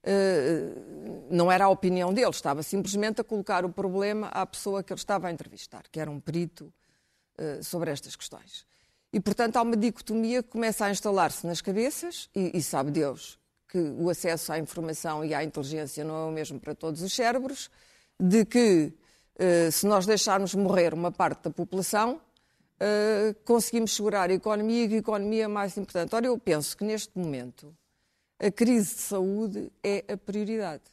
Uh, 0.05 1.23
não 1.29 1.51
era 1.51 1.65
a 1.65 1.69
opinião 1.69 2.13
dele, 2.13 2.29
estava 2.29 2.61
simplesmente 2.61 3.21
a 3.21 3.23
colocar 3.23 3.63
o 3.63 3.69
problema 3.69 4.27
à 4.27 4.45
pessoa 4.45 4.83
que 4.83 4.91
ele 4.91 4.99
estava 4.99 5.27
a 5.27 5.31
entrevistar, 5.31 5.83
que 5.89 5.99
era 5.99 6.11
um 6.11 6.19
perito 6.19 6.73
uh, 7.39 7.63
sobre 7.63 7.89
estas 7.89 8.15
questões. 8.15 8.65
E, 9.13 9.19
portanto, 9.19 9.57
há 9.57 9.61
uma 9.61 9.77
dicotomia 9.77 10.43
que 10.43 10.49
começa 10.49 10.85
a 10.85 10.91
instalar-se 10.91 11.47
nas 11.47 11.61
cabeças, 11.61 12.29
e, 12.35 12.57
e 12.57 12.61
sabe 12.61 12.91
Deus, 12.91 13.39
que 13.69 13.77
o 13.77 14.09
acesso 14.09 14.51
à 14.51 14.59
informação 14.59 15.23
e 15.23 15.33
à 15.33 15.43
inteligência 15.43 16.03
não 16.03 16.15
é 16.15 16.25
o 16.25 16.31
mesmo 16.31 16.59
para 16.59 16.75
todos 16.75 17.01
os 17.01 17.13
cérebros, 17.13 17.69
de 18.19 18.45
que 18.45 18.93
eh, 19.37 19.71
se 19.71 19.87
nós 19.87 20.05
deixarmos 20.05 20.53
morrer 20.53 20.93
uma 20.93 21.11
parte 21.11 21.43
da 21.43 21.49
população, 21.49 22.21
eh, 22.79 23.35
conseguimos 23.45 23.95
segurar 23.95 24.29
a 24.29 24.33
economia 24.33 24.85
e 24.85 24.93
a 24.93 24.97
economia 24.97 25.45
é 25.45 25.47
mais 25.47 25.75
importante. 25.77 26.13
Ora, 26.15 26.27
eu 26.27 26.37
penso 26.37 26.77
que 26.77 26.83
neste 26.83 27.17
momento 27.17 27.75
a 28.45 28.51
crise 28.51 28.95
de 28.95 29.01
saúde 29.01 29.71
é 29.81 30.03
a 30.11 30.17
prioridade. 30.17 30.83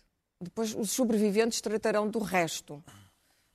Depois 0.40 0.74
os 0.74 0.90
sobreviventes 0.90 1.60
tratarão 1.60 2.08
do 2.08 2.20
resto. 2.20 2.82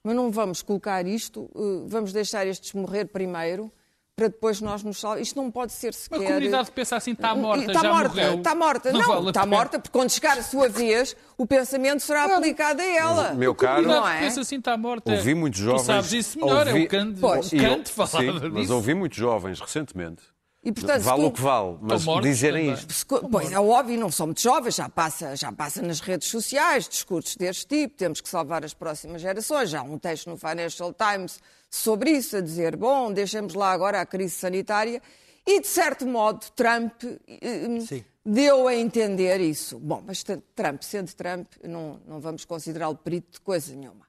Mas 0.04 0.16
não 0.16 0.30
vamos 0.30 0.62
colocar 0.62 1.08
isto, 1.08 1.50
eh, 1.56 1.88
vamos 1.88 2.14
deixar 2.14 2.46
estes 2.46 2.74
morrer 2.74 3.06
primeiro 3.06 3.72
para 4.16 4.28
depois 4.28 4.62
nós 4.62 4.84
nos 4.84 5.00
salvar. 5.00 5.20
Isto 5.20 5.36
não 5.42 5.52
pode 5.52 5.74
ser 5.74 5.94
sequer... 5.94 6.22
A 6.22 6.26
comunidade 6.26 6.72
pensa 6.72 6.96
assim, 6.96 7.12
está 7.12 7.36
morta, 7.36 7.66
está 7.66 7.82
já 7.82 7.94
morta, 7.94 8.10
morreu. 8.10 8.36
Está 8.36 8.56
morta. 8.56 8.92
Não, 8.92 9.00
não 9.00 9.08
vale 9.08 9.28
está 9.30 9.46
morta, 9.46 9.80
porque 9.80 9.98
quando 9.98 10.10
chegar 10.10 10.38
a 10.38 10.44
sua 10.44 10.70
vez, 10.70 11.18
o 11.38 11.46
pensamento 11.46 12.02
será 12.02 12.24
aplicado 12.38 12.82
a 12.82 12.86
ela. 12.86 13.34
Meu 13.34 13.54
caro... 13.54 13.82
Não 13.82 14.08
é? 14.08 14.20
pensa 14.20 14.42
assim, 14.42 14.58
está 14.58 14.78
morta. 14.78 15.12
Ouvi 15.12 15.34
muitos 15.34 15.60
jovens... 15.60 15.82
Tu 15.82 15.86
sabes 15.88 16.14
isso 16.14 16.40
melhor, 16.40 16.68
ouvi... 16.68 16.82
é 16.82 16.86
o 16.86 16.88
Kant, 16.88 17.20
pois. 17.20 17.52
o 17.52 17.58
Kant 17.58 17.92
falava 17.92 18.18
sim, 18.20 18.32
disso. 18.32 18.52
Mas 18.54 18.70
ouvi 18.70 18.94
muitos 18.94 19.18
jovens, 19.18 19.60
recentemente, 19.60 20.24
e, 20.66 20.72
portanto, 20.72 21.04
vale 21.04 21.26
o 21.26 21.32
que 21.32 21.42
vale, 21.42 21.78
mas 21.80 22.04
dizerem 22.24 22.74
isto. 22.74 23.06
Pois 23.30 23.52
é 23.52 23.60
óbvio, 23.60 24.00
não 24.00 24.10
são 24.10 24.26
muito 24.26 24.42
jovens, 24.42 24.74
já 24.74 24.90
passa, 24.90 25.36
já 25.36 25.52
passa 25.52 25.80
nas 25.80 26.00
redes 26.00 26.28
sociais, 26.28 26.90
discursos 26.90 27.36
deste 27.36 27.68
tipo, 27.68 27.96
temos 27.96 28.20
que 28.20 28.28
salvar 28.28 28.66
as 28.66 28.74
próximas 28.74 29.22
gerações. 29.22 29.70
Já 29.70 29.82
há 29.82 29.84
um 29.84 30.00
texto 30.00 30.28
no 30.28 30.38
Financial 30.38 30.92
Times 30.92 31.40
sobre 31.70 32.10
isso, 32.10 32.38
a 32.38 32.42
dizer, 32.42 32.76
bom, 32.76 33.14
deixemos 33.14 33.54
lá 33.54 33.72
agora 33.72 34.02
a 34.02 34.08
crise 34.08 34.34
sanitária. 34.34 35.00
E, 35.46 35.62
de 35.62 35.68
certo 35.68 36.08
modo, 36.08 36.44
Trump 36.56 37.04
eh, 37.28 37.80
Sim. 37.82 38.04
deu 38.26 38.68
a 38.68 38.74
entender 38.74 39.40
isso. 39.40 39.78
Bom, 39.78 40.04
mas 40.04 40.24
Trump, 40.24 40.82
sendo 40.82 41.14
Trump, 41.14 41.46
não, 41.64 42.02
não 42.08 42.20
vamos 42.20 42.44
considerá-lo 42.44 42.96
perito 42.96 43.34
de 43.34 43.42
coisa 43.42 43.76
nenhuma. 43.76 44.08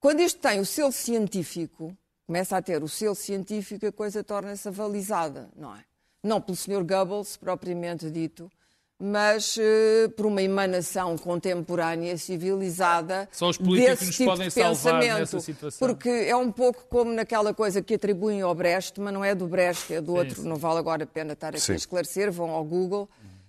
Quando 0.00 0.18
isto 0.18 0.40
tem 0.40 0.58
o 0.58 0.66
selo 0.66 0.90
científico, 0.90 1.96
começa 2.26 2.56
a 2.56 2.62
ter 2.62 2.82
o 2.82 2.88
selo 2.88 3.14
científico, 3.14 3.86
a 3.86 3.92
coisa 3.92 4.24
torna-se 4.24 4.66
avalizada, 4.66 5.48
não 5.56 5.74
é? 5.74 5.84
Não 6.22 6.40
pelo 6.40 6.56
Sr. 6.56 6.82
Goebbels, 6.82 7.36
propriamente 7.36 8.10
dito, 8.10 8.50
mas 8.98 9.56
uh, 9.56 10.10
por 10.16 10.26
uma 10.26 10.42
emanação 10.42 11.16
contemporânea, 11.18 12.16
civilizada, 12.16 13.28
Só 13.30 13.50
os 13.50 13.58
políticos 13.58 14.00
desse 14.00 14.12
tipo 14.12 14.30
podem 14.30 14.48
de 14.48 14.54
pensamento. 14.54 15.18
Nessa 15.18 15.40
situação. 15.40 15.86
Porque 15.86 16.08
é 16.08 16.34
um 16.34 16.50
pouco 16.50 16.86
como 16.88 17.12
naquela 17.12 17.52
coisa 17.52 17.82
que 17.82 17.94
atribuem 17.94 18.40
ao 18.40 18.54
Brecht, 18.54 18.98
mas 19.00 19.12
não 19.12 19.24
é 19.24 19.34
do 19.34 19.46
Brecht, 19.46 19.92
é 19.94 20.00
do 20.00 20.12
sim, 20.12 20.18
outro, 20.18 20.42
sim. 20.42 20.48
não 20.48 20.56
vale 20.56 20.78
agora 20.78 21.04
a 21.04 21.06
pena 21.06 21.34
estar 21.34 21.50
aqui 21.50 21.60
sim. 21.60 21.72
a 21.72 21.76
esclarecer, 21.76 22.32
vão 22.32 22.50
ao 22.50 22.64
Google. 22.64 23.08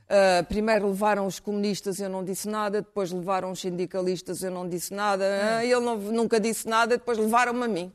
Uh, 0.09 0.45
primeiro 0.47 0.88
levaram 0.88 1.25
os 1.25 1.39
comunistas, 1.39 1.99
eu 1.99 2.09
não 2.09 2.23
disse 2.23 2.47
nada, 2.47 2.82
depois 2.82 3.11
levaram 3.11 3.51
os 3.51 3.59
sindicalistas, 3.59 4.41
eu 4.41 4.51
não 4.51 4.67
disse 4.67 4.93
nada, 4.93 5.25
uh, 5.25 5.63
ele 5.63 5.82
não, 5.82 5.97
nunca 5.97 6.39
disse 6.39 6.67
nada, 6.67 6.97
depois 6.97 7.17
levaram-me 7.17 7.63
a 7.63 7.67
mim. 7.67 7.91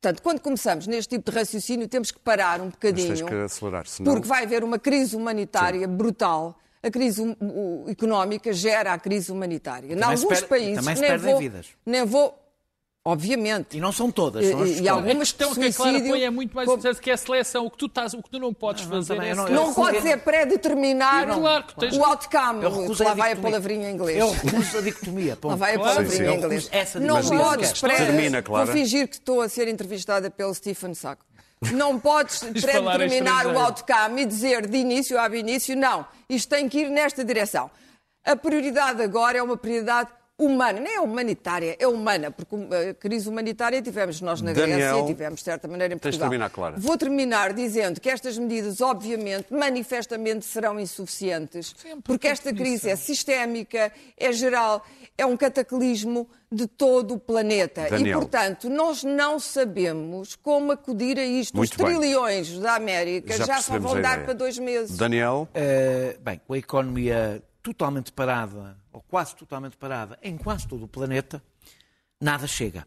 Portanto, 0.00 0.22
quando 0.22 0.40
começamos 0.40 0.86
neste 0.86 1.16
tipo 1.16 1.30
de 1.30 1.36
raciocínio, 1.36 1.88
temos 1.88 2.10
que 2.10 2.18
parar 2.18 2.60
um 2.60 2.68
bocadinho. 2.68 3.08
Mas 3.08 3.20
tens 3.20 3.30
que 3.30 3.34
acelerar, 3.34 3.86
senão... 3.86 4.12
Porque 4.12 4.28
vai 4.28 4.44
haver 4.44 4.62
uma 4.62 4.78
crise 4.78 5.16
humanitária 5.16 5.80
Sim. 5.80 5.96
brutal. 5.96 6.58
A 6.82 6.90
crise 6.90 7.36
económica 7.88 8.52
gera 8.52 8.92
a 8.92 8.98
crise 8.98 9.32
humanitária. 9.32 9.92
Em 9.92 10.02
alguns 10.02 10.40
per... 10.40 10.48
países. 10.48 10.76
Também 10.76 10.94
se 10.94 11.02
nem 11.02 11.18
vou, 11.18 11.38
vidas. 11.38 11.66
Nem 11.84 12.04
vou. 12.04 12.45
Obviamente. 13.06 13.76
E 13.76 13.80
não 13.80 13.92
são 13.92 14.10
todas. 14.10 14.44
São 14.46 14.62
as 14.62 14.70
E- 14.70 14.82
e 14.82 14.88
algumas 14.88 15.16
A 15.16 15.18
questão 15.20 15.54
que 15.54 15.64
a 15.64 15.72
Clara 15.72 16.00
põe 16.00 16.22
é 16.24 16.30
muito 16.30 16.54
mais 16.54 16.66
como- 16.66 16.78
interessante 16.78 17.02
que 17.02 17.10
é 17.10 17.14
a 17.14 17.16
seleção. 17.16 17.64
O 17.66 17.70
que 17.70 17.78
tu, 17.78 17.86
estás, 17.86 18.12
o 18.14 18.22
que 18.22 18.28
tu 18.28 18.38
não 18.38 18.52
podes 18.52 18.84
Não, 18.84 18.90
não, 18.90 18.96
fazer 18.98 19.14
também 19.14 19.30
é 19.30 19.34
não- 19.34 19.44
seleção. 19.46 19.66
Não 19.66 19.74
pode 19.74 20.00
ser 20.02 20.16
pré-determinar 20.18 21.26
claro 21.34 21.64
que 21.64 21.76
tens- 21.76 21.96
o 21.96 22.04
outcome. 22.04 22.64
Eu 22.64 22.80
recuso 22.80 23.04
Lá 23.04 23.10
a 23.12 23.14
vai 23.14 23.32
a 23.32 23.36
palavrinha 23.36 23.90
em 23.90 23.94
inglês. 23.94 24.18
Eu 24.18 24.30
recuso 24.32 24.78
a 24.78 24.80
dicotomia. 24.80 25.36
ponto. 25.36 25.52
Lá 25.52 25.56
vai 25.56 25.74
a 25.74 25.78
Claro. 25.78 25.94
palavrinha 25.96 26.30
Sim, 26.30 26.34
em 26.34 26.38
inglês. 26.38 26.68
Essa 26.72 27.00
Não 27.00 27.22
podes 27.22 27.80
pré... 27.80 28.42
Vou 28.46 28.66
fingir 28.66 29.08
que 29.08 29.14
estou 29.16 29.40
a 29.40 29.48
ser 29.48 29.68
entrevistada 29.68 30.30
pelo 30.30 30.52
Stephen 30.54 30.94
Sacco. 30.94 31.24
Não 31.72 31.98
podes 31.98 32.40
pré-determinar 32.60 33.46
o 33.46 33.58
outcome 33.58 34.22
e 34.22 34.26
dizer 34.26 34.66
de 34.66 34.76
início 34.76 35.18
ab 35.18 35.36
início, 35.38 35.76
não, 35.76 36.04
isto 36.28 36.48
tem 36.48 36.68
que 36.68 36.80
ir 36.80 36.90
nesta 36.90 37.24
direção. 37.24 37.70
A 38.24 38.34
prioridade 38.36 39.00
agora 39.02 39.38
é 39.38 39.42
uma 39.42 39.56
prioridade 39.56 40.10
humana, 40.38 40.80
nem 40.80 40.96
é 40.96 41.00
humanitária, 41.00 41.76
é 41.78 41.86
humana, 41.86 42.30
porque 42.30 42.54
a 42.90 42.94
crise 42.94 43.28
humanitária 43.28 43.80
tivemos 43.80 44.20
nós 44.20 44.42
na 44.42 44.52
Daniel, 44.52 44.76
Grécia, 44.78 45.06
tivemos 45.06 45.38
de 45.40 45.44
certa 45.44 45.66
maneira 45.66 45.94
em 45.94 45.98
tens 45.98 46.14
de 46.14 46.18
Portugal. 46.20 46.28
terminar, 46.28 46.50
Clara. 46.50 46.74
Vou 46.78 46.96
terminar 46.98 47.52
dizendo 47.54 48.00
que 48.00 48.10
estas 48.10 48.36
medidas, 48.36 48.80
obviamente, 48.82 49.46
manifestamente 49.50 50.44
serão 50.44 50.78
insuficientes, 50.78 51.74
porque 52.04 52.28
esta 52.28 52.52
crise 52.52 52.90
é 52.90 52.96
sistémica, 52.96 53.90
é 54.16 54.32
geral, 54.32 54.84
é 55.16 55.24
um 55.24 55.36
cataclismo 55.36 56.28
de 56.52 56.66
todo 56.66 57.14
o 57.14 57.18
planeta. 57.18 57.88
Daniel. 57.88 58.18
E, 58.18 58.20
portanto, 58.20 58.68
nós 58.68 59.02
não 59.02 59.38
sabemos 59.40 60.36
como 60.36 60.70
acudir 60.72 61.18
a 61.18 61.24
isto. 61.24 61.56
Muito 61.56 61.70
Os 61.72 61.76
bem. 61.76 61.98
trilhões 61.98 62.58
da 62.58 62.74
América 62.74 63.36
Já 63.36 63.44
já, 63.46 63.62
só 63.62 63.78
vão 63.78 64.00
dar 64.00 64.24
para 64.24 64.34
dois 64.34 64.58
meses. 64.58 64.96
Daniel, 64.96 65.48
Eh, 65.54 66.16
bem, 66.20 66.40
com 66.46 66.52
a 66.52 66.58
economia 66.58 67.42
totalmente 67.66 68.12
parada, 68.12 68.78
ou 68.92 69.02
quase 69.02 69.34
totalmente 69.34 69.76
parada, 69.76 70.16
em 70.22 70.36
quase 70.36 70.68
todo 70.68 70.84
o 70.84 70.88
planeta, 70.88 71.42
nada 72.20 72.46
chega. 72.46 72.86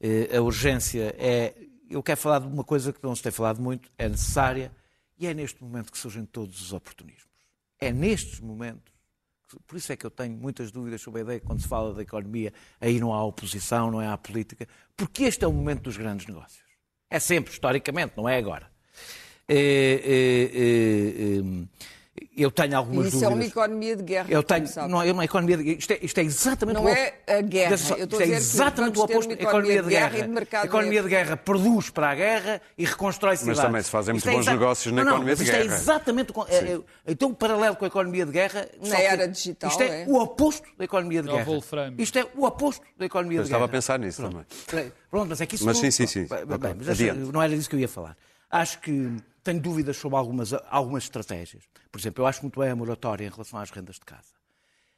Eh, 0.00 0.36
a 0.36 0.40
urgência 0.40 1.12
é. 1.18 1.54
Eu 1.90 2.02
quero 2.02 2.20
falar 2.20 2.38
de 2.38 2.46
uma 2.46 2.62
coisa 2.62 2.92
que 2.92 3.02
não 3.02 3.16
se 3.16 3.22
tem 3.22 3.32
falado 3.32 3.60
muito, 3.60 3.90
é 3.98 4.08
necessária, 4.08 4.70
e 5.18 5.26
é 5.26 5.34
neste 5.34 5.60
momento 5.62 5.90
que 5.90 5.98
surgem 5.98 6.24
todos 6.24 6.60
os 6.60 6.72
oportunismos. 6.72 7.26
É 7.80 7.92
nestes 7.92 8.38
momentos. 8.38 8.92
Por 9.66 9.76
isso 9.76 9.92
é 9.92 9.96
que 9.96 10.06
eu 10.06 10.10
tenho 10.10 10.36
muitas 10.36 10.70
dúvidas 10.70 11.00
sobre 11.00 11.20
a 11.20 11.24
ideia 11.24 11.40
que 11.40 11.46
quando 11.46 11.60
se 11.60 11.68
fala 11.68 11.92
da 11.92 12.02
economia, 12.02 12.52
aí 12.80 13.00
não 13.00 13.12
há 13.12 13.24
oposição, 13.24 13.90
não 13.90 14.00
há 14.00 14.16
política, 14.16 14.68
porque 14.96 15.24
este 15.24 15.44
é 15.44 15.48
o 15.48 15.52
momento 15.52 15.82
dos 15.82 15.96
grandes 15.96 16.26
negócios. 16.26 16.64
É 17.10 17.18
sempre, 17.18 17.52
historicamente, 17.52 18.16
não 18.16 18.28
é 18.28 18.36
agora. 18.36 18.70
Eh, 19.48 20.00
eh, 20.04 21.40
eh, 21.40 21.86
eu 22.36 22.50
tenho 22.50 22.76
algumas 22.76 23.06
E 23.06 23.08
isso 23.08 23.16
é 23.18 23.28
dúvidas. 23.28 23.34
uma 23.34 23.44
economia 23.64 23.96
de 23.96 24.02
guerra. 24.02 24.26
Eu 24.30 24.42
tenho, 24.42 24.66
não, 24.88 25.02
é 25.02 25.12
uma 25.12 25.24
economia 25.24 25.56
de, 25.56 25.70
isto, 25.78 25.90
é, 25.92 25.98
isto 26.02 26.18
é 26.18 26.22
exatamente 26.22 26.74
Não 26.76 26.84
o 26.84 26.88
é 26.88 27.14
a 27.26 27.40
guerra. 27.40 27.68
Deixa 27.70 27.84
só- 27.84 27.94
Eu 27.96 28.04
estou 28.04 28.20
isto 28.20 28.30
é 28.30 28.34
a 28.34 28.38
exatamente 28.38 28.98
o 28.98 29.02
oposto 29.02 29.28
uma 29.30 29.36
da 29.36 29.42
economia 29.42 29.82
de 29.82 29.88
guerra. 29.88 30.18
e 30.18 30.22
de 30.22 30.28
mercado 30.28 30.62
a 30.62 30.66
economia 30.66 31.02
de 31.02 31.08
guerra 31.08 31.36
produz 31.36 31.90
para 31.90 32.10
a 32.10 32.14
guerra 32.14 32.60
e 32.76 32.84
reconstrói 32.84 33.36
cidades. 33.36 33.60
também 33.60 33.82
se 33.82 33.90
fazem 33.90 34.16
Isto 34.16 34.26
muito 34.26 34.36
bons 34.38 34.42
exa- 34.44 34.52
negócios 34.52 34.92
na 34.94 34.96
não, 34.98 35.04
não, 35.04 35.10
economia 35.12 35.32
mas 35.32 35.38
de 35.38 35.44
isto 35.44 35.52
guerra. 35.56 35.72
é 35.74 35.76
exatamente 35.76 36.32
o 36.34 36.46
é- 36.48 36.56
é- 36.74 36.80
então, 37.08 37.34
paralelo 37.34 37.76
com 37.76 37.84
a 37.84 37.88
economia 37.88 38.26
de 38.26 38.32
guerra. 38.32 38.68
Na 38.86 38.98
era 38.98 39.26
digital, 39.28 39.70
Isto 39.70 39.82
é, 39.82 40.02
é. 40.02 40.04
o 40.06 40.16
oposto 40.20 40.68
da 40.76 40.84
economia 40.84 41.22
de 41.22 41.28
É 41.28 41.32
guerra. 41.32 41.44
Wolfram. 41.44 41.94
Isto 41.98 42.18
é 42.18 42.26
o 42.34 42.44
oposto 42.44 42.82
da 42.98 43.04
economia 43.06 43.38
Eu 43.38 43.42
de 43.42 43.48
estava 43.48 43.66
guerra. 43.66 43.70
a 43.70 43.76
pensar 43.76 43.98
nisso 43.98 44.20
Pronto. 44.22 44.46
também. 44.66 44.92
Pronto, 45.10 45.28
mas 45.28 45.40
é 45.40 45.46
que 45.46 45.54
isso 45.54 45.64
Mas 45.64 45.78
sim, 45.78 45.90
sim, 45.90 46.06
sim. 46.06 46.26
Bem, 46.26 46.74
mas 46.84 46.98
não 47.32 47.42
era 47.42 47.54
disso 47.56 47.68
que 47.68 47.76
eu 47.76 47.80
ia 47.80 47.88
falar. 47.88 48.16
Acho 48.50 48.78
que 48.80 49.10
tenho 49.46 49.60
dúvidas 49.60 49.96
sobre 49.96 50.18
algumas, 50.18 50.52
algumas 50.68 51.04
estratégias. 51.04 51.64
Por 51.90 51.98
exemplo, 51.98 52.22
eu 52.22 52.26
acho 52.26 52.42
muito 52.42 52.60
bem 52.60 52.68
a 52.68 52.76
moratória 52.76 53.26
em 53.26 53.30
relação 53.30 53.58
às 53.58 53.70
rendas 53.70 53.94
de 53.96 54.02
casa. 54.02 54.34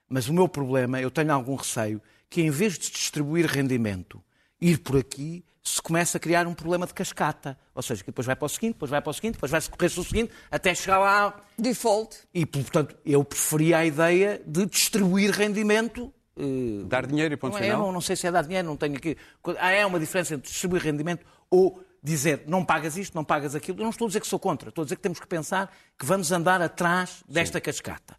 Mas 0.09 0.29
o 0.29 0.33
meu 0.33 0.49
problema, 0.49 1.01
eu 1.01 1.11
tenho 1.11 1.33
algum 1.33 1.55
receio 1.55 2.01
que 2.31 2.41
em 2.41 2.51
vez 2.51 2.79
de 2.79 2.91
distribuir 2.91 3.47
rendimento, 3.47 4.23
ir 4.61 4.79
por 4.79 4.97
aqui, 4.99 5.45
se 5.63 5.83
começa 5.83 6.17
a 6.17 6.21
criar 6.21 6.47
um 6.47 6.55
problema 6.55 6.87
de 6.87 6.95
cascata. 6.95 7.59
Ou 7.75 7.83
seja, 7.83 8.03
que 8.03 8.11
depois 8.11 8.27
vai 8.27 8.35
para 8.35 8.47
o 8.47 8.49
seguinte, 8.49 8.73
depois 8.73 8.91
vai 8.91 9.03
para 9.03 9.11
o 9.11 9.15
seguinte, 9.15 9.35
depois 9.35 9.53
vai-se 9.53 9.71
correr-se 9.71 10.01
o 10.01 10.05
seguinte, 10.05 10.33
até 10.51 10.75
chegar 10.75 10.99
lá. 10.99 11.43
Default. 11.59 12.19
E, 12.33 12.47
portanto, 12.47 12.97
eu 13.05 13.23
preferia 13.23 13.79
a 13.79 13.87
ideia 13.87 14.43
de 14.47 14.67
distribuir 14.67 15.31
rendimento. 15.31 16.13
eh, 16.39 16.85
dar 16.87 17.07
dinheiro 17.07 17.35
e 17.35 17.37
ponto 17.37 17.53
não, 17.53 17.59
é, 17.59 17.63
final. 17.63 17.81
eu 17.81 17.87
não, 17.87 17.93
não 17.93 18.01
sei 18.01 18.17
se 18.17 18.27
é 18.27 18.31
dar 18.33 18.43
dinheiro, 18.43 18.67
não 18.67 18.77
tenho 18.77 18.97
aqui. 18.97 19.17
Ah, 19.59 19.71
é 19.71 19.85
uma 19.85 20.01
diferença 20.01 20.35
entre 20.35 20.51
distribuir 20.51 20.83
rendimento 20.83 21.27
ou 21.51 21.85
dizer 22.03 22.45
não 22.47 22.65
pagas 22.65 22.97
isto, 22.97 23.15
não 23.15 23.25
pagas 23.25 23.55
aquilo. 23.55 23.79
Eu 23.79 23.85
não 23.85 23.91
estou 23.91 24.07
a 24.07 24.09
dizer 24.09 24.21
que 24.21 24.27
sou 24.27 24.39
contra, 24.39 24.69
estou 24.69 24.83
a 24.83 24.85
dizer 24.85 24.97
que 24.97 25.03
temos 25.03 25.21
que 25.21 25.27
pensar 25.27 25.73
que 25.99 26.07
vamos 26.07 26.33
andar 26.33 26.61
atrás 26.61 27.23
desta 27.29 27.61
cascata. 27.61 28.17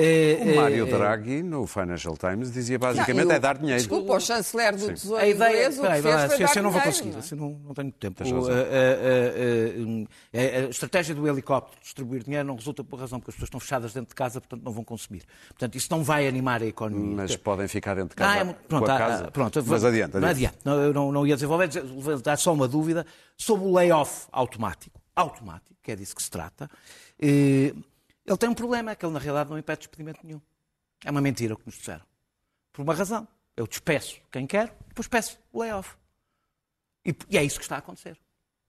Eh, 0.00 0.38
O 0.42 0.56
Mário 0.56 0.86
eh, 0.86 0.90
Draghi, 0.90 1.42
no 1.42 1.66
Financial 1.66 2.16
Times, 2.16 2.52
dizia 2.52 2.78
basicamente 2.78 3.24
Não, 3.24 3.32
eu- 3.32 3.36
é 3.36 3.40
dar 3.40 3.58
dinheiro. 3.58 3.80
Desculpa, 3.80 4.14
o 4.14 4.20
chanceler 4.20 4.76
do 4.76 4.92
Tesouro 4.94 5.20
A 5.20 5.26
ideia. 5.26 5.50
inglês 5.50 5.78
o 5.78 5.82
que 5.82 5.88
fez 5.88 6.04
lá, 6.04 6.24
assim 6.24 6.58
eu 6.58 6.62
não 6.62 6.70
vou 6.70 6.80
conseguir, 6.80 7.08
não 7.10 7.16
é? 7.16 7.18
assim 7.18 7.34
não, 7.34 7.50
não 7.66 7.74
tenho 7.74 7.92
tempo. 7.92 8.22
O, 8.22 8.48
a, 8.48 8.52
a- 8.52 8.54
a- 8.54 10.62
a- 10.62 10.66
a 10.66 10.70
estratégia 10.70 11.14
do 11.14 11.26
helicóptero 11.28 11.80
distribuir 11.82 12.22
dinheiro 12.22 12.46
não 12.46 12.54
resulta 12.56 12.84
por 12.84 12.98
razão 13.00 13.18
porque 13.18 13.30
as 13.30 13.34
pessoas 13.34 13.48
estão 13.48 13.60
fechadas 13.60 13.92
dentro 13.92 14.08
de 14.10 14.14
casa, 14.14 14.40
portanto 14.40 14.62
não 14.64 14.72
vão 14.72 14.84
consumir. 14.84 15.22
Portanto, 15.48 15.74
isso 15.76 15.88
não 15.90 16.02
vai 16.04 16.26
animar 16.28 16.62
a 16.62 16.66
economia. 16.66 17.16
Mas 17.16 17.36
podem 17.36 17.66
ficar 17.68 17.94
dentro 17.94 18.16
de 18.16 18.22
Ah, 18.22 18.26
casa 18.26 18.38
é 18.40 18.44
muito- 18.44 18.58
pronto, 18.68 18.84
com 18.86 18.90
a 18.90 18.94
ah, 18.94 18.98
casa. 18.98 19.24
ah, 19.26 19.30
pronto, 19.30 19.64
Mas 19.66 19.80
vou- 19.82 19.90
adiante, 19.90 20.16
adiante. 20.16 20.58
Não, 20.64 20.80
eu 20.80 20.92
não, 20.94 21.12
não 21.12 21.26
ia 21.26 21.34
desenvolver, 21.34 21.68
levantar 21.74 22.36
só 22.36 22.52
uma 22.52 22.68
dúvida 22.68 23.04
sobre 23.36 23.66
o 23.66 23.74
layoff 23.74 24.26
automático. 24.32 25.00
Automático, 25.16 25.74
que 25.82 25.90
é 25.90 25.96
disso 25.96 26.14
que 26.14 26.22
se 26.22 26.30
trata. 26.30 26.70
Eh, 27.20 27.72
Ele 28.28 28.36
tem 28.36 28.48
um 28.48 28.54
problema, 28.54 28.90
é 28.90 28.94
que 28.94 29.06
ele 29.06 29.12
na 29.14 29.18
realidade 29.18 29.48
não 29.48 29.58
impede 29.58 29.78
despedimento 29.80 30.20
nenhum. 30.22 30.40
É 31.02 31.10
uma 31.10 31.20
mentira 31.22 31.54
o 31.54 31.56
que 31.56 31.64
nos 31.64 31.76
disseram. 31.76 32.04
Por 32.72 32.82
uma 32.82 32.94
razão. 32.94 33.26
Eu 33.56 33.66
despeço 33.66 34.20
quem 34.30 34.46
quer, 34.46 34.76
depois 34.86 35.08
peço 35.08 35.38
o 35.50 35.60
layoff. 35.60 35.96
E, 37.04 37.14
e 37.30 37.38
é 37.38 37.42
isso 37.42 37.58
que 37.58 37.64
está 37.64 37.76
a 37.76 37.78
acontecer. 37.78 38.18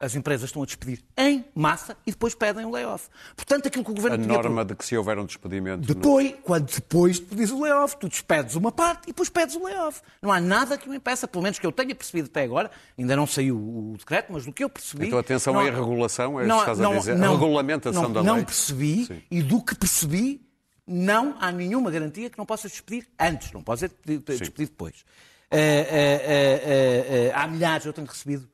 As 0.01 0.15
empresas 0.15 0.47
estão 0.49 0.63
a 0.63 0.65
despedir 0.65 1.03
em 1.17 1.43
massa 1.53 1.97
e 2.07 2.11
depois 2.11 2.33
pedem 2.33 2.63
o 2.63 2.71
layoff. 2.71 3.09
Portanto, 3.35 3.67
aquilo 3.67 3.83
que 3.83 3.91
o 3.91 3.93
governo 3.93 4.23
A 4.23 4.27
norma 4.27 4.63
de 4.63 4.73
que 4.73 4.85
se 4.85 4.95
houver 4.95 5.19
um 5.19 5.25
despedimento. 5.25 5.85
depois, 5.85 6.33
quando 6.41 6.71
depois 6.73 7.19
dizes 7.19 7.51
o 7.51 7.61
layoff, 7.61 7.97
tu 7.97 8.07
despedes 8.07 8.55
uma 8.55 8.71
parte 8.71 9.03
e 9.03 9.07
depois 9.07 9.27
pedes 9.27 9.55
o 9.55 9.63
layoff. 9.65 10.01
Não 10.21 10.31
há 10.31 10.39
nada 10.39 10.77
que 10.77 10.87
o 10.89 10.93
impeça, 10.93 11.27
pelo 11.27 11.43
menos 11.43 11.59
que 11.59 11.67
eu 11.67 11.71
tenha 11.73 11.93
percebido 11.93 12.27
até 12.27 12.43
agora, 12.43 12.71
ainda 12.97 13.13
não 13.13 13.27
saiu 13.27 13.57
o 13.57 13.95
decreto, 13.97 14.31
mas 14.31 14.45
do 14.45 14.53
que 14.53 14.63
eu 14.63 14.69
percebi. 14.69 15.07
Então, 15.07 15.19
atenção 15.19 15.53
não 15.53 15.59
à 15.59 15.65
irregulação, 15.67 16.39
é 16.39 16.45
que 16.45 16.49
estás 16.49 16.79
a 16.79 16.95
dizer? 16.97 17.11
A 17.11 17.15
não, 17.15 17.33
regulamentação 17.33 18.03
não, 18.03 18.13
da 18.13 18.23
Não 18.23 18.35
lei. 18.35 18.45
percebi 18.45 19.05
Sim. 19.05 19.21
e 19.29 19.41
do 19.41 19.61
que 19.61 19.75
percebi, 19.75 20.41
não 20.87 21.35
há 21.41 21.51
nenhuma 21.51 21.91
garantia 21.91 22.29
que 22.29 22.37
não 22.37 22.45
possas 22.45 22.71
despedir 22.71 23.05
antes, 23.19 23.51
não 23.51 23.61
podes 23.61 23.81
despedir, 23.81 24.19
despedir 24.19 24.67
depois. 24.67 25.03
Eh, 25.51 25.87
eh, 25.91 27.27
eh, 27.27 27.31
há 27.35 27.45
milhares, 27.47 27.85
eu 27.85 27.91
tenho 27.91 28.07
recebido 28.07 28.47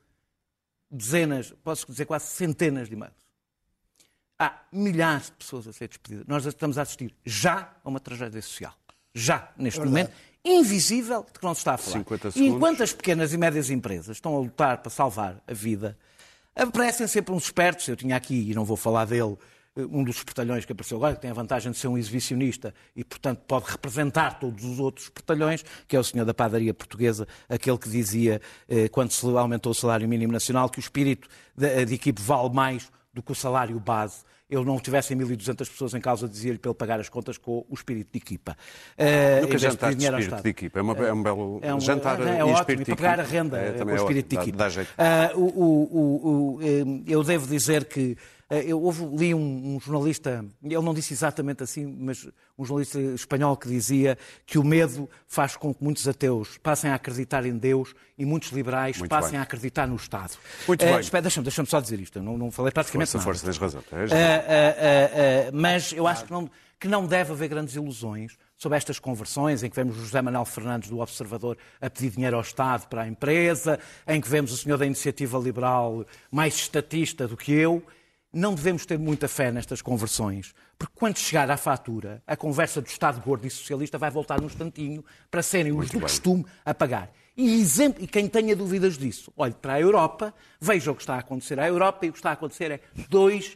dezenas, 0.90 1.52
posso 1.64 1.86
dizer 1.86 2.06
quase 2.06 2.26
centenas 2.26 2.88
de 2.88 2.94
e-mails. 2.94 3.14
Há 4.38 4.60
milhares 4.70 5.26
de 5.26 5.32
pessoas 5.32 5.66
a 5.66 5.72
ser 5.72 5.88
despedidas. 5.88 6.26
Nós 6.26 6.44
estamos 6.44 6.76
a 6.78 6.82
assistir 6.82 7.14
já 7.24 7.74
a 7.82 7.88
uma 7.88 7.98
tragédia 7.98 8.40
social. 8.42 8.74
Já, 9.14 9.50
neste 9.56 9.80
momento, 9.80 10.12
invisível, 10.44 11.24
de 11.24 11.38
que 11.38 11.44
não 11.44 11.54
se 11.54 11.60
está 11.60 11.74
a 11.74 11.78
falar. 11.78 11.98
50 11.98 12.32
E 12.36 12.46
enquanto 12.46 12.82
as 12.82 12.92
pequenas 12.92 13.32
e 13.32 13.38
médias 13.38 13.70
empresas 13.70 14.18
estão 14.18 14.36
a 14.36 14.38
lutar 14.38 14.78
para 14.78 14.90
salvar 14.90 15.42
a 15.46 15.54
vida, 15.54 15.98
aparecem 16.54 17.06
sempre 17.06 17.34
uns 17.34 17.44
espertos. 17.44 17.88
Eu 17.88 17.96
tinha 17.96 18.14
aqui, 18.14 18.50
e 18.50 18.54
não 18.54 18.64
vou 18.64 18.76
falar 18.76 19.06
dele, 19.06 19.38
um 19.76 20.02
dos 20.02 20.22
portalhões 20.24 20.64
que 20.64 20.72
apareceu 20.72 20.96
agora, 20.96 21.14
que 21.14 21.20
tem 21.20 21.30
a 21.30 21.34
vantagem 21.34 21.70
de 21.72 21.78
ser 21.78 21.88
um 21.88 21.98
exibicionista 21.98 22.72
e, 22.94 23.04
portanto, 23.04 23.40
pode 23.46 23.70
representar 23.70 24.38
todos 24.38 24.64
os 24.64 24.78
outros 24.80 25.08
portalhões, 25.08 25.64
que 25.86 25.94
é 25.96 25.98
o 26.00 26.04
senhor 26.04 26.24
da 26.24 26.32
padaria 26.34 26.72
portuguesa, 26.72 27.26
aquele 27.48 27.76
que 27.78 27.88
dizia, 27.88 28.40
eh, 28.68 28.88
quando 28.88 29.10
se 29.12 29.26
aumentou 29.26 29.72
o 29.72 29.74
salário 29.74 30.08
mínimo 30.08 30.32
nacional, 30.32 30.68
que 30.70 30.78
o 30.78 30.80
espírito 30.80 31.28
de, 31.56 31.84
de 31.84 31.94
equipe 31.94 32.20
vale 32.22 32.50
mais 32.54 32.90
do 33.12 33.22
que 33.22 33.32
o 33.32 33.34
salário 33.34 33.78
base. 33.78 34.24
Ele 34.48 34.64
não 34.64 34.78
tivesse 34.78 35.12
1.200 35.12 35.56
pessoas 35.68 35.92
em 35.92 36.00
causa, 36.00 36.28
dizia-lhe 36.28 36.56
para 36.58 36.70
ele 36.70 36.78
pagar 36.78 37.00
as 37.00 37.08
contas 37.08 37.36
com 37.36 37.66
o 37.68 37.74
espírito 37.74 38.12
de 38.12 38.18
equipa. 38.18 38.56
Eh, 38.96 39.40
Nunca 39.40 39.56
de 39.56 39.62
jantar 39.62 39.92
de 39.92 40.04
espírito 40.04 40.40
de 40.42 40.48
equipa. 40.50 40.78
É, 40.78 40.82
uma- 40.82 40.94
é 41.06 41.12
um 41.12 41.20
belo 41.22 41.58
É 41.62 41.74
um- 41.74 41.80
jantar 41.80 42.20
é, 42.20 42.38
e 42.38 42.42
ótimo, 42.42 42.58
espírito 42.60 42.82
e 42.82 42.94
de 42.94 42.96
para 42.96 43.10
pagar 43.10 43.18
a 43.18 43.22
equipa. 43.24 43.36
renda 43.36 43.58
É, 43.58 43.68
é, 43.68 43.72
com 43.72 43.84
o 43.84 43.90
é 43.90 43.94
espírito 43.96 44.28
de 44.28 44.36
ótimo, 44.36 44.42
equipa. 44.42 44.58
dá- 44.58 44.64
dá 44.64 44.70
jeito. 44.70 44.92
Ah, 44.96 45.32
o- 45.34 45.40
o- 45.40 46.56
o- 46.58 46.58
eh, 46.62 47.02
eu 47.08 47.24
devo 47.24 47.44
dizer 47.48 47.86
que 47.86 48.16
eh, 48.16 48.35
eu 48.50 48.80
houve, 48.80 49.04
li 49.16 49.34
um, 49.34 49.74
um 49.76 49.80
jornalista, 49.80 50.44
ele 50.62 50.80
não 50.80 50.94
disse 50.94 51.12
exatamente 51.12 51.62
assim, 51.64 51.84
mas 51.84 52.28
um 52.56 52.64
jornalista 52.64 53.00
espanhol 53.00 53.56
que 53.56 53.68
dizia 53.68 54.16
que 54.46 54.56
o 54.58 54.62
medo 54.64 55.08
faz 55.26 55.56
com 55.56 55.74
que 55.74 55.82
muitos 55.82 56.06
ateus 56.06 56.56
passem 56.58 56.90
a 56.90 56.94
acreditar 56.94 57.44
em 57.44 57.56
Deus 57.58 57.92
e 58.16 58.24
muitos 58.24 58.50
liberais 58.52 58.98
Muito 58.98 59.10
passem 59.10 59.32
bem. 59.32 59.40
a 59.40 59.42
acreditar 59.42 59.86
no 59.88 59.96
Estado. 59.96 60.34
Muito 60.68 60.82
Eh, 60.84 60.92
bem. 60.92 61.00
espera, 61.00 61.22
Deixa-me 61.22 61.44
deixa 61.44 61.64
só 61.64 61.80
dizer 61.80 61.98
isto, 62.00 62.18
eu 62.18 62.22
não, 62.22 62.38
não 62.38 62.50
falei 62.52 62.70
praticamente 62.70 63.10
Força, 63.10 63.18
nada. 63.18 63.24
força, 63.38 63.44
tens 63.46 63.58
razão. 63.58 63.82
Tens 63.82 64.10
razão. 64.12 64.18
ah, 64.18 65.48
ah, 65.48 65.50
mas 65.52 65.92
eu 65.92 66.06
acho 66.06 66.24
que 66.24 66.30
não, 66.32 66.50
que 66.78 66.88
não 66.88 67.06
deve 67.06 67.32
haver 67.32 67.48
grandes 67.48 67.74
ilusões 67.74 68.36
sobre 68.56 68.78
estas 68.78 68.98
conversões, 68.98 69.62
em 69.62 69.68
que 69.68 69.76
vemos 69.76 69.96
José 69.96 70.22
Manuel 70.22 70.44
Fernandes 70.44 70.88
do 70.88 71.00
Observador 71.00 71.58
a 71.80 71.90
pedir 71.90 72.10
dinheiro 72.10 72.36
ao 72.36 72.42
Estado 72.42 72.86
para 72.86 73.02
a 73.02 73.08
empresa, 73.08 73.78
em 74.06 74.20
que 74.20 74.28
vemos 74.28 74.52
o 74.52 74.56
senhor 74.56 74.78
da 74.78 74.86
Iniciativa 74.86 75.36
Liberal 75.38 76.06
mais 76.30 76.54
estatista 76.54 77.26
do 77.28 77.36
que 77.36 77.52
eu. 77.52 77.82
Não 78.36 78.54
devemos 78.54 78.84
ter 78.86 78.98
muita 78.98 79.26
fé 79.28 79.50
nestas 79.50 79.80
conversões, 79.82 80.54
porque 80.78 80.92
quando 80.96 81.18
chegar 81.18 81.50
à 81.50 81.56
fatura, 81.56 82.22
a 82.26 82.36
conversa 82.36 82.80
do 82.82 82.86
Estado 82.86 83.20
gordo 83.20 83.46
e 83.46 83.50
socialista 83.50 83.96
vai 83.98 84.10
voltar 84.10 84.40
num 84.40 84.46
instantinho 84.46 85.04
para 85.30 85.42
serem 85.42 85.72
os 85.72 85.90
do 85.90 86.00
costume 86.00 86.44
a 86.64 86.74
pagar. 86.74 87.10
E, 87.36 87.60
exemplo, 87.60 88.02
e 88.02 88.06
quem 88.06 88.28
tenha 88.28 88.54
dúvidas 88.56 88.96
disso, 88.96 89.30
olhe 89.36 89.54
para 89.54 89.74
a 89.74 89.80
Europa, 89.80 90.32
veja 90.60 90.90
o 90.90 90.94
que 90.94 91.02
está 91.02 91.16
a 91.16 91.18
acontecer 91.18 91.58
à 91.60 91.66
Europa 91.66 92.06
e 92.06 92.08
o 92.08 92.12
que 92.12 92.18
está 92.18 92.30
a 92.30 92.32
acontecer 92.32 92.70
é 92.70 92.80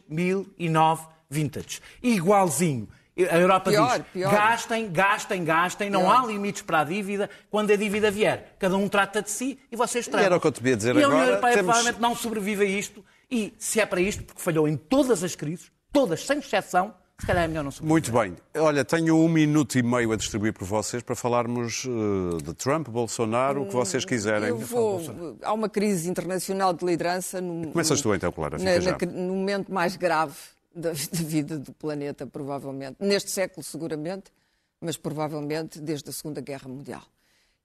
2009 0.09 1.07
vintage. 1.29 1.81
Igualzinho. 2.03 2.89
A 3.31 3.39
Europa 3.39 3.71
Pior, 3.71 3.99
diz, 3.99 4.07
pior. 4.15 4.33
gastem, 4.33 4.91
gastem, 4.91 5.45
gastem, 5.45 5.91
não 5.91 6.03
Pior. 6.03 6.23
há 6.25 6.27
limites 6.27 6.63
para 6.63 6.81
a 6.81 6.85
dívida. 6.85 7.29
Quando 7.51 7.71
a 7.71 7.77
dívida 7.77 8.11
vier, 8.11 8.57
cada 8.59 8.77
um 8.77 8.89
trata 8.89 9.21
de 9.21 9.31
si 9.31 9.59
e 9.71 9.77
vocês 9.77 10.07
tratam. 10.07 10.25
era 10.27 10.37
o 10.37 10.41
que 10.41 10.47
eu 10.47 10.53
te 10.53 10.67
ia 10.67 10.77
dizer 10.77 10.97
e 10.97 11.03
a 11.03 11.07
União 11.07 11.11
agora, 11.11 11.27
Europeia 11.33 11.55
temos- 11.55 11.67
provavelmente 11.75 12.01
não 12.01 12.15
sobrevive 12.17 12.65
a 12.65 12.69
isto. 12.69 13.05
E 13.31 13.55
se 13.59 13.81
é 13.81 13.87
para 13.87 14.01
isto, 14.01 14.25
porque 14.25 14.41
falhou 14.43 14.67
em 14.67 14.77
todas 14.77 15.23
as 15.23 15.35
crises, 15.37 15.71
todas, 15.93 16.25
sem 16.27 16.39
exceção, 16.39 16.93
se 17.19 17.27
calhar 17.27 17.45
é 17.45 17.49
melhor 17.49 17.63
não 17.63 17.71
sobreviver. 17.71 18.13
Muito 18.13 18.37
bem. 18.53 18.63
Olha, 18.63 18.85
tenho 18.85 19.15
um 19.17 19.29
minuto 19.29 19.79
e 19.79 19.83
meio 19.83 20.11
a 20.13 20.17
distribuir 20.17 20.53
por 20.55 20.65
vocês 20.65 21.03
para 21.03 21.15
falarmos 21.15 21.85
eh, 21.87 22.43
de 22.43 22.55
Trump, 22.55 22.89
Bolsonaro, 22.89 23.63
o 23.63 23.67
que 23.67 23.75
vocês 23.75 24.05
quiserem. 24.07 24.49
Eu 24.49 24.59
vou, 24.59 25.37
há 25.43 25.53
uma 25.53 25.69
crise 25.69 26.09
internacional 26.09 26.73
de 26.73 26.85
liderança. 26.85 27.41
No, 27.41 27.71
Começas 27.73 28.01
tu 28.01 28.15
então, 28.15 28.33
Clara, 28.33 28.57
na- 28.59 28.79
na- 28.79 29.13
no 29.13 29.35
momento 29.35 29.71
mais 29.73 29.97
grave 29.97 30.35
da, 30.75 30.91
da 31.13 31.23
vida 31.23 31.59
do 31.59 31.73
planeta, 31.75 32.27
provavelmente. 32.27 32.97
Neste 32.99 33.31
século, 33.31 33.63
seguramente, 33.63 34.33
mas 34.81 34.97
provavelmente 34.97 35.79
desde 35.79 36.09
a 36.09 36.13
Segunda 36.13 36.41
Guerra 36.41 36.69
Mundial. 36.69 37.03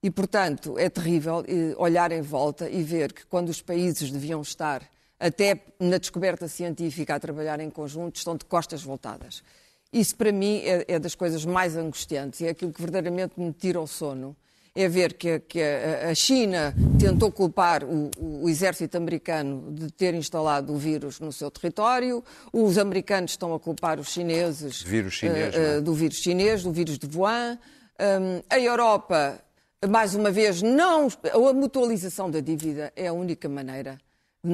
E, 0.02 0.10
portanto, 0.10 0.78
é 0.78 0.90
terrível 0.90 1.42
eh, 1.48 1.74
olhar 1.78 2.12
em 2.12 2.20
volta 2.20 2.68
e 2.68 2.82
ver 2.82 3.12
que 3.14 3.24
quando 3.26 3.48
os 3.48 3.62
países 3.62 4.10
deviam 4.10 4.42
estar, 4.42 4.82
até 5.18 5.60
na 5.80 5.98
descoberta 5.98 6.46
científica, 6.48 7.14
a 7.14 7.20
trabalhar 7.20 7.60
em 7.60 7.70
conjunto, 7.70 8.16
estão 8.16 8.36
de 8.36 8.44
costas 8.44 8.82
voltadas. 8.82 9.42
Isso, 9.92 10.14
para 10.16 10.32
mim, 10.32 10.60
é, 10.64 10.84
é 10.88 10.98
das 10.98 11.14
coisas 11.14 11.44
mais 11.44 11.76
angustiantes 11.76 12.40
e 12.40 12.46
é 12.46 12.50
aquilo 12.50 12.72
que 12.72 12.80
verdadeiramente 12.80 13.34
me 13.38 13.52
tira 13.52 13.80
o 13.80 13.86
sono. 13.86 14.36
É 14.74 14.88
ver 14.88 15.14
que, 15.14 15.40
que 15.40 15.62
a, 15.62 16.10
a 16.10 16.14
China 16.14 16.74
tentou 17.00 17.32
culpar 17.32 17.82
o, 17.82 18.10
o 18.18 18.46
exército 18.46 18.94
americano 18.98 19.72
de 19.72 19.90
ter 19.90 20.12
instalado 20.12 20.74
o 20.74 20.76
vírus 20.76 21.18
no 21.18 21.32
seu 21.32 21.50
território, 21.50 22.22
os 22.52 22.76
americanos 22.76 23.30
estão 23.30 23.54
a 23.54 23.60
culpar 23.60 23.98
os 23.98 24.10
chineses 24.10 24.82
Vírus 24.82 25.14
chinês, 25.14 25.54
eh, 25.54 25.58
não 25.58 25.64
é? 25.66 25.76
eh, 25.76 25.80
do 25.80 25.94
vírus 25.94 26.18
chinês, 26.18 26.62
do 26.62 26.72
vírus 26.72 26.98
de 26.98 27.06
Wuhan. 27.16 27.58
Hum, 27.98 28.42
a 28.50 28.60
Europa, 28.60 29.40
mais 29.88 30.14
uma 30.14 30.30
vez, 30.30 30.60
não. 30.60 31.08
A 31.32 31.52
mutualização 31.54 32.30
da 32.30 32.40
dívida 32.40 32.92
é 32.94 33.06
a 33.06 33.14
única 33.14 33.48
maneira 33.48 33.98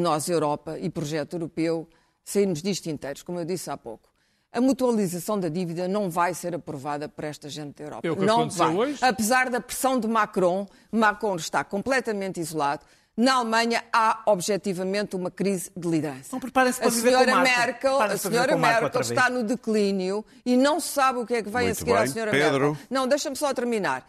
nós, 0.00 0.28
Europa 0.28 0.78
e 0.78 0.88
projeto 0.90 1.34
europeu, 1.34 1.88
sairmos 2.24 2.62
disto 2.62 2.86
inteiros, 2.88 3.22
como 3.22 3.38
eu 3.38 3.44
disse 3.44 3.70
há 3.70 3.76
pouco. 3.76 4.10
A 4.52 4.60
mutualização 4.60 5.40
da 5.40 5.48
dívida 5.48 5.88
não 5.88 6.10
vai 6.10 6.34
ser 6.34 6.54
aprovada 6.54 7.08
por 7.08 7.24
esta 7.24 7.48
gente 7.48 7.76
da 7.76 7.84
Europa. 7.84 8.06
É 8.06 8.10
o 8.10 8.16
que 8.16 8.24
não 8.24 8.50
vai. 8.50 8.74
hoje? 8.74 8.98
Apesar 9.02 9.48
da 9.48 9.60
pressão 9.62 9.98
de 9.98 10.06
Macron, 10.06 10.66
Macron 10.90 11.36
está 11.36 11.64
completamente 11.64 12.38
isolado. 12.38 12.84
Na 13.16 13.34
Alemanha 13.34 13.82
há 13.92 14.22
objetivamente 14.26 15.16
uma 15.16 15.30
crise 15.30 15.70
de 15.76 15.88
liderança. 15.88 16.24
Então 16.28 16.40
preparem-se 16.40 16.78
para 16.78 16.88
a 16.88 16.90
viver 16.90 17.12
com 17.12 17.18
senhora 17.18 17.34
Marco. 17.36 17.58
Merkel, 17.58 18.00
a 18.02 18.16
senhora 18.16 18.52
com 18.52 18.58
Merkel 18.58 19.00
está 19.00 19.30
no 19.30 19.42
declínio 19.42 20.24
e 20.44 20.56
não 20.56 20.80
se 20.80 20.88
sabe 20.88 21.18
o 21.18 21.26
que 21.26 21.34
é 21.34 21.42
que 21.42 21.48
vem 21.50 21.64
Muito 21.64 21.72
a 21.72 21.78
seguir 21.78 21.92
à 21.92 21.98
bem. 22.00 22.06
senhora 22.08 22.30
Pedro? 22.30 22.66
Merkel. 22.70 22.86
Não, 22.90 23.06
deixa-me 23.06 23.36
só 23.36 23.52
terminar. 23.54 24.06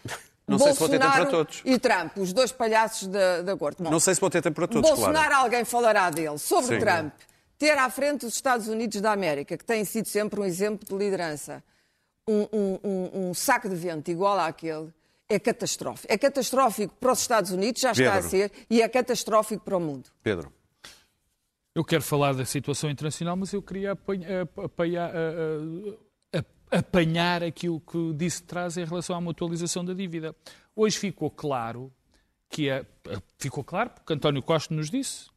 Não 0.48 0.60
sei 0.60 0.74
se 0.74 0.80
vou 0.80 0.90
ter 0.90 1.00
tempo 1.00 1.06
Bolsonaro 1.12 1.30
para 1.30 1.38
todos. 1.46 1.62
E 1.64 1.80
Trump, 1.80 2.18
os 2.18 2.34
dois 2.34 2.52
palhaços 2.52 3.08
da, 3.08 3.42
da 3.42 3.56
corte. 3.58 3.82
Bom, 3.82 3.90
Não 3.90 4.00
sei 4.00 4.14
se 4.16 4.22
vou 4.22 4.30
ter 4.30 4.42
tempo 4.42 4.56
para 4.56 4.68
todos, 4.68 4.90
Bolsonaro, 4.90 5.28
Clara. 5.30 5.38
alguém 5.44 5.64
falará 5.66 6.10
dele. 6.10 6.38
Sobre 6.38 6.76
Sim. 6.76 6.86
Trump, 6.86 7.14
ter 7.58 7.78
à 7.78 7.90
frente 7.90 8.26
os 8.26 8.36
Estados 8.36 8.68
Unidos 8.68 9.00
da 9.00 9.12
América, 9.14 9.58
que 9.58 9.64
têm 9.64 9.86
sido 9.86 10.08
sempre 10.08 10.40
um 10.40 10.44
exemplo 10.44 10.86
de 10.88 10.96
liderança, 11.04 11.64
um, 12.28 12.42
um- 12.54 12.80
um- 12.84 13.30
um 13.30 13.34
saco 13.34 13.70
de 13.70 13.76
vento 13.76 14.12
igual 14.12 14.38
àquele, 14.40 14.90
é 15.30 15.40
catastrófico. 15.40 16.08
É 16.12 16.18
catastrófico 16.18 16.94
para 17.00 17.12
os 17.14 17.20
Estados 17.20 17.52
Unidos, 17.52 17.82
já 17.82 17.92
está 17.92 18.10
a 18.10 18.14
Pedro. 18.16 18.30
ser, 18.30 18.52
e 18.70 18.82
é 18.82 18.90
catastrófico 18.90 19.64
para 19.64 19.78
o 19.78 19.80
mundo. 19.80 20.10
Pedro. 20.22 20.52
Eu 21.76 21.84
quero 21.84 22.04
falar 22.04 22.34
da 22.36 22.46
situação 22.46 22.90
internacional, 22.90 23.36
mas 23.36 23.52
eu 23.52 23.62
queria 23.62 23.94
apanha- 23.94 24.48
apanhar, 24.64 25.10
a- 25.10 25.18
a- 25.18 25.92
a- 25.92 25.94
apanhar 26.74 27.44
aquilo 27.44 27.80
que 27.80 28.14
disse 28.14 28.42
de 28.42 28.48
trás 28.48 28.78
em 28.78 28.86
relação 28.86 29.16
à 29.16 29.22
mutualização 29.22 29.86
da 29.86 29.94
dívida. 29.94 30.36
Hoje 30.76 30.98
ficou 30.98 31.30
claro 31.30 31.92
que 32.50 32.70
é, 32.70 32.86
ficou 33.38 33.64
claro, 33.64 33.92
porque 33.92 34.14
António 34.14 34.42
Costa 34.42 34.74
nos 34.74 34.90
disse, 34.90 35.28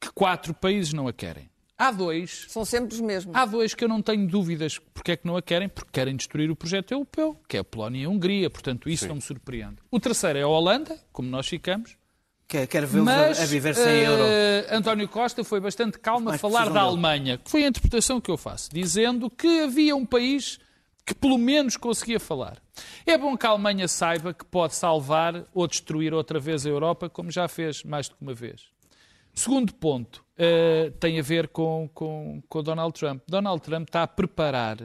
que 0.00 0.10
quatro 0.12 0.52
países 0.52 0.92
não 0.92 1.08
a 1.08 1.12
querem. 1.12 1.50
Há 1.78 1.90
dois 1.90 2.46
São 2.48 2.64
sempre 2.64 2.94
os 2.94 3.00
mesmos. 3.00 3.36
Há 3.36 3.44
dois 3.44 3.74
que 3.74 3.84
eu 3.84 3.88
não 3.88 4.00
tenho 4.00 4.26
dúvidas 4.26 4.78
porque 4.94 5.12
é 5.12 5.16
que 5.16 5.26
não 5.26 5.36
a 5.36 5.42
querem, 5.42 5.68
porque 5.68 5.90
querem 5.92 6.16
destruir 6.16 6.50
o 6.50 6.56
projeto 6.56 6.92
europeu, 6.92 7.38
que 7.46 7.56
é 7.56 7.60
a 7.60 7.64
Polónia 7.64 8.02
e 8.02 8.04
a 8.06 8.08
Hungria, 8.08 8.48
portanto 8.48 8.88
isso 8.88 9.06
não 9.06 9.16
me 9.16 9.20
surpreende. 9.20 9.76
O 9.90 10.00
terceiro 10.00 10.38
é 10.38 10.42
a 10.42 10.48
Holanda, 10.48 10.98
como 11.12 11.28
nós 11.28 11.46
ficamos, 11.46 11.96
Quer, 12.48 12.66
quer 12.68 12.86
vê-los 12.86 13.04
mas 13.04 13.40
a, 13.40 13.42
a 13.42 13.46
viver 13.46 13.74
sem 13.74 13.84
eh, 13.84 14.06
euro. 14.06 14.22
António 14.70 15.08
Costa 15.08 15.42
foi 15.42 15.58
bastante 15.58 15.98
calmo 15.98 16.30
a 16.30 16.38
falar 16.38 16.66
da 16.66 16.70
dele. 16.70 16.78
Alemanha, 16.78 17.38
que 17.38 17.50
foi 17.50 17.64
a 17.64 17.68
interpretação 17.68 18.20
que 18.20 18.30
eu 18.30 18.36
faço, 18.36 18.70
dizendo 18.72 19.28
que 19.28 19.64
havia 19.64 19.96
um 19.96 20.06
país 20.06 20.60
que 21.06 21.14
pelo 21.14 21.38
menos 21.38 21.76
conseguia 21.76 22.18
falar. 22.18 22.60
É 23.06 23.16
bom 23.16 23.36
que 23.36 23.46
a 23.46 23.50
Alemanha 23.50 23.86
saiba 23.86 24.34
que 24.34 24.44
pode 24.44 24.74
salvar 24.74 25.46
ou 25.54 25.68
destruir 25.68 26.12
outra 26.12 26.40
vez 26.40 26.66
a 26.66 26.68
Europa, 26.68 27.08
como 27.08 27.30
já 27.30 27.46
fez 27.46 27.84
mais 27.84 28.08
do 28.08 28.16
que 28.16 28.22
uma 28.22 28.34
vez. 28.34 28.64
Segundo 29.32 29.72
ponto 29.72 30.24
eh, 30.36 30.92
tem 30.98 31.20
a 31.20 31.22
ver 31.22 31.48
com, 31.48 31.88
com, 31.94 32.42
com 32.48 32.62
Donald 32.62 32.98
Trump. 32.98 33.22
Donald 33.28 33.62
Trump 33.62 33.86
está 33.86 34.02
a 34.02 34.08
preparar 34.08 34.78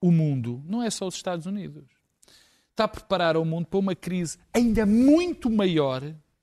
o 0.00 0.12
mundo, 0.12 0.62
não 0.64 0.80
é 0.82 0.90
só 0.90 1.08
os 1.08 1.16
Estados 1.16 1.46
Unidos, 1.46 1.84
está 2.70 2.84
a 2.84 2.88
preparar 2.88 3.36
o 3.36 3.44
mundo 3.44 3.66
para 3.66 3.80
uma 3.80 3.94
crise 3.96 4.38
ainda 4.52 4.86
muito 4.86 5.50
maior 5.50 6.02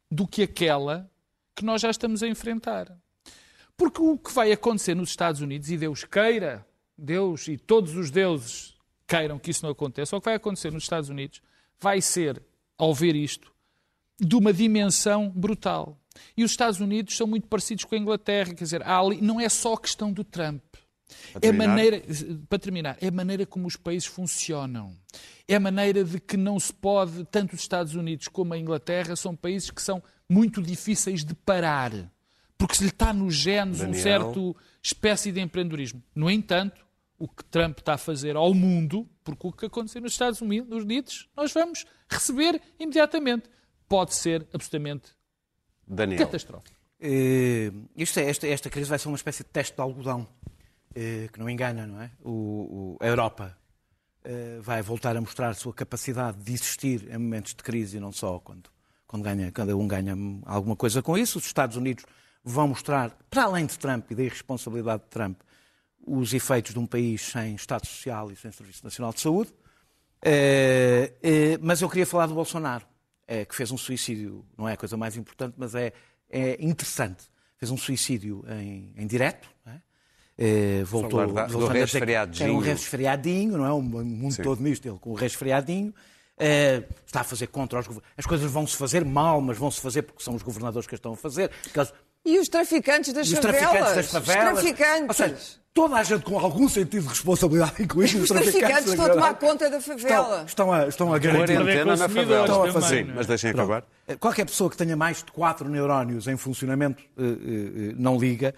do 0.10 0.28
que 0.28 0.44
aquela 0.44 1.10
que 1.56 1.64
nós 1.64 1.82
já 1.82 1.90
estamos 1.90 2.22
a 2.22 2.28
enfrentar. 2.28 2.98
Porque 3.78 4.02
o 4.02 4.18
que 4.18 4.34
vai 4.34 4.52
acontecer 4.52 4.96
nos 4.96 5.10
Estados 5.10 5.42
Unidos, 5.42 5.70
e 5.70 5.78
Deus 5.78 6.04
queira, 6.04 6.66
Deus 6.98 7.48
e 7.48 7.58
todos 7.58 7.96
os 7.96 8.12
deuses 8.12 8.71
queiram 9.12 9.38
que 9.38 9.52
isso 9.52 9.64
não 9.66 9.72
aconteça, 9.72 10.16
o 10.16 10.22
que 10.22 10.26
vai 10.26 10.36
acontecer 10.36 10.72
nos 10.72 10.84
Estados 10.84 11.10
Unidos 11.10 11.42
vai 11.80 12.00
ser, 12.02 12.42
ao 12.78 12.94
ver 12.94 13.16
isto, 13.16 13.52
de 14.20 14.36
uma 14.36 14.54
dimensão 14.54 15.30
brutal. 15.30 15.98
E 16.38 16.44
os 16.44 16.52
Estados 16.52 16.80
Unidos 16.80 17.16
são 17.18 17.26
muito 17.28 17.48
parecidos 17.48 17.84
com 17.86 17.96
a 17.96 17.98
Inglaterra, 17.98 18.54
quer 18.54 18.64
dizer, 18.64 18.84
ali- 18.88 19.20
não 19.22 19.40
é 19.40 19.50
só 19.50 19.74
a 19.74 19.80
questão 19.82 20.12
do 20.14 20.24
Trump. 20.24 20.62
É 21.34 21.38
a 21.38 21.40
terminar? 21.42 21.68
maneira, 21.68 22.02
para 22.48 22.60
terminar, 22.60 22.98
é 23.02 23.08
a 23.08 23.12
maneira 23.12 23.46
como 23.46 23.68
os 23.68 23.76
países 23.76 24.08
funcionam. 24.08 24.96
É 25.48 25.56
a 25.56 25.60
maneira 25.60 26.04
de 26.06 26.20
que 26.20 26.38
não 26.38 26.58
se 26.60 26.72
pode, 26.74 27.26
tanto 27.26 27.54
os 27.54 27.62
Estados 27.62 27.96
Unidos 27.96 28.28
como 28.30 28.54
a 28.54 28.58
Inglaterra, 28.58 29.16
são 29.18 29.36
países 29.36 29.70
que 29.72 29.82
são 29.82 30.02
muito 30.30 30.62
difíceis 30.62 31.26
de 31.26 31.34
parar. 31.34 31.92
Porque 32.58 32.76
se 32.76 32.84
lhe 32.84 32.90
está 32.90 33.12
nos 33.12 33.36
genes 33.36 33.78
um 33.82 33.86
Daniel. 33.86 34.02
certo 34.02 34.56
espécie 34.82 35.32
de 35.32 35.42
empreendedorismo. 35.42 36.02
No 36.16 36.30
entanto, 36.30 36.86
o 37.24 37.28
que 37.28 37.44
Trump 37.46 37.78
está 37.80 37.94
a 37.94 37.98
fazer 37.98 38.36
ao 38.36 38.54
mundo, 38.54 39.08
porque 39.24 39.48
o 39.48 39.52
que 39.52 39.66
acontecer 39.68 40.00
nos 40.00 40.14
Estados 40.14 40.42
Unidos, 40.42 41.30
nós 41.36 41.52
vamos 41.54 41.86
receber 42.10 42.62
imediatamente. 42.80 43.50
Pode 43.88 44.16
ser 44.16 44.48
absolutamente 44.54 45.12
Daniel. 45.88 46.20
catastrófico. 46.26 46.76
Eh, 47.00 47.72
isto 47.96 48.20
é, 48.20 48.30
esta, 48.30 48.48
esta 48.48 48.70
crise 48.70 48.90
vai 48.90 48.98
ser 49.00 49.08
uma 49.08 49.18
espécie 49.18 49.44
de 49.44 49.50
teste 49.50 49.76
de 49.76 49.82
algodão, 49.82 50.28
eh, 50.96 51.28
que 51.32 51.40
não 51.40 51.50
engana, 51.50 51.86
não 51.86 52.02
é? 52.02 52.12
O, 52.24 52.32
o- 52.32 52.98
a 53.02 53.08
Europa 53.08 53.58
eh, 54.24 54.60
vai 54.62 54.82
voltar 54.82 55.16
a 55.18 55.22
mostrar 55.22 55.50
a 55.50 55.54
sua 55.54 55.74
capacidade 55.74 56.38
de 56.44 56.54
existir 56.54 57.08
em 57.12 57.18
momentos 57.18 57.54
de 57.54 57.64
crise 57.64 57.98
e 57.98 58.00
não 58.00 58.12
só 58.12 58.40
quando, 58.40 58.70
quando 59.08 59.24
ganha, 59.24 59.52
cada 59.52 59.76
um 59.76 59.88
ganha 59.88 60.16
alguma 60.46 60.76
coisa 60.76 61.02
com 61.02 61.18
isso. 61.18 61.38
Os 61.40 61.46
Estados 61.46 61.76
Unidos 61.76 62.06
vão 62.44 62.68
mostrar, 62.70 63.12
para 63.30 63.44
além 63.44 63.66
de 63.66 63.78
Trump 63.78 64.10
e 64.12 64.16
da 64.16 64.24
irresponsabilidade 64.24 65.04
de 65.04 65.10
Trump, 65.10 65.40
os 66.06 66.34
efeitos 66.34 66.74
de 66.74 66.80
um 66.80 66.86
país 66.86 67.22
sem 67.22 67.56
Estado 67.56 67.86
Social 67.88 68.32
e 68.32 68.36
sem 68.36 68.52
Serviço 68.52 68.84
Nacional 68.84 69.14
de 69.14 69.20
Saúde. 69.22 69.54
Eh, 70.24 71.14
eh, 71.22 71.58
mas 71.62 71.82
eu 71.82 71.90
queria 71.90 72.06
falar 72.06 72.28
do 72.28 72.34
Bolsonaro, 72.36 72.86
eh, 73.28 73.46
que 73.46 73.56
fez 73.56 73.72
um 73.72 73.78
suicídio, 73.78 74.46
não 74.58 74.68
é 74.70 74.74
a 74.74 74.78
coisa 74.78 74.96
mais 74.96 75.16
importante, 75.18 75.56
mas 75.58 75.74
é, 75.76 75.92
é 76.30 76.58
interessante. 76.64 77.24
Fez 77.58 77.72
um 77.72 77.78
suicídio 77.78 78.44
em, 78.50 78.94
em 78.98 79.08
direto, 79.08 79.50
é? 79.66 80.84
Voltou, 80.84 81.32
da- 81.32 81.46
do 81.46 81.68
resfriadinho. 81.68 82.44
Era 82.44 82.54
um 82.54 82.60
resfriadinho, 82.60 83.58
não 83.58 83.66
é? 83.66 83.74
Um 83.74 83.82
mundo 83.82 84.34
Sim. 84.34 84.42
todo 84.42 84.62
nisto, 84.62 84.88
ele 84.88 84.98
com 84.98 85.12
o 85.12 85.14
resfriadinho. 85.14 85.94
Está 87.06 87.22
a 87.22 87.24
fazer 87.24 87.48
contra 87.48 87.80
os 87.80 87.86
governadores. 87.86 88.16
As 88.18 88.26
coisas 88.26 88.50
vão-se 88.52 88.76
fazer 88.76 89.06
mal, 89.06 89.40
mas 89.42 89.58
vão-se 89.60 89.80
fazer 89.80 90.02
porque 90.02 90.24
são 90.24 90.34
os 90.34 90.42
governadores 90.42 90.88
que 90.88 90.96
as 90.96 91.00
estão 91.00 91.14
a 91.14 91.18
fazer. 91.18 91.52
Aqueles- 91.68 91.94
E 92.26 92.40
os 92.40 92.48
traficantes 92.50 93.14
das 93.14 93.28
e 93.28 93.34
os 93.34 93.40
favelas? 93.40 93.62
traficantes 93.70 93.96
das 93.96 94.08
favelas. 94.26 94.54
Os 94.58 94.64
traficantes. 94.64 95.08
Ou 95.20 95.28
seja, 95.28 95.61
toda 95.74 95.96
a 95.96 96.04
gente 96.04 96.24
com 96.24 96.38
algum 96.38 96.68
sentido 96.68 97.04
de 97.04 97.10
responsabilidade, 97.10 97.82
incluindo 97.84 98.18
os 98.18 98.24
Os 98.24 98.28
traficantes. 98.30 98.60
traficantes 98.60 98.86
da 98.86 98.92
estão 98.92 99.06
a 99.06 99.10
tomar 99.10 99.34
conta 99.36 99.70
da 99.70 99.82
favela. 99.82 100.44
Estão, 100.46 100.46
estão 100.46 100.74
a, 100.74 100.88
estão 100.88 101.14
a 101.14 101.18
garantir. 101.20 101.56
Quarentena 101.56 101.96
na 101.96 102.10
favela. 102.10 102.42
Estão 102.46 102.64
a 102.64 102.72
fazer. 102.74 103.04
Sim, 103.06 103.12
é? 103.12 103.14
mas 103.16 103.28
deixem 103.28 103.52
Pronto. 103.54 103.72
acabar. 103.72 103.88
Eh, 104.08 104.16
Qualquer 104.16 104.46
pessoa 104.46 104.70
que 104.70 104.78
tenha 104.78 104.96
mais 104.98 105.18
de 105.24 105.32
quatro 105.32 105.70
neurónios 105.70 106.28
em 106.28 106.36
funcionamento 106.38 107.02
eh, 107.18 107.22
eh, 107.24 107.94
não 107.98 108.18
liga. 108.18 108.54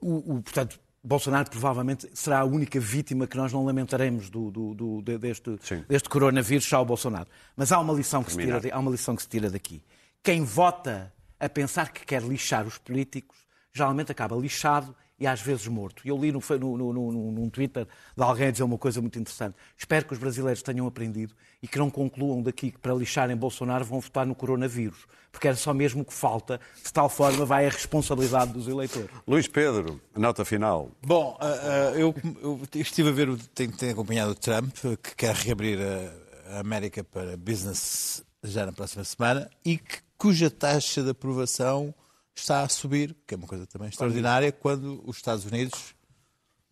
O, 0.00 0.36
o, 0.36 0.42
portanto, 0.42 0.78
Bolsonaro 1.02 1.48
provavelmente 1.50 2.08
será 2.12 2.40
a 2.40 2.44
única 2.44 2.78
vítima 2.78 3.26
que 3.26 3.36
nós 3.36 3.52
não 3.52 3.64
lamentaremos 3.64 4.28
do, 4.28 4.50
do- 4.50 4.74
do- 4.74 5.02
de- 5.02 5.16
deste, 5.18 5.56
Sim. 5.62 5.84
deste 5.88 6.08
coronavírus, 6.08 6.64
já 6.66 6.78
o 6.80 6.84
Bolsonaro. 6.84 7.26
Mas 7.56 7.72
há 7.72 7.78
uma, 7.80 7.94
lição 7.94 8.22
que 8.22 8.30
se 8.32 8.38
tira, 8.38 8.60
há 8.70 8.78
uma 8.78 8.90
lição 8.90 9.16
que 9.16 9.22
se 9.22 9.28
tira 9.28 9.48
daqui. 9.50 9.82
Quem 10.22 10.44
vota 10.44 11.12
a 11.40 11.48
pensar 11.48 11.92
que 11.92 12.04
quer 12.04 12.20
lixar 12.22 12.66
os 12.66 12.76
políticos, 12.78 13.38
geralmente 13.72 14.12
acaba 14.12 14.36
lixado 14.36 14.94
e 15.20 15.26
às 15.26 15.40
vezes 15.40 15.66
morto. 15.66 16.02
E 16.04 16.08
Eu 16.08 16.16
li 16.16 16.30
no, 16.30 16.40
no, 16.58 16.92
no, 16.92 17.32
num 17.32 17.50
Twitter 17.50 17.86
de 18.16 18.22
alguém 18.22 18.48
a 18.48 18.50
dizer 18.50 18.62
uma 18.62 18.78
coisa 18.78 19.00
muito 19.00 19.18
interessante. 19.18 19.56
Espero 19.76 20.06
que 20.06 20.12
os 20.12 20.18
brasileiros 20.18 20.62
tenham 20.62 20.86
aprendido 20.86 21.34
e 21.62 21.66
que 21.66 21.78
não 21.78 21.90
concluam 21.90 22.42
daqui 22.42 22.70
que 22.70 22.78
para 22.78 22.94
lixarem 22.94 23.36
Bolsonaro 23.36 23.84
vão 23.84 23.98
votar 24.00 24.24
no 24.26 24.34
coronavírus. 24.34 25.06
Porque 25.32 25.48
era 25.48 25.56
só 25.56 25.74
mesmo 25.74 26.02
o 26.02 26.04
que 26.04 26.14
falta. 26.14 26.60
De 26.84 26.92
tal 26.92 27.08
forma 27.08 27.44
vai 27.44 27.66
a 27.66 27.70
responsabilidade 27.70 28.52
dos 28.52 28.68
eleitores. 28.68 29.10
Luís 29.26 29.46
Pedro, 29.48 30.00
nota 30.16 30.44
final. 30.44 30.90
Bom, 31.04 31.36
ah, 31.40 31.46
ah, 31.46 31.98
eu, 31.98 32.14
eu 32.42 32.60
estive 32.74 33.08
a 33.08 33.12
ver, 33.12 33.28
o- 33.28 33.36
tenho, 33.36 33.72
tenho 33.72 33.92
acompanhado 33.92 34.30
o 34.30 34.34
Trump, 34.34 34.72
que 35.02 35.14
quer 35.16 35.34
reabrir 35.34 35.78
a, 35.80 36.56
a 36.56 36.60
América 36.60 37.02
para 37.04 37.36
business 37.36 38.24
já 38.42 38.64
na 38.64 38.72
próxima 38.72 39.02
semana 39.04 39.50
e 39.64 39.76
que, 39.78 39.98
cuja 40.16 40.48
taxa 40.50 41.02
de 41.02 41.10
aprovação 41.10 41.92
está 42.40 42.62
a 42.62 42.68
subir, 42.68 43.14
que 43.26 43.34
é 43.34 43.36
uma 43.36 43.46
coisa 43.46 43.66
também 43.66 43.88
extraordinária, 43.88 44.50
quando 44.52 45.02
os 45.06 45.16
Estados 45.16 45.44
Unidos 45.44 45.94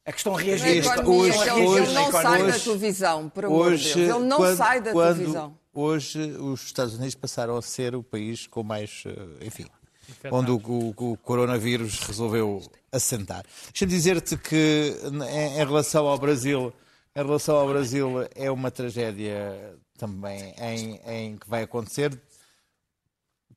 É 0.04 0.12
que 0.12 0.18
estão 0.18 0.36
a 0.36 0.40
reagir. 0.40 0.68
Este- 0.78 1.00
hoje- 1.00 1.38
ele, 1.38 1.66
hoje- 1.66 1.82
ele 1.84 1.92
não 1.94 2.12
sai 2.12 2.38
da 2.38 2.44
hoje- 2.44 2.64
televisão, 2.64 3.28
por 3.28 3.44
amor 3.44 3.76
de 3.76 3.82
Deus. 3.84 3.96
Ele 3.96 4.24
não 4.26 4.36
quando- 4.36 4.56
sai 4.56 4.80
da 4.80 4.92
quando- 4.92 5.14
televisão. 5.16 5.58
Hoje 5.74 6.18
os 6.40 6.62
Estados 6.64 6.94
Unidos 6.94 7.14
passaram 7.16 7.56
a 7.56 7.62
ser 7.62 7.94
o 7.94 8.02
país 8.02 8.46
com 8.46 8.62
mais, 8.62 9.02
eh, 9.04 9.44
enfim, 9.46 9.66
onde 10.30 10.50
o, 10.50 10.56
o- 10.64 10.94
o 11.12 11.16
coronavírus 11.18 11.98
resolveu 12.00 12.62
assentar. 12.92 13.44
Deixa-me 13.72 13.90
dizer-te 13.90 14.36
que 14.38 14.96
em, 15.04 15.54
em 15.60 15.64
relação 15.66 16.06
ao 16.06 16.16
Brasil, 16.18 16.72
em 17.14 17.18
relação 17.22 17.56
ao 17.56 17.68
Brasil 17.68 18.08
é 18.34 18.50
uma 18.50 18.70
tragédia 18.70 19.76
também 19.98 20.54
em, 20.58 21.00
em 21.06 21.36
que 21.36 21.48
vai 21.48 21.64
acontecer. 21.64 22.18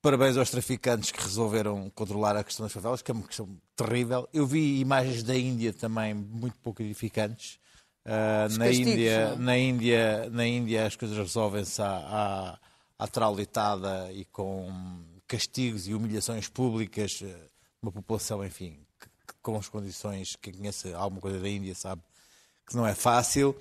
Parabéns 0.02 0.38
aos 0.38 0.50
traficantes 0.50 1.12
que 1.12 1.22
resolveram 1.22 1.90
controlar 1.94 2.36
a 2.38 2.44
questão 2.44 2.66
das 2.66 2.72
favelas, 2.72 3.02
que 3.02 3.12
é 3.12 3.14
uma 3.14 3.28
questão 3.28 3.50
terrível. 3.76 4.30
Eu 4.34 4.48
vi 4.48 4.80
imagens 4.80 5.24
da 5.24 5.36
Índia 5.36 5.74
também 5.74 6.14
muito 6.14 6.58
pouco 6.60 6.82
edificantes. 6.82 7.60
Ah, 8.06 8.48
na, 8.58 8.66
castigos, 8.66 8.94
Índia, 8.94 9.28
não 9.28 9.34
é? 9.34 9.38
na, 9.38 9.58
Índia, 9.58 10.30
na 10.32 10.48
Índia 10.48 10.86
as 10.88 10.96
coisas 10.96 11.18
resolvem-se 11.18 11.82
à, 11.82 12.58
à, 12.98 13.04
à 13.04 13.08
traulitada 13.08 14.10
e 14.14 14.24
com 14.26 14.72
castigos 15.28 15.86
e 15.88 15.94
humilhações 15.94 16.48
públicas. 16.48 17.20
eh, 17.22 17.36
Uma 17.82 17.92
população, 17.92 18.44
enfim, 18.44 18.80
que, 19.00 19.08
que 19.28 19.34
com 19.42 19.58
as 19.58 19.68
condições, 19.68 20.38
quem 20.42 20.54
conhece 20.54 20.94
alguma 20.94 21.20
coisa 21.20 21.40
da 21.40 21.50
Índia 21.50 21.76
sabe 21.76 22.02
que 22.66 22.76
não 22.76 22.88
é 22.88 22.96
fácil. 22.96 23.54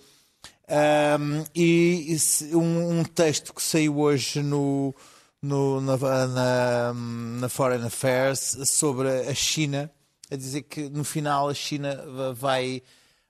Ahm, 0.68 1.44
e 1.54 2.16
e 2.40 2.54
um, 2.54 3.00
um 3.00 3.04
texto 3.04 3.52
que 3.52 3.62
saiu 3.62 3.98
hoje 3.98 4.40
no, 4.42 4.94
no- 5.42 5.80
na, 5.80 5.96
na- 6.26 6.94
na 7.40 7.48
Foreign 7.48 7.84
Affairs 7.86 8.56
sobre 8.76 9.08
a 9.08 9.34
China, 9.34 9.90
a 10.30 10.36
dizer 10.36 10.62
que 10.62 10.88
no 10.88 11.04
final 11.04 11.48
a 11.48 11.54
China 11.54 11.94
va- 12.06 12.32
vai 12.32 12.82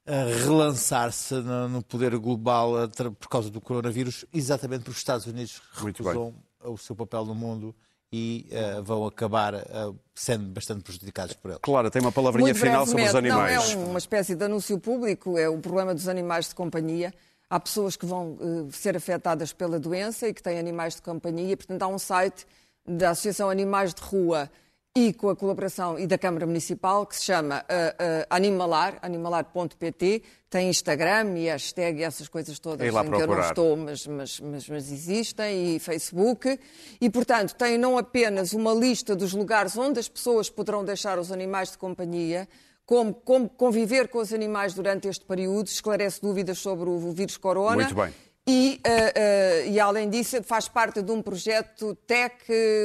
ah, 0.06 0.24
relançar-se 0.44 1.34
no, 1.34 1.68
no 1.68 1.82
poder 1.82 2.16
global 2.18 2.72
por 3.18 3.28
causa 3.28 3.50
do 3.50 3.60
coronavírus, 3.60 4.24
exatamente 4.32 4.80
porque 4.80 4.92
os 4.92 4.96
Estados 4.98 5.26
Unidos 5.26 5.60
recusam 5.74 6.34
o 6.64 6.76
seu 6.78 6.96
papel 6.96 7.24
no 7.26 7.34
mundo 7.34 7.74
e 8.10 8.48
ah, 8.52 8.80
vão 8.80 9.06
acabar 9.06 9.54
ah, 9.54 9.92
sendo 10.14 10.46
bastante 10.50 10.82
prejudicados 10.82 11.34
por 11.34 11.50
ele. 11.50 11.60
Clara, 11.60 11.90
tem 11.90 12.00
uma 12.00 12.10
palavrinha 12.10 12.46
Muito 12.54 12.58
final 12.58 12.86
sobre 12.86 13.02
os 13.04 13.14
animais. 13.14 13.74
Não, 13.74 13.82
é 13.82 13.84
uma 13.86 13.98
espécie 13.98 14.34
de 14.34 14.44
anúncio 14.44 14.78
público, 14.80 15.36
é 15.36 15.46
o 15.48 15.58
problema 15.58 15.94
dos 15.94 16.08
animais 16.08 16.48
de 16.48 16.54
companhia. 16.54 17.12
Há 17.50 17.58
pessoas 17.58 17.96
que 17.96 18.04
vão 18.04 18.36
eh, 18.40 18.72
ser 18.72 18.96
afetadas 18.96 19.52
pela 19.52 19.78
doença 19.80 20.28
e 20.28 20.34
que 20.34 20.42
têm 20.42 20.58
animais 20.58 20.96
de 20.96 21.02
companhia. 21.02 21.56
Portanto, 21.56 21.82
há 21.82 21.86
um 21.88 21.98
site 21.98 22.46
da 22.86 23.10
Associação 23.10 23.48
Animais 23.48 23.94
de 23.94 24.02
Rua 24.02 24.50
e 24.96 25.12
com 25.12 25.28
a 25.28 25.36
colaboração 25.36 25.98
e 25.98 26.06
da 26.06 26.18
Câmara 26.18 26.44
Municipal 26.46 27.06
que 27.06 27.14
se 27.16 27.24
chama 27.24 27.64
eh, 27.68 27.94
eh, 27.98 28.26
Animalar, 28.28 28.98
animalar.pt. 29.00 30.22
Tem 30.50 30.68
Instagram 30.68 31.38
e 31.38 31.44
hashtag 31.44 32.00
e 32.00 32.02
essas 32.02 32.26
coisas 32.26 32.58
todas 32.58 32.80
É 32.80 32.88
em 32.88 32.92
que 32.92 32.96
eu 32.98 33.04
não 33.04 33.18
procurar. 33.18 33.48
estou 33.50 33.76
mas, 33.76 34.06
mas, 34.06 34.40
mas, 34.40 34.68
mas 34.68 34.90
existem, 34.90 35.76
e 35.76 35.78
Facebook, 35.78 36.58
e 37.00 37.10
portanto 37.10 37.54
tem 37.54 37.78
não 37.78 37.96
apenas 37.98 38.52
uma 38.54 38.72
lista 38.72 39.14
dos 39.14 39.32
lugares 39.34 39.76
onde 39.76 40.00
as 40.00 40.08
pessoas 40.08 40.50
poderão 40.50 40.84
deixar 40.84 41.18
os 41.18 41.30
animais 41.30 41.70
de 41.70 41.78
companhia, 41.78 42.48
como, 42.88 43.12
como 43.12 43.50
conviver 43.50 44.08
com 44.08 44.18
os 44.18 44.32
animais 44.32 44.72
durante 44.72 45.08
este 45.08 45.22
período, 45.22 45.66
esclarece 45.66 46.22
dúvidas 46.22 46.58
sobre 46.58 46.88
o 46.88 47.12
vírus 47.12 47.36
corona. 47.36 47.76
Muito 47.76 47.94
bem. 47.94 48.14
E, 48.46 48.80
eh, 48.82 49.12
eh, 49.14 49.68
e 49.68 49.78
além 49.78 50.08
disso, 50.08 50.42
faz 50.42 50.68
parte 50.68 51.02
de 51.02 51.12
um 51.12 51.20
projeto 51.20 51.94
Tech 52.06 52.34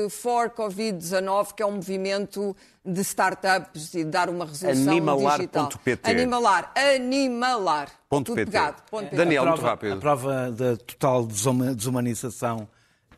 for 0.10 0.50
Covid-19, 0.50 1.54
que 1.56 1.64
é 1.64 1.66
um 1.66 1.76
movimento 1.76 2.54
de 2.86 3.00
startups 3.00 3.94
e 3.94 4.00
de 4.04 4.12
dar 4.12 4.30
uma 4.30 4.44
resolução 4.44 4.94
digital. 4.94 5.22
Animalar.pt. 5.22 6.12
Animalar. 6.12 6.74
Animalar. 6.76 7.88
Ponto 8.10 8.26
Tudo 8.26 8.36
PT. 8.36 8.52
pegado. 8.52 8.84
Ponto 8.92 9.04
PT. 9.06 9.16
Daniel, 9.16 9.44
a 9.44 9.46
muito 9.46 9.60
prova, 9.60 9.72
rápido. 9.72 9.94
A 9.94 9.98
prova 9.98 10.52
da 10.52 10.76
total 10.76 11.26
desuma- 11.26 11.74
desumanização 11.74 12.68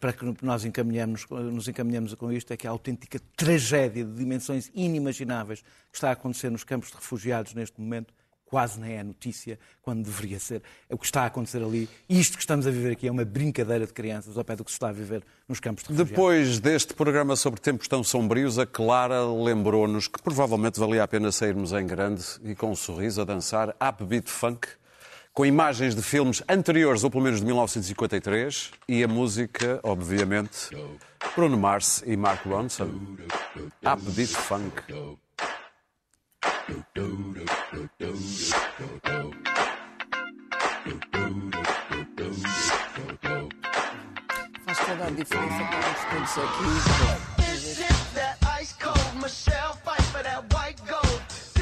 para 0.06 0.14
que 0.14 0.46
nós 0.46 0.64
encaminhamos, 0.64 1.26
nos 1.52 1.68
encaminhamos 1.68 2.14
com 2.14 2.32
isto 2.32 2.54
é 2.54 2.58
que 2.58 2.68
a 2.68 2.70
autêntica 2.70 3.20
tragédia 3.36 4.06
de 4.06 4.14
dimensões 4.14 4.70
inimagináveis 4.76 5.62
que 5.62 5.98
está 5.98 6.10
a 6.10 6.12
acontecer 6.12 6.52
nos 6.52 6.64
campos 6.64 6.90
de 6.90 6.96
refugiados 6.96 7.56
neste 7.56 7.82
momento 7.82 8.14
quase 8.46 8.80
nem 8.80 8.94
é 8.94 9.04
notícia, 9.04 9.58
quando 9.82 10.04
deveria 10.06 10.40
ser. 10.40 10.62
É 10.88 10.94
o 10.94 10.98
que 11.00 11.06
está 11.06 11.24
a 11.24 11.26
acontecer 11.26 11.64
ali. 11.64 11.90
Isto 12.08 12.38
que 12.38 12.44
estamos 12.44 12.68
a 12.68 12.72
viver 12.72 12.92
aqui 12.92 13.08
é 13.08 13.12
uma 13.12 13.26
brincadeira 13.26 13.88
de 13.88 13.92
crianças 13.92 14.38
ao 14.38 14.46
pé 14.46 14.56
do 14.56 14.64
que 14.64 14.70
se 14.70 14.76
está 14.76 14.90
a 14.90 14.92
viver 14.92 15.24
nos 15.50 15.60
campos 15.60 15.84
de 15.84 15.90
refugiados. 15.90 16.12
Depois 16.12 16.60
deste 16.60 16.94
programa 16.94 17.36
sobre 17.36 17.60
tempos 17.60 17.88
tão 17.88 18.04
sombrios, 18.04 18.60
a 18.60 18.66
Clara 18.68 19.26
lembrou-nos 19.26 20.08
que 20.08 20.22
provavelmente 20.22 20.80
valia 20.80 21.02
a 21.02 21.08
pena 21.08 21.32
sairmos 21.32 21.74
em 21.74 21.88
grande 21.88 22.24
e 22.44 22.54
com 22.54 22.70
um 22.70 22.76
sorriso 22.76 23.22
a 23.22 23.26
dançar 23.26 23.76
Upbeat 23.82 24.30
Funk, 24.30 24.68
com 25.36 25.46
imagens 25.46 25.94
de 25.94 26.02
filmes 26.02 26.42
anteriores, 26.48 27.04
ou 27.04 27.12
pelo 27.12 27.22
menos 27.22 27.42
de 27.42 27.46
1953, 27.46 28.72
e 28.88 29.04
a 29.04 29.08
música, 29.08 29.82
obviamente, 29.84 30.70
Bruno 31.36 31.58
Mars 31.58 32.02
e 32.06 32.16
Mark 32.16 32.46
Ronson. 32.46 32.90
Upbeat 33.84 34.34
Funk. 34.34 34.82
Faz 44.66 44.80
toda 44.80 45.06
a 45.06 45.10
diferença 45.10 45.64
para 45.66 45.80
os 45.92 46.00
todos 46.10 46.38
aqui. 46.50 46.64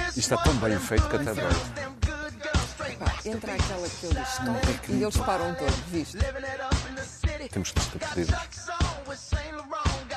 Isto 0.09 0.19
está 0.19 0.37
tão 0.37 0.53
bem 0.57 0.77
feito 0.77 1.09
que 1.09 1.15
até 1.15 1.33
dói. 1.33 1.82
Entra 3.25 3.53
aquela 3.53 3.87
que 3.87 4.05
eles 4.05 4.27
estão 4.29 4.57
e 4.89 5.01
eles 5.01 5.17
param 5.17 5.55
todos, 5.55 5.75
viste? 5.91 6.17
Temos 7.49 7.71
que 7.71 7.79
nos 7.79 7.87
despedir. 7.87 8.37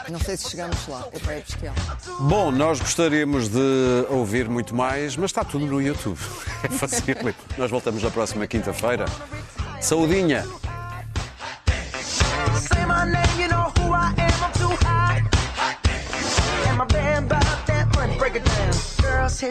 Não 0.09 0.21
sei 0.21 0.37
se 0.37 0.51
chegamos 0.51 0.89
lá, 0.89 1.07
é 1.13 1.19
para 1.19 1.35
bestial. 1.35 1.75
Bom, 2.21 2.51
nós 2.51 2.81
gostaríamos 2.81 3.49
de 3.49 4.07
ouvir 4.09 4.49
muito 4.49 4.75
mais, 4.75 5.17
mas 5.17 5.31
está 5.31 5.45
tudo 5.45 5.67
no 5.67 5.81
YouTube. 5.81 6.19
É 6.65 6.69
fácil. 6.69 7.05
Nós 7.59 7.71
voltamos 7.71 8.03
na 8.03 8.11
próxima 8.11 8.47
quinta-feira. 8.47 9.05
Saudinha! 9.81 10.45
Say 19.29 19.51